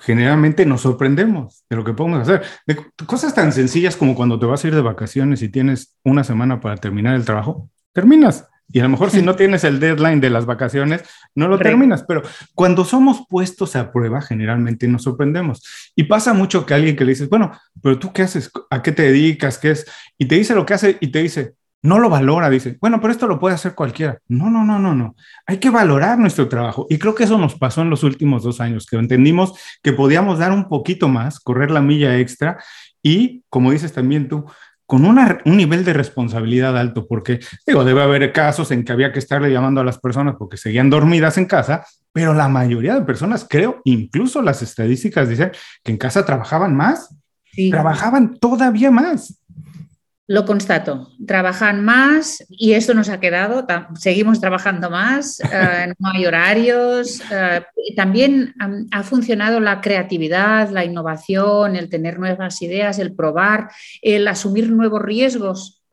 generalmente 0.00 0.66
nos 0.66 0.82
sorprendemos 0.82 1.64
de 1.68 1.76
lo 1.76 1.84
que 1.84 1.94
podemos 1.94 2.20
hacer. 2.20 2.42
De 2.66 2.76
cosas 3.06 3.34
tan 3.34 3.52
sencillas 3.52 3.96
como 3.96 4.14
cuando 4.14 4.38
te 4.38 4.46
vas 4.46 4.64
a 4.64 4.68
ir 4.68 4.74
de 4.74 4.82
vacaciones 4.82 5.42
y 5.42 5.48
tienes 5.48 5.96
una 6.02 6.24
semana 6.24 6.60
para 6.60 6.76
terminar 6.76 7.14
el 7.14 7.24
trabajo, 7.24 7.70
terminas. 7.92 8.48
Y 8.72 8.80
a 8.80 8.84
lo 8.84 8.88
mejor 8.88 9.10
si 9.10 9.22
no 9.22 9.36
tienes 9.36 9.62
el 9.64 9.78
deadline 9.78 10.20
de 10.20 10.30
las 10.30 10.46
vacaciones, 10.46 11.02
no 11.34 11.48
lo 11.48 11.58
terminas. 11.58 12.02
Pero 12.02 12.22
cuando 12.54 12.84
somos 12.84 13.24
puestos 13.28 13.76
a 13.76 13.92
prueba, 13.92 14.22
generalmente 14.22 14.88
nos 14.88 15.02
sorprendemos. 15.02 15.62
Y 15.94 16.04
pasa 16.04 16.32
mucho 16.32 16.64
que 16.64 16.74
alguien 16.74 16.96
que 16.96 17.04
le 17.04 17.12
dices, 17.12 17.28
bueno, 17.28 17.52
pero 17.82 17.98
tú 17.98 18.12
qué 18.12 18.22
haces, 18.22 18.50
a 18.70 18.82
qué 18.82 18.90
te 18.90 19.02
dedicas, 19.02 19.58
qué 19.58 19.72
es, 19.72 19.86
y 20.18 20.26
te 20.26 20.36
dice 20.36 20.54
lo 20.54 20.64
que 20.64 20.74
hace 20.74 20.96
y 21.00 21.08
te 21.08 21.22
dice, 21.22 21.54
no 21.84 21.98
lo 21.98 22.08
valora, 22.08 22.48
dice, 22.48 22.78
bueno, 22.80 22.98
pero 22.98 23.12
esto 23.12 23.26
lo 23.26 23.38
puede 23.38 23.54
hacer 23.54 23.74
cualquiera. 23.74 24.18
No, 24.26 24.48
no, 24.48 24.64
no, 24.64 24.78
no, 24.78 24.94
no. 24.94 25.14
Hay 25.46 25.58
que 25.58 25.68
valorar 25.68 26.18
nuestro 26.18 26.48
trabajo. 26.48 26.86
Y 26.88 26.96
creo 26.96 27.14
que 27.14 27.24
eso 27.24 27.36
nos 27.36 27.56
pasó 27.56 27.82
en 27.82 27.90
los 27.90 28.02
últimos 28.02 28.42
dos 28.42 28.62
años, 28.62 28.86
que 28.86 28.96
entendimos 28.96 29.52
que 29.82 29.92
podíamos 29.92 30.38
dar 30.38 30.50
un 30.50 30.66
poquito 30.66 31.08
más, 31.08 31.40
correr 31.40 31.70
la 31.70 31.82
milla 31.82 32.18
extra 32.18 32.56
y, 33.02 33.42
como 33.50 33.70
dices 33.70 33.92
también 33.92 34.28
tú, 34.28 34.46
con 34.86 35.04
un 35.04 35.56
nivel 35.56 35.84
de 35.84 35.92
responsabilidad 35.92 36.78
alto, 36.78 37.06
porque 37.06 37.40
digo, 37.66 37.84
debe 37.84 38.02
haber 38.02 38.32
casos 38.32 38.70
en 38.70 38.82
que 38.82 38.92
había 38.92 39.12
que 39.12 39.18
estarle 39.18 39.52
llamando 39.52 39.82
a 39.82 39.84
las 39.84 39.98
personas 39.98 40.36
porque 40.38 40.56
seguían 40.56 40.88
dormidas 40.88 41.36
en 41.36 41.44
casa, 41.44 41.84
pero 42.12 42.32
la 42.32 42.48
mayoría 42.48 42.94
de 42.94 43.02
personas, 43.02 43.46
creo, 43.46 43.82
incluso 43.84 44.40
las 44.40 44.62
estadísticas 44.62 45.28
dicen 45.28 45.52
que 45.82 45.92
en 45.92 45.98
casa 45.98 46.24
trabajaban 46.24 46.74
más, 46.74 47.14
trabajaban 47.70 48.38
todavía 48.38 48.90
más. 48.90 49.42
Lo 50.26 50.46
constato, 50.46 51.10
trabajan 51.26 51.84
más 51.84 52.46
y 52.48 52.72
esto 52.72 52.94
nos 52.94 53.10
ha 53.10 53.20
quedado, 53.20 53.66
seguimos 53.94 54.40
trabajando 54.40 54.88
más, 54.88 55.38
eh, 55.52 55.92
no 55.98 56.10
hay 56.10 56.24
horarios, 56.24 57.20
eh, 57.30 57.62
también 57.94 58.54
ha 58.90 59.02
funcionado 59.02 59.60
la 59.60 59.82
creatividad, 59.82 60.70
la 60.70 60.82
innovación, 60.82 61.76
el 61.76 61.90
tener 61.90 62.18
nuevas 62.18 62.62
ideas, 62.62 62.98
el 62.98 63.14
probar, 63.14 63.68
el 64.00 64.26
asumir 64.26 64.70
nuevos 64.70 65.02
riesgos 65.02 65.83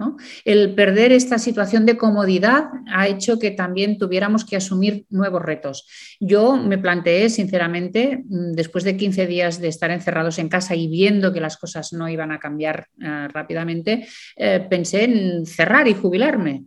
el 0.46 0.74
perder 0.76 1.12
esta 1.12 1.38
situación 1.38 1.86
de 1.86 1.98
comodidad 1.98 2.66
ha 2.92 3.08
hecho 3.08 3.40
que 3.40 3.52
también 3.52 3.98
tuviéramos 3.98 4.46
que 4.46 4.56
asumir 4.56 5.06
nuevos 5.10 5.42
retos. 5.42 5.88
Yo 6.20 6.58
me 6.58 6.78
planteé, 6.78 7.30
sinceramente, 7.30 8.24
mm, 8.28 8.54
después 8.54 8.84
de 8.84 8.98
15 8.98 9.28
días 9.28 9.60
de 9.60 9.68
estar 9.68 9.92
encerrados 9.92 10.40
en 10.40 10.50
casa 10.50 10.76
y 10.76 10.88
viendo 10.88 11.34
que 11.34 11.42
las 11.42 11.58
cosas 11.58 11.94
no 11.94 12.10
iban 12.10 12.32
a 12.32 12.40
cambiar 12.40 12.88
eh, 13.00 13.28
rápidamente, 13.30 14.08
eh, 14.36 14.66
pensé 14.70 15.04
en 15.04 15.46
cerrar 15.46 15.88
y 15.88 15.94
jubilarme. 15.94 16.64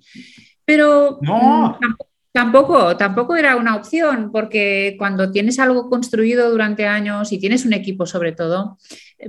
Pero 0.64 1.18
no. 1.20 1.79
Mm, 1.81 2.14
tampoco, 2.35 2.97
tampoco 2.97 3.37
era 3.37 3.55
una 3.55 3.76
opción, 3.76 4.32
porque 4.32 4.97
cuando 4.99 5.30
tienes 5.30 5.61
algo 5.61 5.89
construido 5.89 6.51
durante 6.51 6.85
años 6.85 7.30
y 7.30 7.39
tienes 7.39 7.64
un 7.64 7.72
equipo 7.72 8.07
sobre 8.07 8.32
todo, 8.32 8.76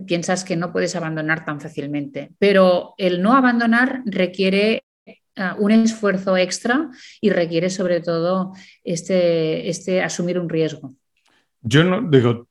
piensas 0.07 0.43
que 0.43 0.55
no 0.55 0.71
puedes 0.71 0.95
abandonar 0.95 1.45
tan 1.45 1.61
fácilmente. 1.61 2.31
Pero 2.39 2.95
el 2.97 3.21
no 3.21 3.33
abandonar 3.33 4.01
requiere 4.05 4.85
ah, 5.35 5.55
un 5.59 5.69
esfuerzo 5.69 6.35
extra 6.35 6.89
y 7.21 7.29
requiere 7.29 7.69
sobre 7.69 8.01
todo 8.01 8.53
este, 8.83 9.69
este 9.69 10.01
asumir 10.01 10.39
un 10.39 10.49
riesgo. 10.49 10.95
Yo 11.61 11.83
no 11.83 12.09
digo, 12.09 12.47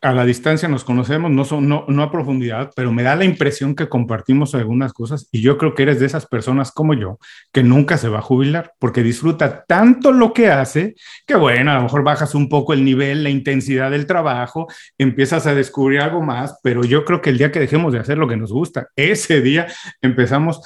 a 0.00 0.12
la 0.12 0.24
distancia 0.24 0.68
nos 0.68 0.84
conocemos, 0.84 1.28
no, 1.28 1.44
son, 1.44 1.68
no, 1.68 1.84
no, 1.88 2.04
a 2.04 2.12
profundidad, 2.12 2.70
pero 2.76 2.92
me 2.92 3.02
da 3.02 3.16
la 3.16 3.24
impresión 3.24 3.74
que 3.74 3.88
compartimos 3.88 4.54
algunas 4.54 4.92
cosas 4.92 5.28
y 5.32 5.40
yo 5.40 5.58
creo 5.58 5.74
que 5.74 5.82
eres 5.82 5.98
de 5.98 6.06
esas 6.06 6.26
personas 6.26 6.70
como 6.70 6.94
yo 6.94 7.18
que 7.52 7.64
nunca 7.64 7.98
se 7.98 8.08
va 8.08 8.20
a 8.20 8.22
jubilar 8.22 8.74
porque 8.78 9.02
disfruta 9.02 9.64
tanto 9.64 10.12
lo 10.12 10.32
que 10.32 10.50
hace 10.50 10.94
que 11.26 11.34
bueno, 11.34 11.72
a 11.72 11.74
lo 11.74 11.82
mejor 11.82 12.04
bajas 12.04 12.36
un 12.36 12.48
poco 12.48 12.72
el 12.74 12.84
nivel, 12.84 13.24
la 13.24 13.30
intensidad 13.30 13.90
del 13.90 14.06
trabajo, 14.06 14.68
empiezas 14.96 15.48
a 15.48 15.54
descubrir 15.54 16.00
algo 16.00 16.22
más, 16.22 16.60
pero 16.62 16.84
yo 16.84 17.04
creo 17.04 17.20
que 17.20 17.30
el 17.30 17.38
día 17.38 17.50
que 17.50 17.60
dejemos 17.60 17.92
de 17.92 17.98
hacer 17.98 18.18
lo 18.18 18.28
que 18.28 18.36
nos 18.36 18.52
gusta, 18.52 18.86
ese 18.94 19.40
día 19.40 19.66
empezamos 20.00 20.60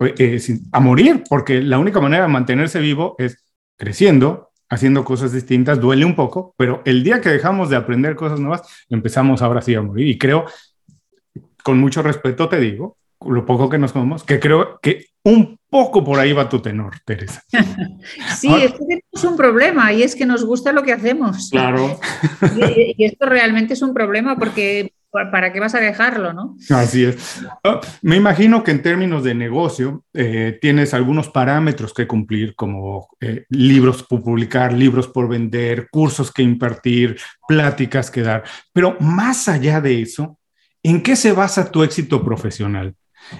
eh, 0.00 0.14
eh, 0.18 0.40
a 0.72 0.80
morir 0.80 1.22
porque 1.30 1.62
la 1.62 1.78
única 1.78 2.00
manera 2.00 2.24
de 2.24 2.32
mantenerse 2.32 2.80
vivo 2.80 3.14
es 3.18 3.44
creciendo, 3.76 4.50
haciendo 4.68 5.04
cosas 5.04 5.32
distintas, 5.32 5.80
duele 5.80 6.04
un 6.04 6.14
poco, 6.14 6.54
pero 6.56 6.82
el 6.84 7.04
día 7.04 7.20
que 7.20 7.28
dejamos 7.28 7.70
de 7.70 7.76
aprender 7.76 8.16
cosas 8.16 8.40
nuevas, 8.40 8.62
empezamos 8.88 9.42
ahora 9.42 9.62
sí 9.62 9.74
a 9.74 9.82
morir. 9.82 10.08
Y 10.08 10.18
creo, 10.18 10.46
con 11.62 11.78
mucho 11.78 12.02
respeto 12.02 12.48
te 12.48 12.60
digo, 12.60 12.96
lo 13.26 13.46
poco 13.46 13.68
que 13.68 13.78
nos 13.78 13.92
conocemos, 13.92 14.24
que 14.24 14.40
creo 14.40 14.78
que 14.82 15.06
un 15.24 15.58
poco 15.70 16.04
por 16.04 16.18
ahí 16.18 16.32
va 16.32 16.48
tu 16.48 16.60
tenor, 16.60 16.94
Teresa. 17.04 17.42
Sí, 18.36 18.48
es 18.52 18.72
que 18.72 18.78
tenemos 18.78 19.24
un 19.24 19.36
problema 19.36 19.92
y 19.92 20.02
es 20.02 20.14
que 20.14 20.26
nos 20.26 20.44
gusta 20.44 20.72
lo 20.72 20.82
que 20.82 20.92
hacemos. 20.92 21.50
Claro. 21.50 21.98
Y, 22.96 23.04
esto 23.04 23.26
realmente 23.26 23.74
es 23.74 23.82
un 23.82 23.94
problema 23.94 24.36
porque 24.36 24.92
¿para 25.30 25.52
qué 25.52 25.60
vas 25.60 25.74
a 25.74 25.80
dejarlo, 25.80 26.32
no? 26.32 26.56
Así 26.70 27.04
es. 27.04 27.42
Ah, 27.62 27.80
me 28.02 28.16
imagino 28.16 28.64
que 28.64 28.72
en 28.72 28.82
términos 28.82 29.22
de 29.22 29.34
negocio 29.34 30.04
eh, 30.12 30.58
tienes 30.60 30.92
algunos 30.92 31.28
parámetros 31.28 31.94
que 31.94 32.06
cumplir, 32.06 32.54
como 32.56 33.08
eh, 33.20 33.44
libros 33.48 34.02
por 34.02 34.22
publicar, 34.22 34.72
libros 34.72 35.06
por 35.06 35.28
vender, 35.28 35.88
cursos 35.90 36.32
que 36.32 36.42
impartir, 36.42 37.16
pláticas 37.46 38.10
que 38.10 38.22
dar. 38.22 38.42
Pero 38.72 38.96
más 39.00 39.48
allá 39.48 39.80
de 39.80 40.02
eso, 40.02 40.38
¿en 40.82 41.02
qué 41.02 41.14
se 41.14 41.32
basa 41.32 41.70
tu 41.70 41.84
éxito 41.84 42.24
profesional? 42.24 42.94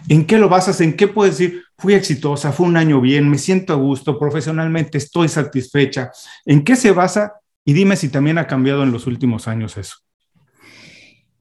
¿En 0.09 0.25
qué 0.27 0.39
lo 0.39 0.49
basas? 0.49 0.81
¿En 0.81 0.95
qué 0.97 1.09
puedes 1.09 1.39
decir, 1.39 1.63
fui 1.77 1.95
exitosa, 1.95 2.53
fue 2.53 2.67
un 2.67 2.77
año 2.77 3.01
bien, 3.01 3.29
me 3.29 3.37
siento 3.37 3.73
a 3.73 3.77
gusto, 3.77 4.19
profesionalmente 4.19 4.99
estoy 4.99 5.29
satisfecha? 5.29 6.11
¿En 6.47 6.65
qué 6.65 6.77
se 6.77 6.93
basa? 6.93 7.35
Y 7.65 7.73
dime 7.73 7.97
si 7.97 8.09
también 8.09 8.39
ha 8.39 8.47
cambiado 8.47 8.83
en 8.83 8.93
los 8.93 9.07
últimos 9.07 9.49
años 9.49 9.77
eso. 9.77 9.97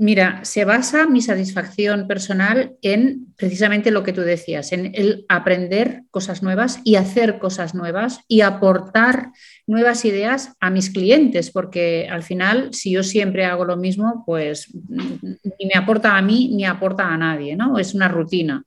Mira, 0.03 0.41
se 0.43 0.65
basa 0.65 1.07
mi 1.07 1.21
satisfacción 1.21 2.07
personal 2.09 2.73
en 2.81 3.27
precisamente 3.37 3.89
lo 3.89 4.03
que 4.03 4.11
tú 4.11 4.19
decías, 4.19 4.73
en 4.73 4.91
el 4.95 5.25
aprender 5.29 6.03
cosas 6.11 6.43
nuevas 6.43 6.81
y 6.83 6.95
hacer 6.95 7.39
cosas 7.39 7.73
nuevas 7.73 8.19
y 8.27 8.41
aportar 8.41 9.31
nuevas 9.65 10.03
ideas 10.03 10.57
a 10.59 10.71
mis 10.71 10.89
clientes, 10.89 11.51
porque 11.51 12.09
al 12.11 12.21
final, 12.21 12.73
si 12.73 12.91
yo 12.91 13.01
siempre 13.01 13.45
hago 13.45 13.63
lo 13.63 13.77
mismo, 13.77 14.23
pues 14.25 14.67
ni 14.89 15.65
me 15.73 15.79
aporta 15.79 16.17
a 16.17 16.21
mí 16.21 16.49
ni 16.53 16.65
aporta 16.65 17.07
a 17.07 17.17
nadie, 17.17 17.55
¿no? 17.55 17.79
Es 17.79 17.93
una 17.93 18.09
rutina. 18.09 18.65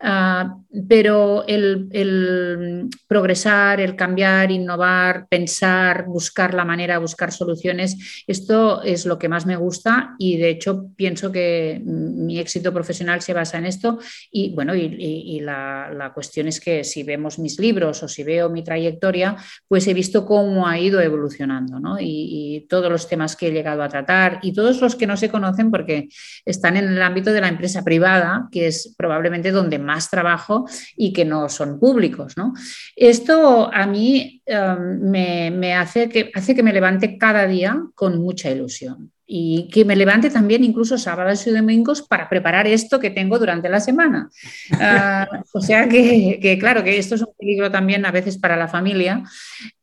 Ah, 0.00 0.58
pero 0.88 1.44
el, 1.46 2.88
progresar, 3.08 3.80
el 3.80 3.96
cambiar, 3.96 4.50
innovar, 4.50 5.26
pensar, 5.28 6.04
buscar 6.06 6.52
la 6.52 6.64
manera, 6.64 6.98
buscar 6.98 7.32
soluciones, 7.32 8.24
esto 8.26 8.82
es 8.82 9.06
lo 9.06 9.18
que 9.18 9.28
más 9.28 9.46
me 9.46 9.56
gusta 9.56 10.14
y 10.18 10.36
de 10.36 10.50
hecho 10.50 10.88
pienso 10.96 11.32
que 11.32 11.80
mi 11.84 12.38
éxito 12.38 12.72
profesional 12.74 13.22
se 13.22 13.32
basa 13.32 13.56
en 13.58 13.66
esto 13.66 13.98
y 14.30 14.54
bueno, 14.54 14.74
y, 14.74 15.40
la, 15.40 16.12
cuestión 16.14 16.48
es 16.48 16.60
que 16.60 16.84
si 16.84 17.02
vemos 17.02 17.38
mis 17.38 17.58
libros 17.58 18.02
o 18.02 18.08
si 18.08 18.22
veo 18.22 18.48
mi 18.48 18.62
trayectoria, 18.62 19.36
pues 19.68 19.86
he 19.86 19.94
visto 19.94 20.24
cómo 20.24 20.66
ha 20.66 20.78
ido 20.78 21.00
evolucionando 21.00 21.78
¿no? 21.78 21.98
y, 22.00 22.56
y 22.56 22.66
todos 22.68 22.90
los 22.90 23.08
temas 23.08 23.36
que 23.36 23.48
he 23.48 23.52
llegado 23.52 23.82
a 23.82 23.88
tratar 23.88 24.40
y 24.42 24.52
todos 24.52 24.80
los 24.80 24.96
que 24.96 25.06
no 25.06 25.16
se 25.16 25.30
conocen 25.30 25.70
porque 25.70 26.08
están 26.44 26.76
en 26.76 26.88
el 26.88 27.02
ámbito 27.02 27.32
de 27.32 27.40
la 27.40 27.48
empresa 27.48 27.82
privada, 27.82 28.48
que 28.50 28.68
es 28.68 28.94
probablemente 28.96 29.50
donde 29.50 29.78
más 29.78 29.85
trabajo 30.10 30.66
y 30.96 31.12
que 31.12 31.24
no 31.24 31.48
son 31.48 31.78
públicos. 31.78 32.36
¿no? 32.36 32.52
Esto 32.94 33.70
a 33.72 33.86
mí 33.86 34.42
em, 34.46 35.10
me, 35.58 35.74
hace, 35.74 36.08
que, 36.08 36.30
hace 36.34 36.54
que 36.54 36.62
me 36.62 36.72
levante 36.72 37.18
cada 37.18 37.46
día 37.46 37.80
con 37.94 38.18
mucha 38.20 38.50
ilusión 38.50 39.12
y 39.26 39.68
que 39.72 39.84
me 39.84 39.96
levante 39.96 40.30
también 40.30 40.62
incluso 40.62 40.96
sábados 40.96 41.44
y 41.46 41.50
domingos 41.50 42.02
para 42.02 42.28
preparar 42.28 42.68
esto 42.68 43.00
que 43.00 43.10
tengo 43.10 43.38
durante 43.38 43.68
la 43.68 43.80
semana. 43.80 44.30
Ah, 44.78 45.26
o 45.52 45.60
sea 45.60 45.88
que, 45.88 46.38
que, 46.40 46.58
claro, 46.58 46.84
que 46.84 46.98
esto 46.98 47.14
es 47.14 47.22
un 47.22 47.32
peligro 47.38 47.70
también 47.70 48.04
a 48.04 48.12
veces 48.12 48.36
para 48.38 48.56
la 48.56 48.68
familia, 48.68 49.22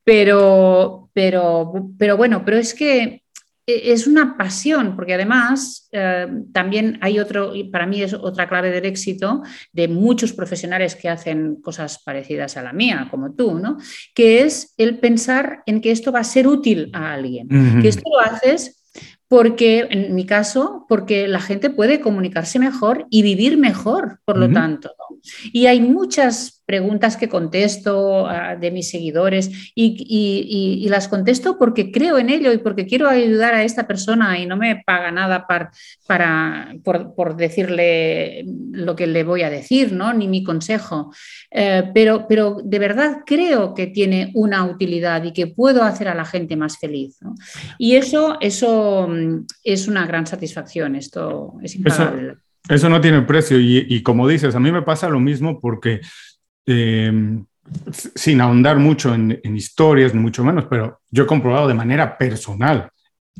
pero, 0.03 1.09
pero, 1.13 1.89
pero 1.97 2.15
bueno, 2.15 2.43
pero 2.45 2.57
es 2.57 2.73
que 2.73 3.22
es 3.66 4.07
una 4.07 4.38
pasión, 4.38 4.95
porque 4.95 5.14
además 5.14 5.88
eh, 5.91 6.28
también 6.51 6.97
hay 7.01 7.20
otro, 7.20 7.55
y 7.55 7.66
para 7.66 7.86
mí 7.86 8.01
es 8.01 8.14
otra 8.14 8.49
clave 8.49 8.72
del 8.72 8.86
éxito 8.86 9.41
de 9.72 9.88
muchos 9.88 10.34
profesionales 10.34 10.95
que 10.95 11.09
hacen 11.09 11.61
cosas 11.61 12.01
parecidas 12.03 12.57
a 12.57 12.64
la 12.64 12.74
mía, 12.74 13.07
como 13.09 13.34
tú, 13.34 13.59
¿no? 13.59 13.78
Que 14.14 14.43
es 14.43 14.74
el 14.78 14.99
pensar 14.99 15.64
en 15.66 15.82
que 15.82 15.91
esto 15.91 16.11
va 16.11 16.20
a 16.20 16.26
ser 16.26 16.47
útil 16.47 16.89
a 16.93 17.14
alguien, 17.14 17.47
que 17.82 17.88
esto 17.88 18.03
lo 18.11 18.20
haces 18.20 18.84
porque, 19.28 19.88
en 19.89 20.14
mi 20.14 20.26
caso, 20.26 20.86
porque 20.88 21.28
la 21.28 21.39
gente 21.39 21.72
puede 21.72 21.99
comunicarse 21.99 22.59
mejor 22.59 23.07
y 23.09 23.24
vivir 23.24 23.57
mejor, 23.57 24.20
por 24.26 24.38
lo 24.38 24.51
tanto. 24.51 24.91
Y 25.51 25.67
hay 25.67 25.80
muchas 25.82 26.63
preguntas 26.65 27.17
que 27.17 27.30
contesto 27.30 28.26
ah, 28.28 28.55
de 28.55 28.71
mis 28.71 28.89
seguidores 28.89 29.51
y, 29.76 30.88
las 30.89 31.07
contesto 31.07 31.57
porque 31.57 31.91
creo 31.91 32.19
en 32.19 32.30
ello 32.30 32.53
y 32.53 32.59
porque 32.59 32.86
quiero 32.86 33.09
ayudar 33.09 33.55
a 33.55 33.63
esta 33.63 33.88
persona 33.88 34.38
y 34.38 34.45
no 34.45 34.57
me 34.57 34.84
paga 34.86 35.11
nada 35.11 35.47
para, 35.47 36.76
por, 36.84 37.36
decirle 37.36 38.45
lo 38.71 38.95
que 38.95 39.07
le 39.07 39.24
voy 39.24 39.41
a 39.41 39.49
decir, 39.49 39.91
¿no? 39.91 40.13
ni 40.13 40.28
mi 40.28 40.43
consejo. 40.43 41.11
Eh, 41.49 41.89
pero, 41.93 42.28
pero 42.28 42.57
de 42.63 42.80
verdad 42.80 43.17
creo 43.26 43.74
que 43.74 43.88
tiene 43.88 44.32
una 44.36 44.65
utilidad 44.65 45.24
y 45.24 45.34
que 45.34 45.47
puedo 45.47 45.84
hacer 45.84 46.07
a 46.07 46.15
la 46.15 46.26
gente 46.26 46.55
más 46.55 46.78
feliz. 46.78 47.17
Y 47.80 47.95
eso, 47.95 48.38
eso 48.39 49.07
mm, 49.09 49.45
es 49.63 49.88
una 49.88 50.05
gran 50.05 50.28
satisfacción, 50.28 50.95
esto 50.95 51.55
es 51.61 51.76
impagable. 51.76 52.32
Eso, 52.32 52.52
no 52.89 53.01
tiene 53.01 53.22
precio 53.24 53.59
y, 53.59 53.86
y 53.89 54.03
como 54.03 54.28
dices, 54.28 54.55
a 54.55 54.59
mí 54.59 54.72
me 54.72 54.82
pasa 54.82 55.09
lo 55.09 55.20
mismo 55.20 55.59
porque 55.59 56.01
Em, 56.66 57.45
sin 58.16 58.41
ahondar 58.41 58.78
mucho 58.78 59.14
en, 59.14 59.39
historias, 59.55 60.14
ni 60.14 60.20
mucho 60.20 60.43
menos, 60.43 60.66
pero 60.70 61.01
yo 61.11 61.24
he 61.24 61.28
comprobado 61.28 61.68
de 61.68 61.74
manera 61.74 62.18
personal 62.18 62.89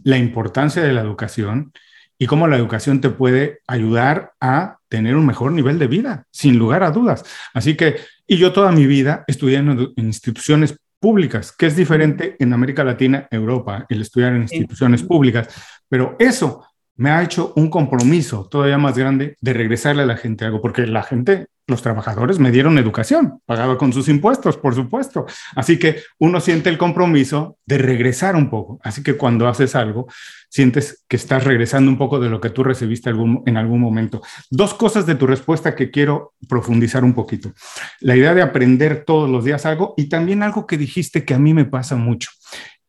la 0.04 0.18
importancia 0.18 0.82
de 0.82 0.94
la 0.94 1.02
educación 1.02 1.74
y 2.18 2.26
cómo 2.26 2.48
la 2.48 2.56
educación 2.56 3.02
te 3.02 3.10
puede 3.10 3.60
ayudar 3.68 4.34
a 4.40 4.78
tener 4.88 5.16
un 5.16 5.26
mejor 5.26 5.52
nivel 5.52 5.78
de 5.78 5.88
vida, 5.88 6.26
sin 6.32 6.58
lugar 6.58 6.84
a 6.84 6.92
dudas. 6.92 7.24
Así 7.54 7.76
que, 7.76 7.98
y 8.26 8.38
yo 8.38 8.54
toda 8.54 8.72
mi 8.72 8.86
vida 8.86 9.26
estudié 9.28 9.58
en, 9.58 9.92
instituciones 9.98 10.78
públicas, 11.00 11.52
que 11.52 11.66
es 11.66 11.76
diferente 11.76 12.38
en 12.40 12.54
América 12.54 12.84
Latina, 12.84 13.28
Europa, 13.30 13.86
el 13.90 14.02
estudiar 14.02 14.34
en 14.34 14.44
instituciones 14.44 15.04
públicas, 15.04 15.50
pero 15.90 16.16
eso 16.18 16.66
me 16.96 17.12
ha 17.12 17.24
hecho 17.24 17.54
un 17.56 17.70
compromiso 17.70 18.48
todavía 18.50 18.78
más 18.78 18.98
grande 18.98 19.36
de 19.42 19.54
regresarle 19.54 20.04
a 20.04 20.08
la 20.08 20.18
gente 20.18 20.46
algo, 20.46 20.62
porque 20.62 20.86
la 20.86 21.04
gente 21.04 21.48
los 21.66 21.82
trabajadores 21.82 22.40
me 22.40 22.52
dieron 22.52 22.78
educación, 22.78 23.40
pagada 23.46 23.78
con 23.78 23.94
sus 23.94 24.10
impuestos, 24.10 24.58
por 24.58 24.76
supuesto. 24.76 25.26
Así 25.56 25.80
que 25.80 26.02
uno 26.20 26.42
siente 26.42 26.70
el 26.70 26.78
compromiso 26.78 27.58
de 27.66 27.78
regresar 27.78 28.36
un 28.36 28.50
poco. 28.50 28.80
Así 28.84 29.02
que 29.02 29.16
cuando 29.16 29.48
haces 29.48 29.74
algo, 29.76 30.08
sientes 30.50 31.06
que 31.08 31.16
estás 31.16 31.46
regresando 31.46 31.90
un 31.90 31.98
poco 31.98 32.20
de 32.20 32.30
lo 32.30 32.42
que 32.42 32.50
tú 32.50 32.64
recibiste 32.66 33.10
en 33.10 33.58
algún 33.58 33.80
momento. 33.80 34.22
Dos 34.50 34.74
cosas 34.74 35.06
de 35.06 35.16
tu 35.16 35.26
respuesta 35.26 35.74
que 35.74 35.90
quiero 35.90 36.34
profundizar 36.50 37.06
un 37.06 37.14
poquito. 37.14 37.54
La 38.02 38.18
idea 38.18 38.34
de 38.34 38.42
aprender 38.42 39.06
todos 39.06 39.30
los 39.30 39.46
días 39.46 39.66
algo 39.66 39.94
y 39.96 40.10
también 40.10 40.44
algo 40.44 40.68
que 40.68 40.78
dijiste 40.78 41.24
que 41.24 41.34
a 41.34 41.40
mí 41.40 41.54
me 41.54 41.66
pasa 41.66 41.96
mucho. 41.96 42.30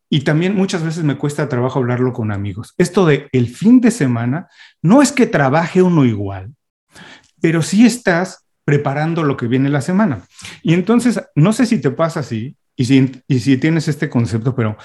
Y 0.08 0.20
también 0.20 0.54
muchas 0.54 0.82
veces 0.82 1.04
me 1.04 1.16
cuesta 1.16 1.48
trabajo 1.48 1.78
hablarlo 1.78 2.12
con 2.12 2.30
amigos. 2.30 2.74
Esto 2.78 3.06
de 3.06 3.28
el 3.32 3.48
fin 3.48 3.80
de 3.80 3.90
semana 3.90 4.48
no 4.82 5.02
es 5.02 5.12
que 5.12 5.26
trabaje 5.26 5.82
uno 5.82 6.04
igual, 6.04 6.54
pero 7.40 7.62
sí 7.62 7.84
estás 7.84 8.44
preparando 8.64 9.22
lo 9.22 9.36
que 9.36 9.46
viene 9.46 9.68
la 9.68 9.80
semana. 9.80 10.22
Y 10.62 10.74
entonces, 10.74 11.20
no 11.34 11.52
sé 11.52 11.66
si 11.66 11.80
te 11.80 11.90
pasa 11.90 12.20
así 12.20 12.56
y 12.76 12.84
si, 12.86 13.22
y 13.28 13.40
si 13.40 13.56
tienes 13.56 13.88
este 13.88 14.08
concepto, 14.08 14.54
pero 14.54 14.76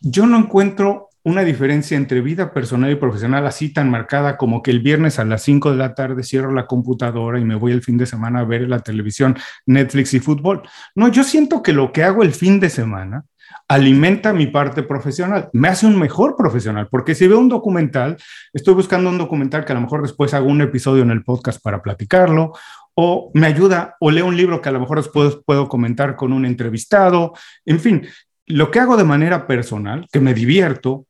yo 0.00 0.26
no 0.26 0.38
encuentro 0.38 1.08
una 1.24 1.44
diferencia 1.44 1.96
entre 1.96 2.20
vida 2.20 2.52
personal 2.52 2.90
y 2.90 2.96
profesional 2.96 3.46
así 3.46 3.72
tan 3.72 3.90
marcada 3.90 4.36
como 4.36 4.62
que 4.62 4.70
el 4.70 4.80
viernes 4.80 5.18
a 5.18 5.24
las 5.24 5.42
5 5.42 5.72
de 5.72 5.76
la 5.76 5.94
tarde 5.94 6.22
cierro 6.22 6.52
la 6.52 6.66
computadora 6.66 7.38
y 7.38 7.44
me 7.44 7.54
voy 7.54 7.72
el 7.72 7.82
fin 7.82 7.98
de 7.98 8.06
semana 8.06 8.40
a 8.40 8.44
ver 8.44 8.68
la 8.68 8.80
televisión, 8.80 9.36
Netflix 9.66 10.14
y 10.14 10.20
fútbol. 10.20 10.62
No, 10.94 11.08
yo 11.08 11.24
siento 11.24 11.62
que 11.62 11.72
lo 11.72 11.92
que 11.92 12.02
hago 12.02 12.22
el 12.22 12.32
fin 12.32 12.60
de 12.60 12.70
semana 12.70 13.24
alimenta 13.68 14.32
mi 14.32 14.46
parte 14.46 14.82
profesional, 14.82 15.50
me 15.52 15.68
hace 15.68 15.86
un 15.86 15.98
mejor 15.98 16.36
profesional, 16.36 16.88
porque 16.90 17.14
si 17.14 17.28
veo 17.28 17.38
un 17.38 17.50
documental, 17.50 18.16
estoy 18.52 18.74
buscando 18.74 19.10
un 19.10 19.18
documental 19.18 19.64
que 19.64 19.72
a 19.72 19.74
lo 19.74 19.82
mejor 19.82 20.02
después 20.02 20.32
hago 20.32 20.48
un 20.48 20.62
episodio 20.62 21.02
en 21.02 21.10
el 21.10 21.22
podcast 21.22 21.62
para 21.62 21.82
platicarlo, 21.82 22.52
o 22.94 23.30
me 23.34 23.46
ayuda, 23.46 23.96
o 24.00 24.10
leo 24.10 24.26
un 24.26 24.36
libro 24.36 24.60
que 24.60 24.70
a 24.70 24.72
lo 24.72 24.80
mejor 24.80 24.98
después 24.98 25.38
puedo 25.44 25.68
comentar 25.68 26.16
con 26.16 26.32
un 26.32 26.46
entrevistado, 26.46 27.34
en 27.66 27.78
fin, 27.78 28.08
lo 28.46 28.70
que 28.70 28.80
hago 28.80 28.96
de 28.96 29.04
manera 29.04 29.46
personal, 29.46 30.08
que 30.10 30.20
me 30.20 30.32
divierto, 30.32 31.06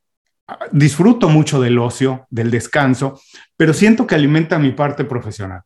disfruto 0.71 1.29
mucho 1.29 1.61
del 1.61 1.79
ocio, 1.79 2.27
del 2.29 2.51
descanso, 2.51 3.19
pero 3.55 3.73
siento 3.73 4.05
que 4.05 4.15
alimenta 4.15 4.59
mi 4.59 4.71
parte 4.71 5.05
profesional. 5.05 5.61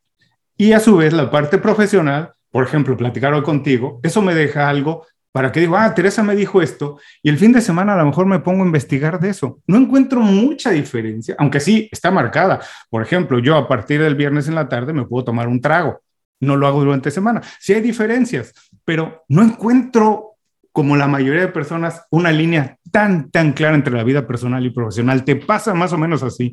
Y 0.56 0.74
a 0.74 0.80
su 0.80 0.98
vez 0.98 1.12
la 1.14 1.32
parte 1.32 1.58
profesional, 1.58 2.34
por 2.52 2.64
ejemplo, 2.64 2.96
platicar 2.96 3.34
hoy 3.34 3.42
contigo, 3.42 4.00
eso 4.04 4.22
me 4.22 4.36
deja 4.36 4.70
algo 4.70 5.08
para 5.34 5.52
que 5.52 5.60
digo, 5.60 5.76
ah, 5.76 5.94
Teresa 5.96 6.22
me 6.22 6.36
dijo 6.36 6.62
esto, 6.62 7.00
y 7.24 7.30
el 7.30 7.40
fin 7.40 7.52
de 7.52 7.60
semana 7.60 7.96
a 7.96 7.98
lo 7.98 8.06
mejor 8.06 8.28
me 8.28 8.40
pongo 8.40 8.62
a 8.62 8.68
investigar 8.68 9.20
de 9.20 9.32
eso. 9.32 9.60
No 9.66 9.78
encuentro 9.78 10.20
mucha 10.20 10.70
diferencia, 10.70 11.36
aunque 11.40 11.60
sí 11.60 11.90
está 11.92 12.12
marcada. 12.12 12.62
Por 12.88 13.02
ejemplo, 13.02 13.40
yo 13.40 13.58
a 13.58 13.68
partir 13.68 14.00
del 14.00 14.14
viernes 14.14 14.48
en 14.48 14.54
la 14.54 14.70
tarde 14.70 14.94
me 14.94 15.06
puedo 15.06 15.26
tomar 15.26 15.48
un 15.48 15.60
trago, 15.60 16.02
no 16.40 16.56
lo 16.56 16.68
hago 16.68 16.84
durante 16.84 17.10
semana. 17.10 17.42
Sí 17.60 17.74
hay 17.74 17.82
diferencias, 17.82 18.54
pero 18.86 19.26
no 19.28 19.42
encuentro 19.42 20.36
como 20.72 20.96
la 20.96 21.08
mayoría 21.08 21.42
de 21.42 21.48
personas 21.48 22.04
una 22.12 22.32
línea 22.32 22.78
tan, 22.92 23.32
tan 23.32 23.54
clara 23.54 23.74
entre 23.74 23.96
la 23.96 24.04
vida 24.04 24.28
personal 24.28 24.64
y 24.64 24.70
profesional. 24.70 25.26
¿Te 25.26 25.36
pasa 25.36 25.74
más 25.74 25.94
o 25.94 25.98
menos 25.98 26.22
así? 26.22 26.52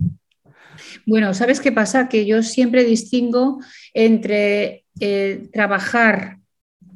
Bueno, 1.04 1.34
¿sabes 1.34 1.60
qué 1.60 1.70
pasa? 1.70 2.08
Que 2.08 2.24
yo 2.24 2.42
siempre 2.42 2.84
distingo 2.84 3.60
entre 3.92 4.86
eh, 5.00 5.48
trabajar 5.52 6.39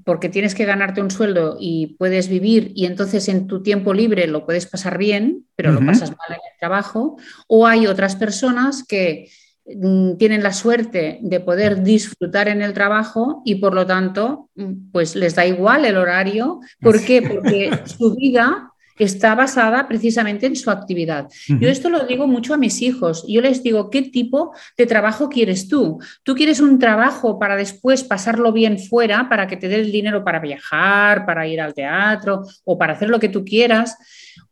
porque 0.05 0.29
tienes 0.29 0.55
que 0.55 0.65
ganarte 0.65 1.01
un 1.01 1.11
sueldo 1.11 1.57
y 1.59 1.97
puedes 1.99 2.29
vivir 2.29 2.73
y 2.75 2.87
entonces 2.87 3.29
en 3.29 3.47
tu 3.47 3.63
tiempo 3.63 3.95
libre 3.95 4.27
lo 4.27 4.45
puedes 4.45 4.67
pasar 4.67 4.99
bien, 4.99 5.47
pero 5.57 5.73
lo 5.73 5.85
pasas 5.85 6.11
mal 6.11 6.29
en 6.29 6.35
el 6.35 6.59
trabajo, 6.61 7.17
o 7.49 7.67
hay 7.67 7.87
otras 7.87 8.17
personas 8.17 8.85
que 8.87 9.31
mm, 9.67 10.17
tienen 10.17 10.43
la 10.43 10.53
suerte 10.53 11.19
de 11.23 11.41
poder 11.41 11.83
disfrutar 11.83 12.49
en 12.49 12.61
el 12.61 12.75
trabajo 12.75 13.43
y 13.45 13.57
por 13.57 13.75
lo 13.75 13.87
tanto 13.87 14.51
mm, 14.55 14.91
pues 14.93 15.17
les 15.17 15.35
da 15.35 15.47
igual 15.47 15.85
el 15.87 15.97
horario. 15.97 16.61
¿Por 16.81 17.03
qué? 17.03 17.23
Porque 17.23 17.71
su 17.87 18.15
vida 18.15 18.74
está 18.99 19.35
basada 19.35 19.89
precisamente 19.89 20.47
en 20.47 20.57
su 20.57 20.71
actividad. 20.71 21.29
Yo 21.49 21.69
esto 21.69 21.91
lo 21.91 22.07
digo 22.07 22.27
mucho 22.27 22.55
a 22.55 22.57
mis 22.57 22.83
hijos. 22.83 23.25
Yo 23.29 23.41
les 23.41 23.63
digo, 23.63 23.91
¿qué 23.91 24.03
tipo 24.03 24.53
de 24.77 24.87
trabajo 24.87 25.29
quieres 25.29 25.69
tú? 25.69 25.99
¿Tú 26.23 26.35
quieres 26.35 26.61
un 26.61 26.79
trabajo 26.79 27.39
para 27.39 27.57
después 27.57 28.05
pasarlo 28.05 28.53
bien 28.53 28.79
fuera, 28.79 29.29
para 29.29 29.47
que 29.47 29.57
te 29.57 29.69
dé 29.69 29.77
el 29.77 29.93
dinero 29.93 30.25
para 30.25 30.41
viajar, 30.41 31.27
para 31.27 31.47
ir 31.47 31.61
al 31.61 31.75
teatro 31.75 32.43
o 32.65 32.79
para 32.79 32.93
hacer 32.93 33.09
lo 33.11 33.19
que 33.19 33.29
tú 33.29 33.45
quieras? 33.45 33.97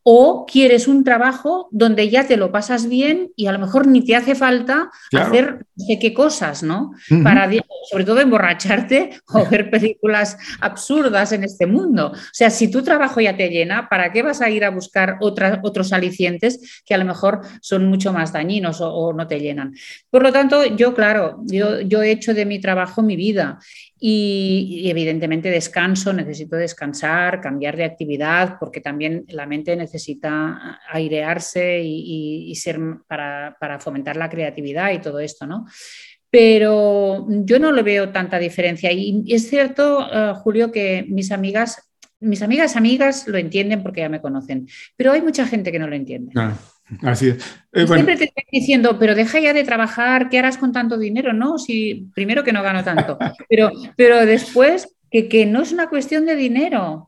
O 0.02 0.46
quieres 0.46 0.88
un 0.88 1.04
trabajo 1.04 1.68
donde 1.70 2.08
ya 2.10 2.26
te 2.26 2.36
lo 2.36 2.50
pasas 2.50 2.88
bien 2.88 3.30
y 3.36 3.46
a 3.46 3.52
lo 3.52 3.58
mejor 3.58 3.86
ni 3.86 4.04
te 4.04 4.16
hace 4.16 4.34
falta 4.34 4.90
hacer 5.16 5.66
no 5.76 5.86
sé 5.86 5.98
qué 5.98 6.12
cosas, 6.12 6.62
¿no? 6.62 6.92
Para 7.22 7.48
sobre 7.90 8.04
todo 8.04 8.20
emborracharte 8.20 9.10
o 9.28 9.44
ver 9.50 9.70
películas 9.70 10.36
absurdas 10.60 11.32
en 11.32 11.44
este 11.44 11.66
mundo. 11.66 12.12
O 12.12 12.32
sea, 12.32 12.50
si 12.50 12.70
tu 12.70 12.82
trabajo 12.82 13.20
ya 13.20 13.36
te 13.36 13.48
llena, 13.48 13.88
¿para 13.88 14.12
qué 14.12 14.22
vas 14.22 14.40
a 14.40 14.50
ir 14.50 14.64
a 14.64 14.70
buscar 14.70 15.18
otros 15.20 15.92
alicientes 15.92 16.82
que 16.84 16.94
a 16.94 16.98
lo 16.98 17.04
mejor 17.04 17.40
son 17.60 17.86
mucho 17.86 18.12
más 18.12 18.32
dañinos 18.32 18.80
o, 18.80 19.12
no 19.12 19.26
te 19.26 19.40
llenan? 19.40 19.74
Por 20.10 20.22
lo 20.22 20.32
tanto, 20.32 20.64
yo, 20.64 20.94
claro, 20.94 21.38
yo, 21.46 21.80
yo 21.80 22.02
he 22.02 22.10
hecho 22.10 22.34
de 22.34 22.44
mi 22.44 22.60
trabajo 22.60 23.02
mi 23.02 23.16
vida 23.16 23.58
y, 24.04 24.90
evidentemente 24.90 25.48
descanso, 25.48 26.12
necesito 26.12 26.56
descansar, 26.56 27.40
cambiar 27.40 27.76
de 27.76 27.84
actividad, 27.84 28.56
porque 28.58 28.80
también 28.80 29.24
la 29.28 29.46
mente 29.46 29.76
necesita 29.76 30.80
airearse 30.90 31.80
y, 31.84 32.52
ser 32.56 32.80
para, 33.06 33.78
fomentar 33.78 34.16
la 34.16 34.28
creatividad 34.28 34.90
y 34.90 34.98
todo 34.98 35.20
esto, 35.20 35.46
¿no? 35.46 35.66
Pero 36.28 37.28
yo 37.28 37.60
no 37.60 37.70
le 37.70 37.82
veo 37.82 38.08
tanta 38.08 38.40
diferencia. 38.40 38.90
Y 38.90 39.22
es 39.32 39.48
cierto, 39.48 40.08
eh, 40.12 40.32
Julio, 40.34 40.72
que 40.72 41.06
mis 41.08 41.30
amigas, 41.30 41.88
mis 42.18 42.42
amigas 42.42 42.74
amigas 42.74 43.28
lo 43.28 43.38
entienden 43.38 43.84
porque 43.84 44.00
ya 44.00 44.08
me 44.08 44.20
conocen, 44.20 44.66
pero 44.96 45.12
hay 45.12 45.22
mucha 45.22 45.46
gente 45.46 45.70
que 45.70 45.78
no 45.78 45.86
lo 45.86 45.94
entiende. 45.94 46.32
Así 47.02 47.28
es. 47.28 47.36
Eh, 47.72 47.86
siempre 47.86 48.16
te 48.16 48.24
estoy 48.24 48.44
diciendo, 48.50 48.98
pero 48.98 49.14
deja 49.14 49.40
ya 49.40 49.52
de 49.52 49.64
trabajar, 49.64 50.28
¿qué 50.28 50.38
harás 50.38 50.58
con 50.58 50.72
tanto 50.72 50.98
dinero? 50.98 51.32
No, 51.32 51.58
si 51.58 52.08
primero 52.14 52.44
que 52.44 52.52
no 52.52 52.62
gano 52.62 52.84
tanto, 52.84 53.18
pero, 53.48 53.70
pero 53.96 54.26
después 54.26 54.94
que, 55.10 55.28
que, 55.28 55.44
no 55.44 55.60
es 55.60 55.72
una 55.72 55.88
cuestión 55.88 56.24
de 56.24 56.34
dinero. 56.34 57.06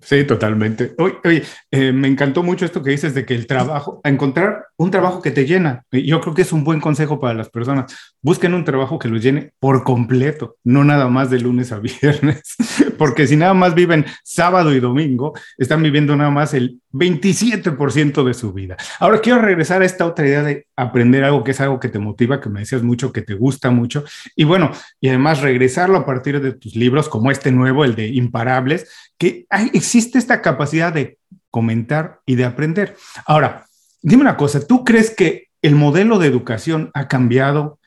Sí, 0.00 0.24
totalmente. 0.24 0.94
Oye, 0.98 1.44
eh, 1.70 1.92
me 1.92 2.08
encantó 2.08 2.42
mucho 2.42 2.64
esto 2.64 2.82
que 2.82 2.90
dices 2.90 3.14
de 3.14 3.24
que 3.24 3.34
el 3.34 3.46
trabajo, 3.46 4.00
encontrar 4.02 4.66
un 4.76 4.90
trabajo 4.90 5.22
que 5.22 5.30
te 5.30 5.46
llena, 5.46 5.84
yo 5.92 6.20
creo 6.20 6.34
que 6.34 6.42
es 6.42 6.52
un 6.52 6.64
buen 6.64 6.80
consejo 6.80 7.20
para 7.20 7.34
las 7.34 7.48
personas. 7.48 8.15
Busquen 8.26 8.54
un 8.54 8.64
trabajo 8.64 8.98
que 8.98 9.06
los 9.06 9.22
llene 9.22 9.52
por 9.60 9.84
completo, 9.84 10.56
no 10.64 10.82
nada 10.82 11.06
más 11.06 11.30
de 11.30 11.38
lunes 11.38 11.70
a 11.70 11.78
viernes, 12.02 12.56
porque 12.98 13.24
si 13.28 13.36
nada 13.36 13.54
más 13.54 13.76
viven 13.76 14.04
sábado 14.24 14.74
y 14.74 14.80
domingo, 14.80 15.32
están 15.56 15.80
viviendo 15.80 16.16
nada 16.16 16.30
más 16.30 16.52
el 16.52 16.80
27% 16.92 18.24
de 18.24 18.34
su 18.34 18.52
vida. 18.52 18.76
Ahora 18.98 19.20
quiero 19.20 19.40
regresar 19.40 19.82
a 19.82 19.84
esta 19.84 20.04
otra 20.06 20.26
idea 20.26 20.42
de 20.42 20.66
aprender 20.74 21.22
algo 21.22 21.44
que 21.44 21.52
es 21.52 21.60
algo 21.60 21.78
que 21.78 21.88
te 21.88 22.00
motiva, 22.00 22.40
que 22.40 22.48
me 22.48 22.58
decías 22.58 22.82
mucho, 22.82 23.12
que 23.12 23.22
te 23.22 23.34
gusta 23.34 23.70
mucho, 23.70 24.02
y 24.34 24.42
bueno, 24.42 24.72
y 25.00 25.08
además 25.08 25.40
regresarlo 25.40 25.96
a 25.96 26.04
partir 26.04 26.40
de 26.40 26.52
tus 26.52 26.74
libros 26.74 27.08
como 27.08 27.30
este 27.30 27.52
nuevo, 27.52 27.84
el 27.84 27.94
de 27.94 28.08
Imparables, 28.08 28.90
que 29.18 29.46
existe 29.72 30.18
esta 30.18 30.42
capacidad 30.42 30.92
de 30.92 31.18
comentar 31.52 32.22
y 32.26 32.34
de 32.34 32.44
aprender. 32.44 32.96
Ahora, 33.24 33.66
dime 34.02 34.22
una 34.22 34.36
cosa, 34.36 34.66
¿tú 34.66 34.82
crees 34.82 35.10
que 35.10 35.46
el 35.62 35.76
modelo 35.76 36.18
de 36.18 36.26
educación 36.26 36.90
ha 36.92 37.06
cambiado? 37.06 37.78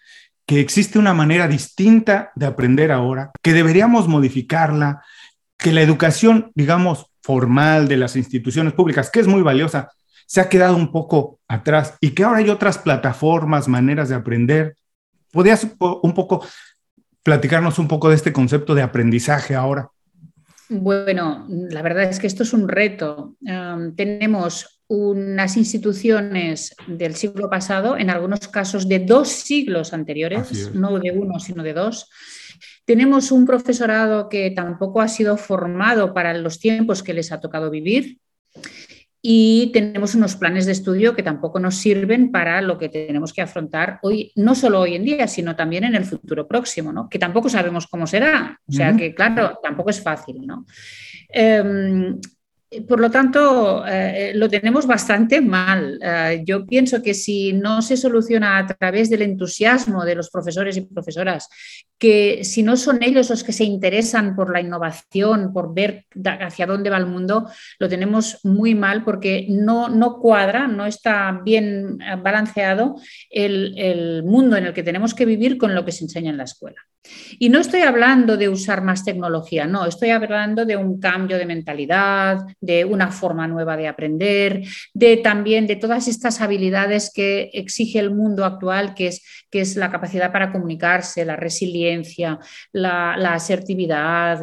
Que 0.49 0.59
existe 0.59 0.97
una 0.97 1.13
manera 1.13 1.47
distinta 1.47 2.31
de 2.33 2.47
aprender 2.47 2.91
ahora, 2.91 3.29
que 3.43 3.53
deberíamos 3.53 4.07
modificarla, 4.07 5.03
que 5.55 5.71
la 5.71 5.83
educación, 5.83 6.51
digamos, 6.55 7.05
formal 7.21 7.87
de 7.87 7.97
las 7.97 8.15
instituciones 8.15 8.73
públicas, 8.73 9.11
que 9.11 9.19
es 9.19 9.27
muy 9.27 9.43
valiosa, 9.43 9.91
se 10.25 10.41
ha 10.41 10.49
quedado 10.49 10.75
un 10.75 10.91
poco 10.91 11.39
atrás 11.47 11.97
y 12.01 12.15
que 12.15 12.23
ahora 12.23 12.39
hay 12.39 12.49
otras 12.49 12.79
plataformas, 12.79 13.67
maneras 13.67 14.09
de 14.09 14.15
aprender. 14.15 14.75
¿Podrías 15.31 15.67
un 15.79 16.13
poco 16.15 16.43
platicarnos 17.21 17.77
un 17.77 17.87
poco 17.87 18.09
de 18.09 18.15
este 18.15 18.33
concepto 18.33 18.73
de 18.73 18.81
aprendizaje 18.81 19.53
ahora? 19.53 19.91
Bueno, 20.67 21.45
la 21.47 21.83
verdad 21.83 22.05
es 22.05 22.17
que 22.17 22.25
esto 22.25 22.41
es 22.41 22.53
un 22.53 22.67
reto. 22.67 23.35
tenemos 23.95 24.78
unas 24.89 25.55
instituciones 25.55 26.75
del 26.87 27.15
siglo 27.15 27.47
pasado, 27.47 27.95
en 27.95 28.09
algunos 28.09 28.47
casos 28.47 28.89
de 28.89 28.97
dos 28.99 29.29
siglos 29.29 29.93
anteriores, 29.93 30.73
no 30.73 30.99
de 30.99 31.11
uno, 31.11 31.39
sino 31.39 31.61
de 31.61 31.73
dos. 31.73 32.09
Tenemos 32.85 33.31
un 33.31 33.45
profesorado 33.45 34.29
que 34.29 34.49
tampoco 34.49 34.99
ha 34.99 35.07
sido 35.07 35.37
formado 35.37 36.11
para 36.13 36.33
los 36.33 36.59
tiempos 36.59 37.03
que 37.03 37.13
les 37.13 37.31
ha 37.31 37.39
tocado 37.39 37.69
vivir 37.69 38.17
y 39.21 39.69
tenemos 39.73 40.15
unos 40.15 40.35
planes 40.35 40.65
de 40.65 40.71
estudio 40.71 41.13
que 41.15 41.21
tampoco 41.21 41.59
nos 41.59 41.75
sirven 41.75 42.31
para 42.31 42.59
lo 42.63 42.79
que 42.79 42.89
tenemos 42.89 43.31
que 43.31 43.43
afrontar 43.43 43.99
hoy, 44.01 44.31
no 44.35 44.55
solo 44.55 44.79
hoy 44.79 44.95
en 44.95 45.05
día, 45.05 45.27
sino 45.27 45.55
también 45.55 45.83
en 45.83 45.93
el 45.93 46.05
futuro 46.05 46.47
próximo, 46.47 46.91
¿no? 46.91 47.07
que 47.09 47.19
tampoco 47.19 47.47
sabemos 47.47 47.85
cómo 47.85 48.07
será. 48.07 48.59
O 48.67 48.71
sea 48.71 48.95
que, 48.95 49.13
claro, 49.13 49.59
tampoco 49.61 49.91
es 49.91 50.01
fácil. 50.01 50.47
¿no? 50.47 50.65
Em, 51.27 52.17
por 52.87 52.99
lo 52.99 53.09
tanto, 53.09 53.83
eh, 53.87 54.31
lo 54.35 54.47
tenemos 54.47 54.85
bastante 54.85 55.41
mal. 55.41 55.99
Eh, 56.01 56.43
yo 56.45 56.67
pienso 56.67 57.01
que 57.01 57.15
si 57.15 57.51
no 57.53 57.81
se 57.81 57.97
soluciona 57.97 58.59
a 58.59 58.67
través 58.67 59.09
del 59.09 59.23
entusiasmo 59.23 60.05
de 60.05 60.13
los 60.13 60.29
profesores 60.29 60.77
y 60.77 60.81
profesoras, 60.81 61.49
que 61.97 62.43
si 62.43 62.61
no 62.61 62.77
son 62.77 63.01
ellos 63.01 63.29
los 63.31 63.43
que 63.43 63.53
se 63.53 63.63
interesan 63.63 64.35
por 64.35 64.53
la 64.53 64.61
innovación, 64.61 65.51
por 65.51 65.73
ver 65.73 66.05
hacia 66.23 66.67
dónde 66.67 66.91
va 66.91 66.97
el 66.97 67.07
mundo, 67.07 67.49
lo 67.79 67.89
tenemos 67.89 68.39
muy 68.43 68.75
mal 68.75 69.03
porque 69.03 69.47
no, 69.49 69.89
no 69.89 70.19
cuadra, 70.19 70.67
no 70.67 70.85
está 70.85 71.41
bien 71.43 71.97
balanceado 72.23 72.95
el, 73.31 73.73
el 73.77 74.23
mundo 74.23 74.55
en 74.55 74.67
el 74.67 74.73
que 74.73 74.83
tenemos 74.83 75.13
que 75.15 75.25
vivir 75.25 75.57
con 75.57 75.73
lo 75.73 75.83
que 75.85 75.91
se 75.91 76.03
enseña 76.03 76.29
en 76.29 76.37
la 76.37 76.43
escuela. 76.43 76.81
Y 77.39 77.49
no 77.49 77.59
estoy 77.59 77.81
hablando 77.81 78.37
de 78.37 78.49
usar 78.49 78.83
más 78.83 79.05
tecnología, 79.05 79.65
no, 79.65 79.85
estoy 79.85 80.09
hablando 80.09 80.65
de 80.65 80.75
un 80.75 80.99
cambio 80.99 81.37
de 81.37 81.45
mentalidad, 81.45 82.39
de 82.61 82.85
una 82.85 83.11
forma 83.11 83.47
nueva 83.47 83.77
de 83.77 83.87
aprender, 83.87 84.63
de 84.93 85.17
también 85.17 85.67
de 85.67 85.75
todas 85.75 86.07
estas 86.07 86.41
habilidades 86.41 87.11
que 87.13 87.49
exige 87.53 87.99
el 87.99 88.11
mundo 88.11 88.45
actual, 88.45 88.93
que 88.93 89.07
es, 89.07 89.23
que 89.49 89.61
es 89.61 89.75
la 89.75 89.91
capacidad 89.91 90.31
para 90.31 90.51
comunicarse, 90.51 91.25
la 91.25 91.35
resiliencia, 91.35 92.39
la, 92.71 93.13
asertividad, 93.33 94.41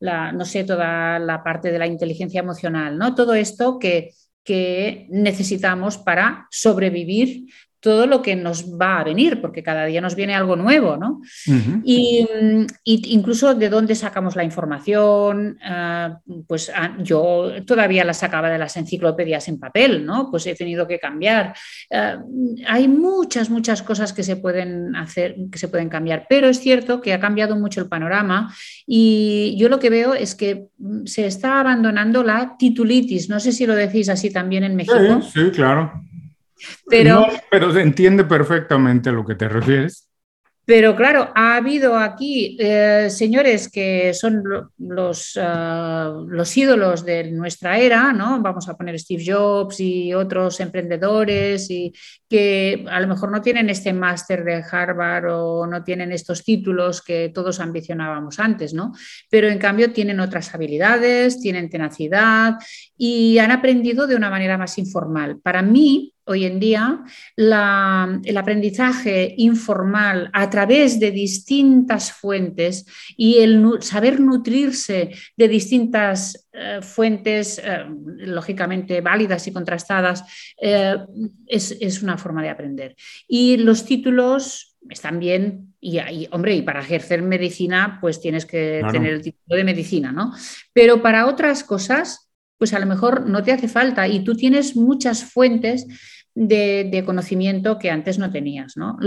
la, 0.00 0.32
no 0.32 0.44
sé, 0.44 0.64
toda 0.64 1.18
la 1.18 1.42
parte 1.42 1.70
de 1.70 1.78
la 1.78 1.86
inteligencia 1.86 2.40
emocional, 2.40 2.98
¿no? 2.98 3.14
Todo 3.14 3.34
esto 3.34 3.78
que, 3.78 4.10
que 4.44 5.06
necesitamos 5.10 5.98
para 5.98 6.46
sobrevivir 6.50 7.46
todo 7.80 8.06
lo 8.06 8.22
que 8.22 8.36
nos 8.36 8.78
va 8.80 9.00
a 9.00 9.04
venir, 9.04 9.40
porque 9.40 9.62
cada 9.62 9.84
día 9.84 10.00
nos 10.00 10.14
viene 10.14 10.34
algo 10.34 10.56
nuevo, 10.56 10.96
¿no? 10.96 11.20
y, 11.84 12.26
incluso 12.84 13.54
de 13.54 13.68
dónde 13.68 13.94
sacamos 13.94 14.34
la 14.34 14.44
información, 14.44 15.58
ah, 15.62 16.18
pues 16.46 16.70
ah, 16.74 16.96
yo 17.00 17.52
todavía 17.66 18.04
la 18.04 18.14
sacaba 18.14 18.50
de 18.50 18.58
las 18.58 18.76
enciclopedias 18.76 19.48
en 19.48 19.58
papel, 19.58 20.04
¿no? 20.04 20.30
Pues 20.30 20.46
he 20.46 20.54
tenido 20.54 20.86
que 20.88 20.98
cambiar. 20.98 21.54
Ah, 21.92 22.18
hay 22.66 22.88
muchas, 22.88 23.50
muchas 23.50 23.82
cosas 23.82 24.12
que 24.12 24.22
se 24.22 24.36
pueden 24.36 24.96
hacer, 24.96 25.36
que 25.50 25.58
se 25.58 25.68
pueden 25.68 25.88
cambiar, 25.88 26.26
pero 26.28 26.48
es 26.48 26.60
cierto 26.60 27.00
que 27.00 27.12
ha 27.12 27.20
cambiado 27.20 27.56
mucho 27.56 27.80
el 27.80 27.88
panorama 27.88 28.54
y 28.86 29.54
yo 29.58 29.68
lo 29.68 29.78
que 29.78 29.90
veo 29.90 30.14
es 30.14 30.34
que 30.34 30.68
mm, 30.78 31.06
se 31.06 31.26
está 31.26 31.60
abandonando 31.60 32.22
la 32.22 32.56
titulitis, 32.58 33.28
no 33.28 33.38
sé 33.38 33.52
si 33.52 33.66
lo 33.66 33.74
decís 33.74 34.08
así 34.08 34.30
también 34.30 34.64
en 34.64 34.76
México. 34.76 35.22
sí, 35.22 35.30
sí 35.32 35.50
claro. 35.50 35.92
Pero, 36.88 37.26
pero 37.50 37.72
se 37.72 37.82
entiende 37.82 38.24
perfectamente 38.24 39.10
a 39.10 39.12
lo 39.12 39.24
que 39.24 39.34
te 39.34 39.48
refieres. 39.48 40.06
Pero 40.66 40.96
claro, 40.96 41.30
ha 41.36 41.54
habido 41.54 41.96
aquí 41.96 42.56
eh, 42.58 43.06
señores 43.08 43.70
que 43.70 44.12
son 44.12 44.42
los, 44.78 45.38
eh, 45.40 46.10
los 46.26 46.56
ídolos 46.56 47.04
de 47.04 47.30
nuestra 47.30 47.78
era, 47.78 48.12
¿no? 48.12 48.42
Vamos 48.42 48.68
a 48.68 48.76
poner 48.76 48.98
Steve 48.98 49.22
Jobs 49.24 49.78
y 49.78 50.12
otros 50.12 50.58
emprendedores 50.58 51.70
y 51.70 51.94
que 52.28 52.84
a 52.90 52.98
lo 52.98 53.06
mejor 53.06 53.30
no 53.30 53.40
tienen 53.40 53.70
este 53.70 53.92
máster 53.92 54.42
de 54.42 54.64
Harvard 54.68 55.26
o 55.30 55.68
no 55.68 55.84
tienen 55.84 56.10
estos 56.10 56.42
títulos 56.42 57.00
que 57.00 57.30
todos 57.32 57.60
ambicionábamos 57.60 58.40
antes, 58.40 58.74
¿no? 58.74 58.92
Pero 59.30 59.46
en 59.46 59.58
cambio 59.58 59.92
tienen 59.92 60.18
otras 60.18 60.52
habilidades, 60.52 61.40
tienen 61.40 61.70
tenacidad 61.70 62.54
y 62.98 63.38
han 63.38 63.52
aprendido 63.52 64.08
de 64.08 64.16
una 64.16 64.30
manera 64.30 64.58
más 64.58 64.78
informal. 64.78 65.38
Para 65.40 65.62
mí, 65.62 66.12
hoy 66.26 66.44
en 66.44 66.58
día, 66.58 67.04
el 67.36 68.36
aprendizaje 68.36 69.34
informal 69.38 70.28
a 70.32 70.50
través 70.50 70.98
de 70.98 71.10
distintas 71.10 72.12
fuentes 72.12 72.84
y 73.16 73.38
el 73.38 73.64
saber 73.80 74.20
nutrirse 74.20 75.10
de 75.36 75.48
distintas 75.48 76.48
eh, 76.52 76.80
fuentes, 76.82 77.60
eh, 77.62 77.84
lógicamente 78.18 79.00
válidas 79.00 79.46
y 79.46 79.52
contrastadas, 79.52 80.24
eh, 80.60 80.96
es, 81.46 82.02
una 82.02 82.18
forma 82.18 82.42
de 82.42 82.50
aprender. 82.50 82.96
Y 83.28 83.58
los 83.58 83.84
títulos 83.84 84.76
están 84.88 85.18
bien, 85.20 85.74
y, 85.80 85.98
hombre, 86.32 86.56
y 86.56 86.62
para 86.62 86.80
ejercer 86.80 87.22
medicina, 87.22 87.98
pues 88.00 88.20
tienes 88.20 88.46
que 88.46 88.82
tener 88.90 89.12
el 89.14 89.22
título 89.22 89.56
de 89.56 89.64
medicina, 89.64 90.12
¿no? 90.12 90.32
Pero 90.72 91.02
para 91.02 91.26
otras 91.26 91.62
cosas, 91.62 92.26
pues 92.58 92.72
a 92.72 92.78
lo 92.78 92.86
mejor 92.86 93.28
no 93.28 93.42
te 93.42 93.52
hace 93.52 93.68
falta 93.68 94.08
y 94.08 94.24
tú 94.24 94.34
tienes 94.34 94.76
muchas 94.76 95.24
fuentes 95.24 95.86
de, 96.36 97.02
conocimiento 97.04 97.78
que 97.78 97.90
antes 97.90 98.18
no 98.18 98.30
tenías. 98.30 98.76
¿no? 98.76 98.98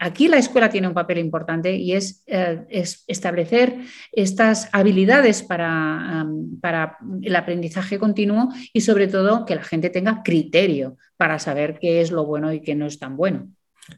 aquí 0.00 0.28
la 0.28 0.36
escuela 0.36 0.68
tiene 0.68 0.86
un 0.86 0.94
papel 0.94 1.18
importante 1.18 1.74
y 1.76 1.92
es, 1.92 2.22
eh, 2.26 2.64
establecer 3.06 3.78
estas 4.12 4.68
habilidades 4.72 5.42
para, 5.42 6.26
el 7.22 7.36
aprendizaje 7.36 7.98
continuo 7.98 8.50
y 8.72 8.82
sobre 8.82 9.08
todo 9.08 9.46
que 9.46 9.54
la 9.54 9.64
gente 9.64 9.90
tenga 9.90 10.22
criterio 10.22 10.96
para 11.16 11.38
saber 11.38 11.78
qué 11.80 12.00
es 12.00 12.10
lo 12.10 12.26
bueno 12.26 12.52
y 12.52 12.60
qué 12.60 12.74
no 12.74 12.86
es 12.86 12.98
tan 12.98 13.16
bueno. 13.16 13.48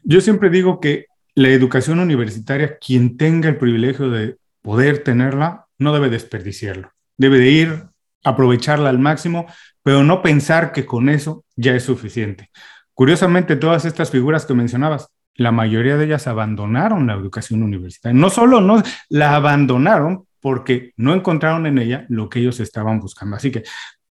Yo 0.03 0.21
siempre 0.21 0.49
digo 0.49 0.79
que 0.79 1.05
la 1.35 1.49
educación 1.49 1.99
universitaria, 1.99 2.77
quien 2.77 3.17
tenga 3.17 3.49
el 3.49 3.57
privilegio 3.57 4.09
de 4.09 4.37
poder 4.61 5.03
tenerla, 5.03 5.67
no 5.77 5.93
debe 5.93 6.09
desperdiciarlo. 6.09 6.91
Debe 7.17 7.37
de 7.39 7.49
ir, 7.49 7.83
aprovecharla 8.23 8.89
al 8.89 8.99
máximo, 8.99 9.45
pero 9.83 10.03
no 10.03 10.21
pensar 10.21 10.71
que 10.71 10.85
con 10.85 11.09
eso 11.09 11.45
ya 11.55 11.75
es 11.75 11.83
suficiente. 11.83 12.49
Curiosamente, 12.97 13.55
todas 13.57 13.85
estas 13.85 14.09
figuras 14.09 14.47
que 14.47 14.55
mencionabas, 14.55 15.11
la 15.35 15.51
mayoría 15.51 15.97
de 15.97 16.05
ellas 16.05 16.25
abandonaron 16.25 17.05
la 17.05 17.13
educación 17.13 17.61
universitaria. 17.61 18.19
No 18.19 18.31
solo 18.31 18.59
no, 18.59 18.81
la 19.09 19.35
abandonaron 19.35 20.25
porque 20.41 20.93
no 20.97 21.13
encontraron 21.13 21.67
en 21.67 21.77
ella 21.77 22.07
lo 22.09 22.27
que 22.27 22.39
ellos 22.39 22.59
estaban 22.59 22.99
buscando. 22.99 23.35
Así 23.35 23.51
que 23.51 23.61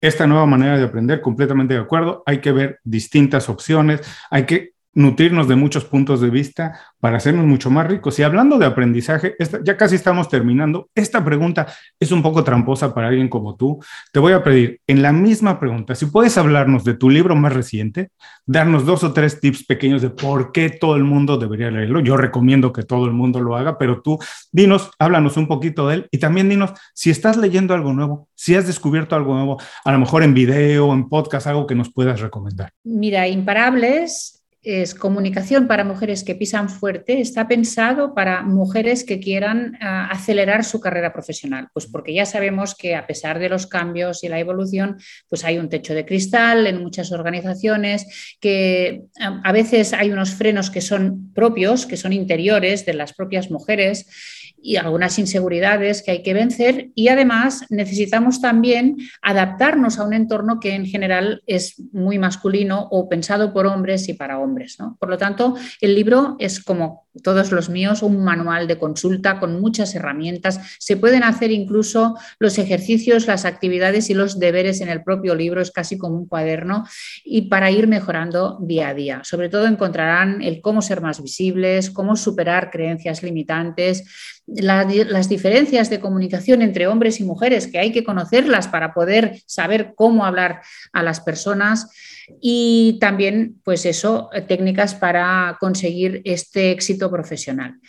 esta 0.01 0.25
nueva 0.25 0.47
manera 0.47 0.79
de 0.79 0.85
aprender, 0.85 1.21
completamente 1.21 1.75
de 1.75 1.79
acuerdo, 1.79 2.23
hay 2.25 2.39
que 2.39 2.51
ver 2.51 2.79
distintas 2.83 3.49
opciones, 3.49 4.01
hay 4.31 4.47
que 4.47 4.71
nutrirnos 4.93 5.47
de 5.47 5.55
muchos 5.55 5.85
puntos 5.85 6.21
de 6.21 6.29
vista 6.29 6.79
para 6.99 7.17
hacernos 7.17 7.45
mucho 7.45 7.69
más 7.69 7.87
ricos. 7.87 8.19
Y 8.19 8.23
hablando 8.23 8.57
de 8.57 8.65
aprendizaje, 8.65 9.35
ya 9.63 9.77
casi 9.77 9.95
estamos 9.95 10.29
terminando. 10.29 10.89
Esta 10.93 11.23
pregunta 11.23 11.67
es 11.99 12.11
un 12.11 12.21
poco 12.21 12.43
tramposa 12.43 12.93
para 12.93 13.07
alguien 13.07 13.29
como 13.29 13.55
tú. 13.55 13.79
Te 14.11 14.19
voy 14.19 14.33
a 14.33 14.43
pedir, 14.43 14.81
en 14.87 15.01
la 15.01 15.11
misma 15.11 15.59
pregunta, 15.59 15.95
si 15.95 16.05
puedes 16.07 16.37
hablarnos 16.37 16.83
de 16.83 16.93
tu 16.93 17.09
libro 17.09 17.35
más 17.35 17.53
reciente, 17.53 18.09
darnos 18.45 18.85
dos 18.85 19.03
o 19.03 19.13
tres 19.13 19.39
tips 19.39 19.65
pequeños 19.65 20.01
de 20.01 20.09
por 20.09 20.51
qué 20.51 20.69
todo 20.69 20.95
el 20.95 21.03
mundo 21.03 21.37
debería 21.37 21.71
leerlo. 21.71 22.01
Yo 22.01 22.17
recomiendo 22.17 22.73
que 22.73 22.83
todo 22.83 23.05
el 23.05 23.13
mundo 23.13 23.39
lo 23.39 23.55
haga, 23.55 23.77
pero 23.77 24.01
tú 24.01 24.19
dinos, 24.51 24.91
háblanos 24.99 25.37
un 25.37 25.47
poquito 25.47 25.87
de 25.87 25.95
él 25.95 26.07
y 26.11 26.17
también 26.17 26.49
dinos 26.49 26.71
si 26.93 27.09
estás 27.09 27.37
leyendo 27.37 27.73
algo 27.73 27.93
nuevo, 27.93 28.27
si 28.35 28.55
has 28.55 28.67
descubierto 28.67 29.15
algo 29.15 29.33
nuevo, 29.33 29.57
a 29.85 29.91
lo 29.91 29.99
mejor 29.99 30.23
en 30.23 30.33
video, 30.33 30.93
en 30.93 31.07
podcast, 31.07 31.47
algo 31.47 31.65
que 31.65 31.75
nos 31.75 31.91
puedas 31.91 32.19
recomendar. 32.19 32.71
Mira, 32.83 33.27
Imparables 33.27 34.40
es 34.63 34.93
Comunicación 34.93 35.67
para 35.67 35.83
Mujeres 35.83 36.23
que 36.23 36.35
Pisan 36.35 36.69
Fuerte, 36.69 37.19
está 37.19 37.47
pensado 37.47 38.13
para 38.13 38.43
mujeres 38.43 39.03
que 39.03 39.19
quieran 39.19 39.77
ah, 39.81 40.07
acelerar 40.11 40.63
su 40.63 40.79
carrera 40.79 41.13
profesional, 41.13 41.69
pues 41.73 41.87
porque 41.87 42.13
ya 42.13 42.25
sabemos 42.25 42.75
que 42.75 42.95
a 42.95 43.07
pesar 43.07 43.39
de 43.39 43.49
los 43.49 43.65
cambios 43.65 44.23
y 44.23 44.29
la 44.29 44.39
evolución, 44.39 44.97
pues 45.27 45.43
hay 45.43 45.57
un 45.57 45.69
techo 45.69 45.95
de 45.95 46.05
cristal 46.05 46.67
en 46.67 46.81
muchas 46.81 47.11
organizaciones, 47.11 48.37
que 48.39 49.03
ah, 49.19 49.41
a 49.43 49.51
veces 49.51 49.93
hay 49.93 50.11
unos 50.11 50.31
frenos 50.35 50.69
que 50.69 50.81
son 50.81 51.33
propios, 51.33 51.87
que 51.87 51.97
son 51.97 52.13
interiores 52.13 52.85
de 52.85 52.93
las 52.93 53.13
propias 53.13 53.49
mujeres 53.49 54.05
y 54.61 54.77
algunas 54.77 55.17
inseguridades 55.19 56.03
que 56.03 56.11
hay 56.11 56.23
que 56.23 56.33
vencer 56.33 56.91
y 56.95 57.07
además 57.07 57.65
necesitamos 57.69 58.41
también 58.41 58.97
adaptarnos 59.21 59.99
a 59.99 60.05
un 60.05 60.13
entorno 60.13 60.59
que 60.59 60.75
en 60.75 60.85
general 60.85 61.43
es 61.47 61.81
muy 61.91 62.19
masculino 62.19 62.87
o 62.91 63.09
pensado 63.09 63.53
por 63.53 63.65
hombres 63.65 64.07
y 64.09 64.13
para 64.13 64.39
hombres. 64.39 64.77
Por 64.99 65.09
lo 65.09 65.17
tanto, 65.17 65.55
el 65.81 65.95
libro 65.95 66.35
es 66.39 66.63
como 66.63 67.07
todos 67.23 67.51
los 67.51 67.69
míos, 67.69 68.03
un 68.03 68.23
manual 68.23 68.67
de 68.67 68.77
consulta 68.77 69.39
con 69.39 69.59
muchas 69.59 69.93
herramientas. 69.95 70.59
Se 70.79 70.97
pueden 70.97 71.23
hacer 71.23 71.51
incluso 71.51 72.17
los 72.39 72.57
ejercicios, 72.57 73.27
las 73.27 73.45
actividades 73.45 74.09
y 74.09 74.13
los 74.13 74.39
deberes 74.39 74.81
en 74.81 74.89
el 74.89 75.03
propio 75.03 75.35
libro, 75.35 75.61
es 75.61 75.71
casi 75.71 75.97
como 75.97 76.17
un 76.17 76.27
cuaderno, 76.27 76.85
y 77.23 77.43
para 77.43 77.71
ir 77.71 77.87
mejorando 77.87 78.57
día 78.61 78.89
a 78.89 78.93
día. 78.93 79.21
Sobre 79.23 79.49
todo 79.49 79.67
encontrarán 79.67 80.41
el 80.41 80.61
cómo 80.61 80.81
ser 80.81 81.01
más 81.01 81.21
visibles, 81.21 81.89
cómo 81.89 82.15
superar 82.15 82.71
creencias 82.71 83.23
limitantes, 83.23 84.03
las 84.47 85.29
diferencias 85.29 85.89
de 85.89 85.99
comunicación 85.99 86.61
entre 86.61 86.87
hombres 86.87 87.19
y 87.19 87.23
mujeres, 87.23 87.67
que 87.67 87.79
hay 87.79 87.91
que 87.91 88.03
conocerlas 88.03 88.67
para 88.67 88.93
poder 88.93 89.41
saber 89.45 89.93
cómo 89.95 90.25
hablar 90.25 90.61
a 90.93 91.03
las 91.03 91.21
personas 91.21 91.89
y 92.41 92.97
también, 92.99 93.59
pues 93.63 93.85
eso, 93.85 94.29
técnicas 94.47 94.95
para 94.95 95.57
conseguir 95.59 96.21
este 96.25 96.71
éxito 96.71 97.09
profesional 97.09 97.79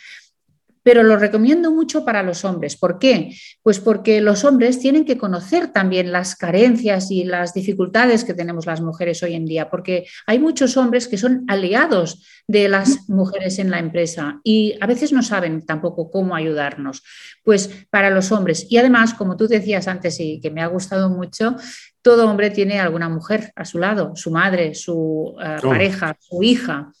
pero 0.83 1.01
lo 1.01 1.17
recomiendo 1.17 1.71
mucho 1.71 2.05
para 2.05 2.21
los 2.21 2.43
hombres. 2.45 2.75
¿Por 2.75 2.99
qué? 2.99 3.35
Pues 3.63 3.79
porque 3.79 4.21
los 4.21 4.43
hombres 4.43 4.79
tienen 4.79 5.05
que 5.05 5.17
conocer 5.17 5.69
también 5.69 6.11
las 6.11 6.35
carencias 6.35 7.09
y 7.09 7.23
las 7.23 7.53
dificultades 7.53 8.25
que 8.25 8.33
tenemos 8.33 8.65
las 8.65 8.81
mujeres 8.81 9.23
hoy 9.23 9.33
en 9.33 9.45
día, 9.45 9.69
porque 9.69 10.05
hay 10.27 10.39
muchos 10.39 10.75
hombres 10.77 11.07
que 11.07 11.17
son 11.17 11.45
aliados 11.47 12.27
de 12.47 12.67
las 12.67 13.09
mujeres 13.09 13.59
en 13.59 13.71
la 13.71 13.79
empresa 13.79 14.41
y 14.43 14.75
a 14.81 14.85
veces 14.85 15.13
no 15.13 15.23
saben 15.23 15.65
tampoco 15.65 16.11
cómo 16.11 16.35
ayudarnos. 16.35 17.01
Pues 17.43 17.85
para 17.89 18.09
los 18.09 18.31
hombres. 18.31 18.67
Y 18.69 18.77
además, 18.77 19.13
como 19.13 19.37
tú 19.37 19.47
decías 19.47 19.87
antes 19.87 20.19
y 20.19 20.41
que 20.41 20.51
me 20.51 20.61
ha 20.61 20.67
gustado 20.67 21.09
mucho, 21.09 21.55
todo 22.03 22.29
hombre 22.29 22.51
tiene 22.51 22.79
alguna 22.79 23.09
mujer 23.09 23.51
a 23.55 23.65
su 23.65 23.79
lado, 23.79 24.15
su 24.15 24.29
madre, 24.29 24.75
su 24.75 25.35
eh, 25.41 25.57
pareja, 25.61 26.15
su 26.19 26.43
hija, 26.43 26.91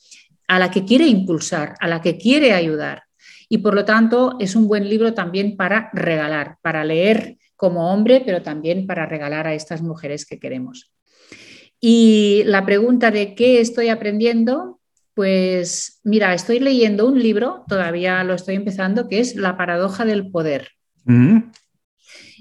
a 0.47 0.59
la 0.59 0.71
que 0.71 0.85
quiere 0.85 1.05
impulsar, 1.05 1.75
a 1.79 1.87
la 1.87 2.01
que 2.01 2.17
quiere 2.17 2.53
ayudar 2.53 3.03
y 3.53 3.59
por 3.59 3.75
lo 3.75 3.85
tanto 3.85 4.35
es 4.39 4.55
un 4.55 4.67
buen 4.67 4.89
libro 4.89 5.13
también 5.13 5.55
para 5.55 5.91
regalar, 5.93 6.57
para 6.63 6.83
leer 6.83 7.37
como 7.55 7.93
hombre, 7.93 8.23
pero 8.25 8.41
también 8.41 8.87
para 8.87 9.05
regalar 9.05 9.45
a 9.45 9.53
estas 9.53 9.83
mujeres 9.83 10.25
que 10.25 10.39
queremos. 10.39 10.91
Y 11.79 12.41
la 12.45 12.65
pregunta 12.65 13.11
de 13.11 13.35
qué 13.35 13.59
estoy 13.61 13.89
aprendiendo, 13.89 14.79
pues 15.13 15.99
mira, 16.03 16.33
estoy 16.33 16.61
leyendo 16.61 17.07
un 17.07 17.21
libro, 17.21 17.63
todavía 17.67 18.23
lo 18.23 18.33
estoy 18.33 18.55
empezando, 18.55 19.07
que 19.07 19.19
es 19.19 19.35
La 19.35 19.55
paradoja 19.55 20.03
del 20.03 20.31
poder. 20.31 20.69
Mm 21.05 21.41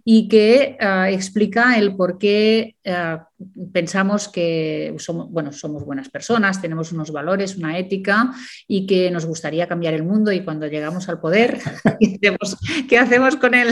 y 0.05 0.29
que 0.29 0.77
ah, 0.81 1.11
explica 1.11 1.79
el 1.79 1.97
por 1.97 2.19
qué 2.19 2.77
ah, 2.87 3.29
pensamos 3.73 4.29
que 4.29 4.95
somos, 4.99 5.31
bueno, 5.31 5.53
somos 5.53 5.85
buenas 5.85 6.09
personas, 6.09 6.61
tenemos 6.61 6.93
unos 6.93 7.11
valores, 7.11 7.57
una 7.57 7.79
ética 7.79 8.33
y 8.67 8.87
que 8.87 9.11
nos 9.11 9.27
gustaría 9.27 9.69
cambiar 9.69 9.95
el 9.95 10.05
mundo 10.05 10.33
y 10.33 10.45
cuando 10.45 10.67
llegamos 10.67 11.09
al 11.09 11.21
poder, 11.21 11.61
¿qué 12.89 12.99
hacemos, 12.99 13.37
con 13.37 13.55
él? 13.55 13.71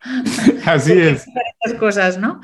Así 0.64 0.92
es. 0.92 1.26
cosas, 1.78 2.18
¿no? 2.18 2.40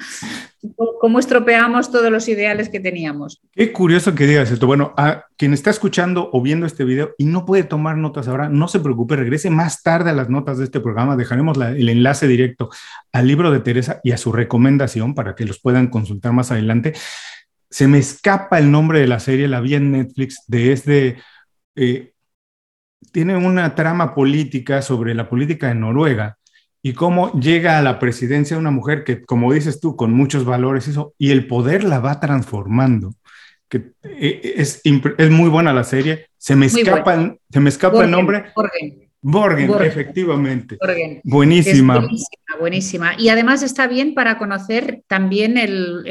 cómo 1.00 1.18
estropeamos 1.18 1.90
todos 1.90 2.10
los 2.10 2.28
ideales 2.28 2.68
que 2.68 2.80
teníamos. 2.80 3.40
Qué 3.52 3.72
curioso 3.72 4.14
que 4.14 4.26
digas 4.26 4.50
esto. 4.50 4.66
Bueno, 4.66 4.92
a 4.96 5.24
quien 5.36 5.52
está 5.52 5.70
escuchando 5.70 6.30
o 6.32 6.42
viendo 6.42 6.66
este 6.66 6.84
video 6.84 7.14
y 7.18 7.26
no 7.26 7.44
puede 7.44 7.64
tomar 7.64 7.96
notas 7.96 8.28
ahora, 8.28 8.48
no 8.48 8.68
se 8.68 8.80
preocupe, 8.80 9.16
regrese 9.16 9.50
más 9.50 9.82
tarde 9.82 10.10
a 10.10 10.14
las 10.14 10.28
notas 10.28 10.58
de 10.58 10.64
este 10.64 10.80
programa. 10.80 11.16
Dejaremos 11.16 11.58
el 11.58 11.88
enlace 11.88 12.26
directo 12.26 12.70
al 13.12 13.26
libro 13.26 13.50
de 13.50 13.60
Teresa 13.60 14.00
y 14.02 14.12
a 14.12 14.18
su 14.18 14.32
recomendación 14.32 15.14
para 15.14 15.34
que 15.34 15.44
los 15.44 15.60
puedan 15.60 15.88
consultar 15.88 16.32
más 16.32 16.50
adelante. 16.50 16.94
Se 17.70 17.88
me 17.88 17.98
escapa 17.98 18.58
el 18.58 18.70
nombre 18.70 19.00
de 19.00 19.06
la 19.06 19.20
serie, 19.20 19.48
la 19.48 19.60
vi 19.60 19.74
en 19.74 19.92
Netflix, 19.92 20.42
de 20.46 20.72
este... 20.72 21.16
Eh, 21.74 22.12
tiene 23.12 23.36
una 23.36 23.74
trama 23.74 24.14
política 24.14 24.82
sobre 24.82 25.14
la 25.14 25.28
política 25.28 25.68
de 25.68 25.74
Noruega 25.74 26.38
y 26.86 26.92
cómo 26.92 27.32
llega 27.32 27.78
a 27.78 27.82
la 27.82 27.98
presidencia 27.98 28.56
una 28.56 28.70
mujer 28.70 29.02
que, 29.02 29.24
como 29.24 29.52
dices 29.52 29.80
tú, 29.80 29.96
con 29.96 30.12
muchos 30.12 30.44
valores, 30.44 30.86
eso, 30.86 31.14
y 31.18 31.32
el 31.32 31.48
poder 31.48 31.82
la 31.82 31.98
va 31.98 32.20
transformando. 32.20 33.12
Que 33.68 33.90
eh, 34.04 34.54
es, 34.54 34.82
es 34.84 35.30
muy 35.30 35.48
buena 35.48 35.72
la 35.72 35.82
serie. 35.82 36.28
Se 36.38 36.54
me 36.54 36.66
escapa, 36.66 37.34
se 37.50 37.58
me 37.58 37.70
escapa 37.70 38.04
el 38.04 38.10
nombre. 38.12 38.52
Borgen, 39.20 39.68
efectivamente. 39.82 40.78
Buenísima. 41.24 42.06
buenísima. 42.60 43.14
Y 43.18 43.30
además 43.30 43.64
está 43.64 43.88
bien 43.88 44.14
para 44.14 44.38
conocer 44.38 45.02
también 45.08 45.58
el, 45.58 46.04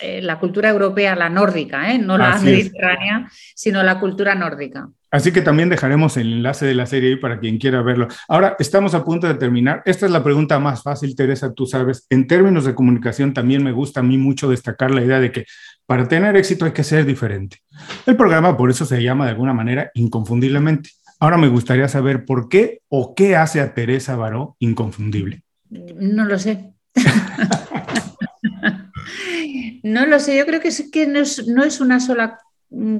eh, 0.00 0.20
la 0.20 0.40
cultura 0.40 0.68
europea, 0.68 1.14
la 1.14 1.28
nórdica, 1.28 1.92
¿eh? 1.92 1.98
no 2.00 2.18
la 2.18 2.40
mediterránea, 2.40 3.30
sino 3.54 3.84
la 3.84 4.00
cultura 4.00 4.34
nórdica. 4.34 4.88
Así 5.10 5.32
que 5.32 5.42
también 5.42 5.68
dejaremos 5.68 6.16
el 6.16 6.34
enlace 6.34 6.66
de 6.66 6.74
la 6.74 6.86
serie 6.86 7.10
ahí 7.10 7.16
para 7.16 7.40
quien 7.40 7.58
quiera 7.58 7.82
verlo. 7.82 8.08
Ahora, 8.28 8.56
estamos 8.58 8.94
a 8.94 9.04
punto 9.04 9.26
de 9.26 9.34
terminar. 9.34 9.82
Esta 9.86 10.06
es 10.06 10.12
la 10.12 10.22
pregunta 10.22 10.58
más 10.58 10.82
fácil, 10.82 11.16
Teresa, 11.16 11.52
tú 11.52 11.66
sabes. 11.66 12.06
En 12.10 12.26
términos 12.26 12.64
de 12.64 12.74
comunicación, 12.74 13.32
también 13.32 13.64
me 13.64 13.72
gusta 13.72 14.00
a 14.00 14.02
mí 14.02 14.18
mucho 14.18 14.50
destacar 14.50 14.90
la 14.90 15.02
idea 15.02 15.20
de 15.20 15.32
que 15.32 15.46
para 15.86 16.08
tener 16.08 16.36
éxito 16.36 16.64
hay 16.64 16.72
que 16.72 16.84
ser 16.84 17.06
diferente. 17.06 17.58
El 18.06 18.16
programa 18.16 18.56
por 18.56 18.70
eso 18.70 18.84
se 18.84 19.02
llama 19.02 19.24
de 19.24 19.30
alguna 19.30 19.54
manera 19.54 19.90
inconfundiblemente. 19.94 20.90
Ahora 21.20 21.36
me 21.36 21.48
gustaría 21.48 21.88
saber 21.88 22.24
por 22.24 22.48
qué 22.48 22.82
o 22.88 23.14
qué 23.14 23.34
hace 23.34 23.60
a 23.60 23.74
Teresa 23.74 24.14
Baró 24.14 24.56
inconfundible. 24.60 25.42
No 25.70 26.24
lo 26.24 26.38
sé. 26.38 26.72
no 29.82 30.06
lo 30.06 30.20
sé, 30.20 30.36
yo 30.36 30.46
creo 30.46 30.60
que, 30.60 30.68
es, 30.68 30.88
que 30.92 31.06
no, 31.06 31.20
es, 31.20 31.80
una 31.80 32.00
sola 32.00 32.38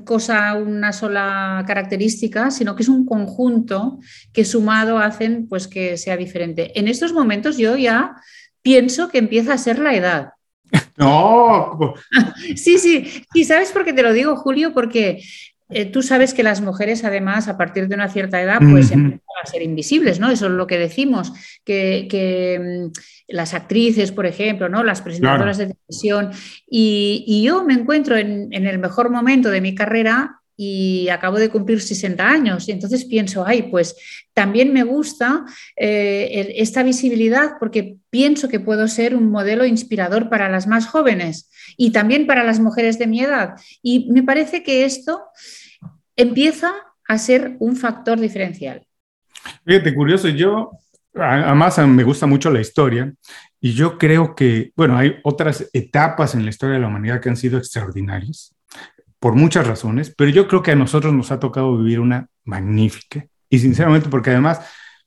cosa, 0.04 0.54
una 0.54 0.92
sola 0.92 1.62
característica, 1.66 2.50
sino 2.50 2.74
que 2.74 2.82
es 2.82 2.88
un 2.88 3.04
conjunto 3.04 3.98
que 4.32 4.44
sumado 4.44 4.98
hacen 4.98 5.46
pues 5.48 5.68
que 5.68 5.96
sea 5.96 6.16
diferente. 6.16 6.78
En 6.78 6.88
estos 6.88 7.12
momentos 7.12 7.58
yo 7.58 7.76
ya 7.76 8.16
pienso 8.62 9.08
que 9.08 9.18
empieza 9.18 9.52
a 9.52 9.58
ser 9.58 9.78
la 9.78 9.94
edad. 9.94 10.30
No. 10.98 11.94
sí, 12.56 12.76
sí, 12.78 13.22
y 13.32 13.44
sabes 13.44 13.70
por 13.70 13.84
qué 13.84 13.92
te 13.92 14.02
lo 14.02 14.12
digo, 14.12 14.34
Julio, 14.34 14.74
porque 14.74 15.22
eh, 15.70 15.84
tú 15.86 16.02
sabes 16.02 16.32
que 16.32 16.42
las 16.42 16.60
mujeres, 16.60 17.04
además, 17.04 17.48
a 17.48 17.58
partir 17.58 17.88
de 17.88 17.94
una 17.94 18.08
cierta 18.08 18.40
edad, 18.40 18.58
pues 18.58 18.90
empiezan 18.90 19.20
a 19.42 19.46
ser 19.46 19.62
invisibles, 19.62 20.18
¿no? 20.18 20.30
Eso 20.30 20.46
es 20.46 20.52
lo 20.52 20.66
que 20.66 20.78
decimos, 20.78 21.32
que, 21.64 22.58
mm, 22.60 22.98
las 23.28 23.52
actrices, 23.52 24.10
por 24.10 24.24
ejemplo, 24.24 24.70
¿no? 24.70 24.82
Las 24.82 25.02
presentadoras 25.02 25.58
de 25.58 25.66
televisión. 25.66 26.30
Y, 26.68 27.42
yo 27.44 27.64
me 27.64 27.74
encuentro 27.74 28.16
en, 28.16 28.52
el 28.52 28.78
mejor 28.78 29.10
momento 29.10 29.50
de 29.50 29.60
mi 29.60 29.74
carrera 29.74 30.37
y 30.60 31.08
acabo 31.08 31.38
de 31.38 31.50
cumplir 31.50 31.80
60 31.80 32.28
años. 32.28 32.68
Y 32.68 32.72
entonces 32.72 33.04
pienso, 33.04 33.46
ay, 33.46 33.68
pues 33.70 33.94
también 34.34 34.72
me 34.72 34.82
gusta 34.82 35.44
eh, 35.76 36.52
esta 36.56 36.82
visibilidad 36.82 37.52
porque 37.60 37.98
pienso 38.10 38.48
que 38.48 38.58
puedo 38.58 38.88
ser 38.88 39.14
un 39.14 39.30
modelo 39.30 39.64
inspirador 39.64 40.28
para 40.28 40.48
las 40.48 40.66
más 40.66 40.88
jóvenes 40.88 41.48
y 41.76 41.92
también 41.92 42.26
para 42.26 42.42
las 42.42 42.58
mujeres 42.58 42.98
de 42.98 43.06
mi 43.06 43.20
edad. 43.20 43.54
Y 43.82 44.10
me 44.10 44.24
parece 44.24 44.64
que 44.64 44.84
esto 44.84 45.22
empieza 46.16 46.74
a 47.06 47.18
ser 47.18 47.54
un 47.60 47.76
factor 47.76 48.18
diferencial. 48.18 48.84
Fíjate, 49.64 49.94
curioso, 49.94 50.28
yo 50.28 50.72
además 51.14 51.78
me 51.86 52.02
gusta 52.02 52.26
mucho 52.26 52.50
la 52.50 52.60
historia 52.60 53.14
y 53.60 53.74
yo 53.74 53.96
creo 53.96 54.34
que, 54.34 54.72
bueno, 54.74 54.98
hay 54.98 55.18
otras 55.22 55.70
etapas 55.72 56.34
en 56.34 56.42
la 56.42 56.50
historia 56.50 56.74
de 56.74 56.80
la 56.80 56.88
humanidad 56.88 57.20
que 57.20 57.28
han 57.28 57.36
sido 57.36 57.58
extraordinarias 57.58 58.57
por 59.18 59.34
muchas 59.34 59.66
razones, 59.66 60.14
pero 60.16 60.30
yo 60.30 60.48
creo 60.48 60.62
que 60.62 60.72
a 60.72 60.76
nosotros 60.76 61.12
nos 61.12 61.32
ha 61.32 61.40
tocado 61.40 61.76
vivir 61.76 62.00
una 62.00 62.28
magnífica 62.44 63.26
y 63.50 63.58
sinceramente 63.58 64.08
porque 64.08 64.30
además 64.30 64.60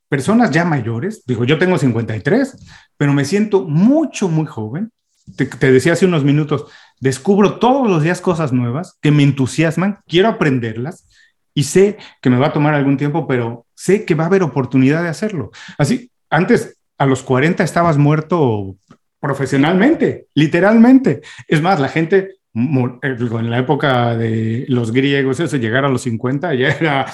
personas 0.10 0.52
ya 0.52 0.66
mayores, 0.66 1.24
digo, 1.26 1.46
yo 1.46 1.58
tengo 1.58 1.78
53, 1.78 2.58
pero 2.98 3.14
me 3.14 3.24
siento 3.26 3.64
mucho, 3.64 4.28
muy 4.28 4.46
joven 4.46 4.92
te, 5.36 5.72
decía 5.72 5.94
hace 5.94 6.06
unos 6.06 6.24
minutos, 6.24 6.66
descubro 7.00 7.60
todos 7.60 7.90
los 7.90 8.04
días 8.04 8.22
cosas 8.22 8.52
nuevas 8.52 8.98
que 9.02 9.12
me 9.12 9.24
entusiasman, 9.24 10.00
quiero 10.08 10.30
aprenderlas 10.30 11.08
y 11.54 11.64
sé 11.64 11.98
que 12.22 12.30
me 12.30 12.38
va 12.38 12.48
a 12.48 12.54
tomar 12.54 12.74
algún 12.74 12.98
tiempo, 12.98 13.28
pero 13.28 13.66
sé 13.76 14.06
que 14.06 14.16
va 14.16 14.26
a 14.26 14.28
haber 14.28 14.44
oportunidad 14.44 15.04
de 15.04 15.10
hacerlo. 15.10 15.52
Así, 15.78 16.12
antes 16.30 16.78
a 16.98 17.06
los 17.06 17.24
40 17.24 17.64
estabas 17.64 17.98
muerto 17.98 18.76
profesionalmente, 19.20 20.28
literalmente. 20.34 21.22
Es 21.48 21.62
más, 21.62 21.80
la 21.80 21.90
gente 21.90 22.38
en 22.54 23.50
la 23.50 23.60
época 23.60 24.16
de 24.16 24.66
los 24.68 24.92
griegos, 24.92 25.40
eso, 25.40 25.58
llegar 25.58 25.86
a 25.86 25.90
los 25.90 26.02
50 26.02 26.54
ya 26.56 26.68
era 26.70 27.06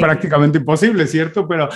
prácticamente 0.00 0.58
imposible, 0.58 1.06
¿cierto? 1.06 1.48
Pero 1.48 1.68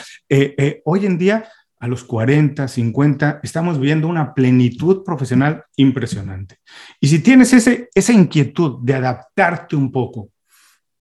hoy 0.85 1.07
en 1.07 1.19
día, 1.19 1.45
a 1.81 1.89
los 1.89 2.05
40, 2.05 2.69
50, 2.69 3.41
estamos 3.43 3.81
viendo 3.81 4.07
una 4.07 4.35
plenitud 4.35 5.03
profesional 5.05 5.65
impresionante. 5.77 6.59
Y 7.01 7.09
si 7.09 7.19
tienes 7.19 7.53
ese, 7.53 7.89
esa 7.93 8.13
inquietud 8.13 8.79
de 8.83 8.95
adaptarte 8.95 9.75
un 9.75 9.91
poco 9.91 10.31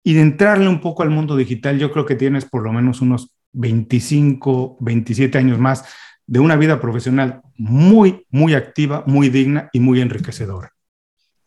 y 0.01 0.13
de 0.13 0.21
entrarle 0.21 0.69
un 0.69 0.79
poco 0.79 1.03
al 1.03 1.09
mundo 1.09 1.35
digital, 1.35 1.77
yo 1.77 1.91
creo 1.91 2.05
que 2.05 2.15
tienes 2.15 2.45
por 2.45 2.63
lo 2.63 2.71
menos 2.71 3.01
unos 3.01 3.33
25, 3.51 4.77
27 4.79 5.37
años 5.37 5.59
más 5.59 5.83
de 6.25 6.39
una 6.39 6.55
vida 6.55 6.79
profesional 6.79 7.41
muy, 7.57 8.25
muy 8.29 8.53
activa, 8.53 9.03
muy 9.05 9.27
digna 9.27 9.69
y 9.73 9.81
muy 9.81 9.99
enriquecedora. 9.99 10.71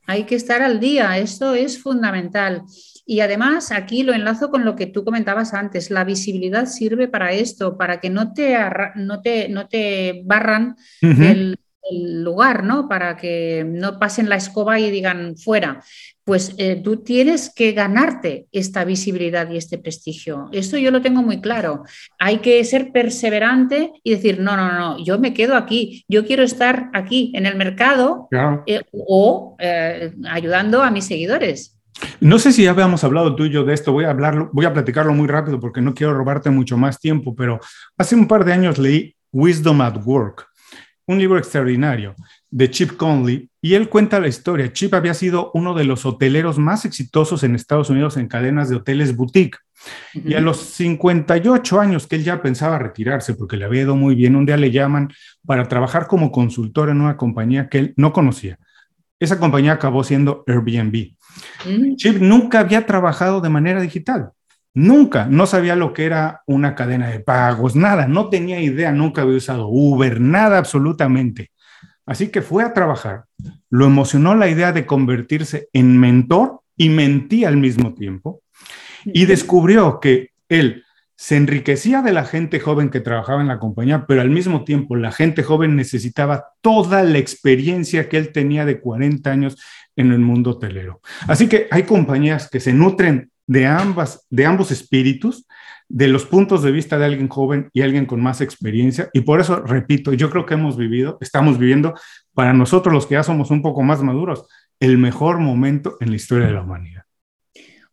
Hay 0.06 0.24
que 0.24 0.34
estar 0.34 0.62
al 0.62 0.80
día, 0.80 1.18
esto 1.18 1.54
es 1.54 1.82
fundamental. 1.82 2.62
Y 3.06 3.20
además, 3.20 3.70
aquí 3.70 4.02
lo 4.02 4.14
enlazo 4.14 4.50
con 4.50 4.64
lo 4.64 4.76
que 4.76 4.86
tú 4.86 5.04
comentabas 5.04 5.52
antes, 5.52 5.90
la 5.90 6.04
visibilidad 6.04 6.66
sirve 6.66 7.08
para 7.08 7.32
esto, 7.32 7.76
para 7.76 8.00
que 8.00 8.10
no 8.10 8.32
te, 8.32 8.56
no 8.96 9.20
te, 9.20 9.48
no 9.48 9.68
te 9.68 10.22
barran 10.24 10.76
el, 11.00 11.58
el 11.90 12.22
lugar, 12.22 12.64
¿no? 12.64 12.88
Para 12.88 13.16
que 13.16 13.64
no 13.66 13.98
pasen 13.98 14.28
la 14.28 14.36
escoba 14.36 14.78
y 14.78 14.90
digan 14.90 15.36
fuera. 15.36 15.82
Pues 16.24 16.54
eh, 16.56 16.80
tú 16.82 16.96
tienes 16.98 17.52
que 17.54 17.72
ganarte 17.72 18.46
esta 18.50 18.84
visibilidad 18.84 19.50
y 19.50 19.56
este 19.56 19.78
prestigio. 19.78 20.48
Esto 20.52 20.78
yo 20.78 20.90
lo 20.90 21.02
tengo 21.02 21.22
muy 21.22 21.40
claro. 21.40 21.84
Hay 22.18 22.38
que 22.38 22.64
ser 22.64 22.92
perseverante 22.92 23.92
y 24.02 24.12
decir, 24.12 24.40
no, 24.40 24.56
no, 24.56 24.72
no, 24.72 25.04
yo 25.04 25.18
me 25.18 25.34
quedo 25.34 25.54
aquí, 25.56 26.04
yo 26.08 26.24
quiero 26.24 26.42
estar 26.42 26.90
aquí 26.94 27.32
en 27.34 27.46
el 27.46 27.56
mercado 27.56 28.28
eh, 28.66 28.82
o 28.92 29.56
eh, 29.58 30.12
ayudando 30.30 30.82
a 30.82 30.90
mis 30.90 31.04
seguidores. 31.04 31.78
No 32.20 32.38
sé 32.38 32.52
si 32.52 32.64
ya 32.64 32.70
habíamos 32.70 33.04
hablado 33.04 33.36
tú 33.36 33.44
y 33.44 33.50
yo 33.50 33.64
de 33.64 33.74
esto, 33.74 33.92
voy 33.92 34.04
a 34.04 34.10
hablarlo, 34.10 34.50
voy 34.52 34.64
a 34.64 34.72
platicarlo 34.72 35.12
muy 35.12 35.28
rápido 35.28 35.60
porque 35.60 35.80
no 35.80 35.94
quiero 35.94 36.14
robarte 36.14 36.50
mucho 36.50 36.76
más 36.76 36.98
tiempo, 36.98 37.34
pero 37.36 37.60
hace 37.98 38.14
un 38.14 38.26
par 38.26 38.44
de 38.44 38.52
años 38.52 38.78
leí 38.78 39.14
Wisdom 39.30 39.80
at 39.80 39.98
Work 40.04 40.48
un 41.06 41.18
libro 41.18 41.38
extraordinario 41.38 42.14
de 42.50 42.70
Chip 42.70 42.96
Conley 42.96 43.48
y 43.64 43.76
él 43.76 43.88
cuenta 43.88 44.20
la 44.20 44.28
historia. 44.28 44.74
Chip 44.74 44.92
había 44.92 45.14
sido 45.14 45.50
uno 45.54 45.72
de 45.72 45.84
los 45.84 46.04
hoteleros 46.04 46.58
más 46.58 46.84
exitosos 46.84 47.44
en 47.44 47.54
Estados 47.54 47.88
Unidos 47.88 48.18
en 48.18 48.28
cadenas 48.28 48.68
de 48.68 48.76
hoteles 48.76 49.16
boutique. 49.16 49.56
Y 50.12 50.34
a 50.34 50.42
los 50.42 50.58
58 50.58 51.80
años 51.80 52.06
que 52.06 52.16
él 52.16 52.24
ya 52.24 52.42
pensaba 52.42 52.78
retirarse 52.78 53.32
porque 53.32 53.56
le 53.56 53.64
había 53.64 53.80
ido 53.80 53.96
muy 53.96 54.16
bien, 54.16 54.36
un 54.36 54.44
día 54.44 54.58
le 54.58 54.70
llaman 54.70 55.10
para 55.46 55.66
trabajar 55.66 56.08
como 56.08 56.30
consultor 56.30 56.90
en 56.90 57.00
una 57.00 57.16
compañía 57.16 57.70
que 57.70 57.78
él 57.78 57.94
no 57.96 58.12
conocía. 58.12 58.58
Esa 59.18 59.38
compañía 59.38 59.72
acabó 59.72 60.04
siendo 60.04 60.44
Airbnb. 60.46 61.14
Mm. 61.64 61.96
Chip 61.96 62.20
nunca 62.20 62.60
había 62.60 62.84
trabajado 62.84 63.40
de 63.40 63.48
manera 63.48 63.80
digital. 63.80 64.32
Nunca, 64.74 65.24
no 65.24 65.46
sabía 65.46 65.74
lo 65.74 65.94
que 65.94 66.04
era 66.04 66.42
una 66.46 66.74
cadena 66.74 67.08
de 67.08 67.20
pagos, 67.20 67.76
nada, 67.76 68.08
no 68.08 68.28
tenía 68.28 68.60
idea, 68.60 68.92
nunca 68.92 69.22
había 69.22 69.38
usado 69.38 69.68
Uber, 69.68 70.20
nada 70.20 70.58
absolutamente. 70.58 71.50
Así 72.06 72.28
que 72.28 72.42
fue 72.42 72.64
a 72.64 72.74
trabajar, 72.74 73.24
lo 73.70 73.86
emocionó 73.86 74.34
la 74.34 74.48
idea 74.48 74.72
de 74.72 74.86
convertirse 74.86 75.68
en 75.72 75.98
mentor 75.98 76.60
y 76.76 76.88
mentí 76.88 77.44
al 77.44 77.56
mismo 77.56 77.94
tiempo. 77.94 78.42
Y 79.04 79.26
descubrió 79.26 80.00
que 80.00 80.30
él 80.48 80.84
se 81.16 81.36
enriquecía 81.36 82.02
de 82.02 82.12
la 82.12 82.24
gente 82.24 82.58
joven 82.60 82.90
que 82.90 83.00
trabajaba 83.00 83.40
en 83.40 83.48
la 83.48 83.58
compañía, 83.58 84.06
pero 84.06 84.20
al 84.20 84.30
mismo 84.30 84.64
tiempo 84.64 84.96
la 84.96 85.12
gente 85.12 85.42
joven 85.42 85.76
necesitaba 85.76 86.46
toda 86.60 87.02
la 87.02 87.18
experiencia 87.18 88.08
que 88.08 88.18
él 88.18 88.32
tenía 88.32 88.64
de 88.64 88.80
40 88.80 89.30
años 89.30 89.56
en 89.96 90.12
el 90.12 90.18
mundo 90.18 90.50
hotelero. 90.50 91.00
Así 91.28 91.48
que 91.48 91.68
hay 91.70 91.84
compañías 91.84 92.50
que 92.50 92.60
se 92.60 92.72
nutren 92.72 93.30
de, 93.46 93.66
ambas, 93.66 94.26
de 94.30 94.46
ambos 94.46 94.70
espíritus, 94.70 95.46
de 95.88 96.08
los 96.08 96.24
puntos 96.24 96.62
de 96.62 96.72
vista 96.72 96.98
de 96.98 97.04
alguien 97.04 97.28
joven 97.28 97.68
y 97.72 97.82
alguien 97.82 98.06
con 98.06 98.22
más 98.22 98.40
experiencia. 98.40 99.10
Y 99.12 99.20
por 99.20 99.40
eso, 99.40 99.60
repito, 99.60 100.12
yo 100.12 100.30
creo 100.30 100.46
que 100.46 100.54
hemos 100.54 100.76
vivido, 100.76 101.18
estamos 101.20 101.58
viviendo, 101.58 101.94
para 102.32 102.52
nosotros 102.52 102.92
los 102.92 103.06
que 103.06 103.14
ya 103.14 103.22
somos 103.22 103.50
un 103.50 103.62
poco 103.62 103.82
más 103.82 104.02
maduros, 104.02 104.46
el 104.80 104.98
mejor 104.98 105.38
momento 105.38 105.96
en 106.00 106.10
la 106.10 106.16
historia 106.16 106.46
de 106.46 106.52
la 106.52 106.62
humanidad. 106.62 107.03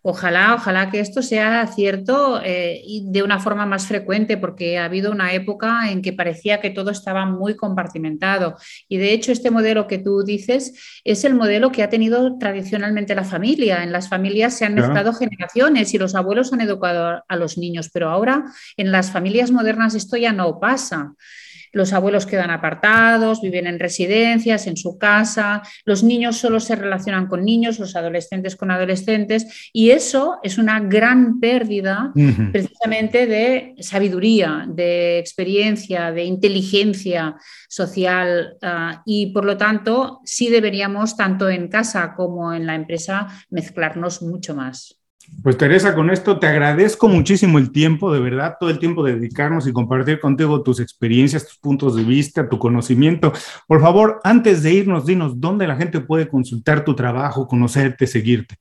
Ojalá, 0.03 0.55
ojalá 0.55 0.89
que 0.89 0.99
esto 0.99 1.21
sea 1.21 1.67
cierto 1.67 2.41
eh, 2.43 2.81
y 2.83 3.05
de 3.11 3.21
una 3.21 3.39
forma 3.39 3.67
más 3.67 3.85
frecuente, 3.85 4.35
porque 4.35 4.79
ha 4.79 4.85
habido 4.85 5.11
una 5.11 5.33
época 5.33 5.91
en 5.91 6.01
que 6.01 6.11
parecía 6.11 6.59
que 6.59 6.71
todo 6.71 6.89
estaba 6.89 7.27
muy 7.27 7.55
compartimentado. 7.55 8.55
Y 8.87 8.97
de 8.97 9.13
hecho, 9.13 9.31
este 9.31 9.51
modelo 9.51 9.85
que 9.85 9.99
tú 9.99 10.23
dices 10.23 11.01
es 11.03 11.23
el 11.23 11.35
modelo 11.35 11.71
que 11.71 11.83
ha 11.83 11.89
tenido 11.89 12.39
tradicionalmente 12.39 13.13
la 13.13 13.23
familia. 13.23 13.83
En 13.83 13.91
las 13.91 14.09
familias 14.09 14.57
se 14.57 14.65
han 14.65 14.73
mezclado 14.73 15.13
generaciones 15.13 15.93
y 15.93 15.99
los 15.99 16.15
abuelos 16.15 16.51
han 16.51 16.61
educado 16.61 17.23
a 17.27 17.35
los 17.35 17.59
niños, 17.59 17.91
pero 17.93 18.09
ahora 18.09 18.45
en 18.77 18.91
las 18.91 19.11
familias 19.11 19.51
modernas 19.51 19.93
esto 19.93 20.17
ya 20.17 20.33
no 20.33 20.59
pasa 20.59 21.13
los 21.71 21.93
abuelos 21.93 22.25
quedan 22.25 22.51
apartados, 22.51 23.41
viven 23.41 23.67
en 23.67 23.79
residencias, 23.79 24.67
en 24.67 24.77
su 24.77 24.97
casa, 24.97 25.63
los 25.85 26.03
niños 26.03 26.37
solo 26.37 26.59
se 26.59 26.75
relacionan 26.75 27.27
con 27.27 27.45
niños, 27.45 27.79
los 27.79 27.95
adolescentes 27.95 28.55
con 28.55 28.71
adolescentes, 28.71 29.69
y 29.73 29.91
eso 29.91 30.39
es 30.43 30.57
una 30.57 30.79
gran 30.79 31.39
pérdida 31.39 32.11
precisamente 32.51 33.27
de 33.27 33.75
sabiduría, 33.79 34.65
de 34.67 35.19
experiencia, 35.19 36.11
de 36.11 36.23
inteligencia 36.23 37.35
social, 37.67 38.57
ah, 38.61 39.01
y 39.05 39.27
por 39.27 39.45
lo 39.45 39.57
tanto 39.57 40.21
sí 40.25 40.49
deberíamos, 40.49 41.15
tanto 41.15 41.49
en 41.49 41.67
casa 41.67 42.13
como 42.15 42.53
en 42.53 42.65
la 42.65 42.75
empresa, 42.75 43.27
mezclarnos 43.49 44.21
mucho 44.21 44.55
más. 44.55 45.00
Pues 45.43 45.57
Teresa, 45.57 45.95
con 45.95 46.11
esto 46.11 46.37
te 46.37 46.45
agradezco 46.45 47.07
muchísimo 47.07 47.57
el 47.57 47.71
tiempo, 47.71 48.13
de 48.13 48.19
verdad, 48.19 48.57
todo 48.59 48.69
el 48.69 48.77
tiempo 48.77 49.03
de 49.03 49.15
dedicarnos 49.15 49.67
y 49.67 49.73
compartir 49.73 50.19
contigo 50.19 50.61
tus 50.61 50.79
experiencias, 50.79 51.47
tus 51.47 51.57
puntos 51.57 51.95
de 51.95 52.03
vista, 52.03 52.47
tu 52.47 52.59
conocimiento. 52.59 53.33
Por 53.67 53.81
favor, 53.81 54.19
antes 54.23 54.61
de 54.61 54.73
irnos, 54.73 55.05
dinos 55.05 55.39
dónde 55.39 55.65
la 55.65 55.75
gente 55.75 55.99
puede 55.99 56.27
consultar 56.27 56.85
tu 56.85 56.95
trabajo, 56.95 57.47
conocerte, 57.47 58.05
seguirte. 58.05 58.55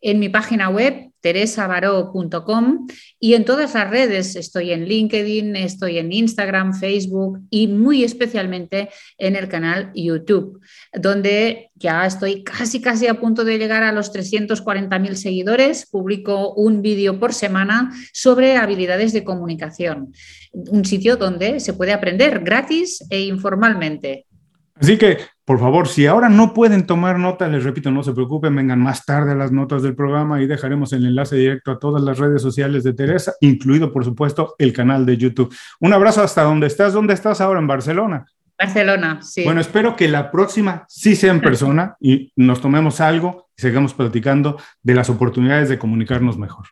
En 0.00 0.20
mi 0.20 0.28
página 0.28 0.68
web, 0.68 1.11
teresavaro.com 1.22 2.86
y 3.18 3.34
en 3.34 3.44
todas 3.46 3.72
las 3.72 3.88
redes. 3.88 4.36
Estoy 4.36 4.72
en 4.72 4.84
LinkedIn, 4.84 5.56
estoy 5.56 5.98
en 5.98 6.12
Instagram, 6.12 6.74
Facebook 6.74 7.40
y 7.48 7.68
muy 7.68 8.04
especialmente 8.04 8.90
en 9.16 9.36
el 9.36 9.48
canal 9.48 9.90
YouTube, 9.94 10.60
donde 10.92 11.70
ya 11.74 12.04
estoy 12.04 12.42
casi, 12.44 12.80
casi 12.80 13.06
a 13.06 13.18
punto 13.18 13.44
de 13.44 13.58
llegar 13.58 13.82
a 13.82 13.92
los 13.92 14.12
340.000 14.12 15.14
seguidores. 15.14 15.86
Publico 15.86 16.52
un 16.54 16.82
vídeo 16.82 17.18
por 17.18 17.32
semana 17.32 17.90
sobre 18.12 18.56
habilidades 18.56 19.12
de 19.12 19.24
comunicación. 19.24 20.12
Un 20.52 20.84
sitio 20.84 21.16
donde 21.16 21.60
se 21.60 21.72
puede 21.72 21.92
aprender 21.92 22.40
gratis 22.40 23.04
e 23.08 23.22
informalmente. 23.22 24.26
Así 24.82 24.98
que, 24.98 25.18
por 25.44 25.60
favor, 25.60 25.86
si 25.86 26.06
ahora 26.06 26.28
no 26.28 26.52
pueden 26.52 26.86
tomar 26.86 27.16
nota, 27.16 27.46
les 27.46 27.62
repito, 27.62 27.92
no 27.92 28.02
se 28.02 28.12
preocupen, 28.12 28.56
vengan 28.56 28.80
más 28.80 29.04
tarde 29.06 29.30
a 29.30 29.36
las 29.36 29.52
notas 29.52 29.84
del 29.84 29.94
programa 29.94 30.42
y 30.42 30.48
dejaremos 30.48 30.92
el 30.92 31.06
enlace 31.06 31.36
directo 31.36 31.70
a 31.70 31.78
todas 31.78 32.02
las 32.02 32.18
redes 32.18 32.42
sociales 32.42 32.82
de 32.82 32.92
Teresa, 32.92 33.32
incluido, 33.40 33.92
por 33.92 34.04
supuesto, 34.04 34.56
el 34.58 34.72
canal 34.72 35.06
de 35.06 35.16
YouTube. 35.16 35.54
Un 35.78 35.92
abrazo 35.92 36.22
hasta 36.22 36.42
donde 36.42 36.66
estás. 36.66 36.92
¿Dónde 36.92 37.14
estás 37.14 37.40
ahora? 37.40 37.60
En 37.60 37.68
Barcelona. 37.68 38.26
Barcelona, 38.58 39.20
sí. 39.22 39.44
Bueno, 39.44 39.60
espero 39.60 39.94
que 39.94 40.08
la 40.08 40.32
próxima 40.32 40.84
sí 40.88 41.14
sea 41.14 41.30
en 41.30 41.40
persona 41.40 41.96
y 42.00 42.32
nos 42.34 42.60
tomemos 42.60 43.00
algo 43.00 43.50
y 43.56 43.62
sigamos 43.62 43.94
platicando 43.94 44.60
de 44.82 44.94
las 44.94 45.08
oportunidades 45.10 45.68
de 45.68 45.78
comunicarnos 45.78 46.38
mejor. 46.38 46.66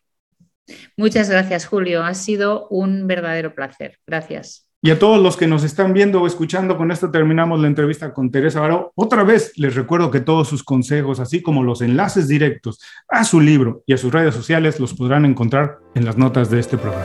Muchas 0.96 1.30
gracias, 1.30 1.66
Julio. 1.66 2.02
Ha 2.02 2.14
sido 2.14 2.66
un 2.68 3.06
verdadero 3.06 3.54
placer. 3.54 3.98
Gracias. 4.06 4.69
Y 4.82 4.90
a 4.90 4.98
todos 4.98 5.22
los 5.22 5.36
que 5.36 5.46
nos 5.46 5.62
están 5.62 5.92
viendo 5.92 6.22
o 6.22 6.26
escuchando, 6.26 6.78
con 6.78 6.90
esto 6.90 7.10
terminamos 7.10 7.60
la 7.60 7.66
entrevista 7.66 8.14
con 8.14 8.30
Teresa 8.30 8.60
Baró. 8.60 8.92
Otra 8.94 9.24
vez 9.24 9.52
les 9.56 9.74
recuerdo 9.74 10.10
que 10.10 10.20
todos 10.20 10.48
sus 10.48 10.64
consejos, 10.64 11.20
así 11.20 11.42
como 11.42 11.62
los 11.62 11.82
enlaces 11.82 12.28
directos 12.28 12.80
a 13.06 13.24
su 13.24 13.42
libro 13.42 13.82
y 13.84 13.92
a 13.92 13.98
sus 13.98 14.10
redes 14.10 14.34
sociales, 14.34 14.80
los 14.80 14.94
podrán 14.94 15.26
encontrar 15.26 15.80
en 15.94 16.06
las 16.06 16.16
notas 16.16 16.50
de 16.50 16.60
este 16.60 16.78
programa. 16.78 17.04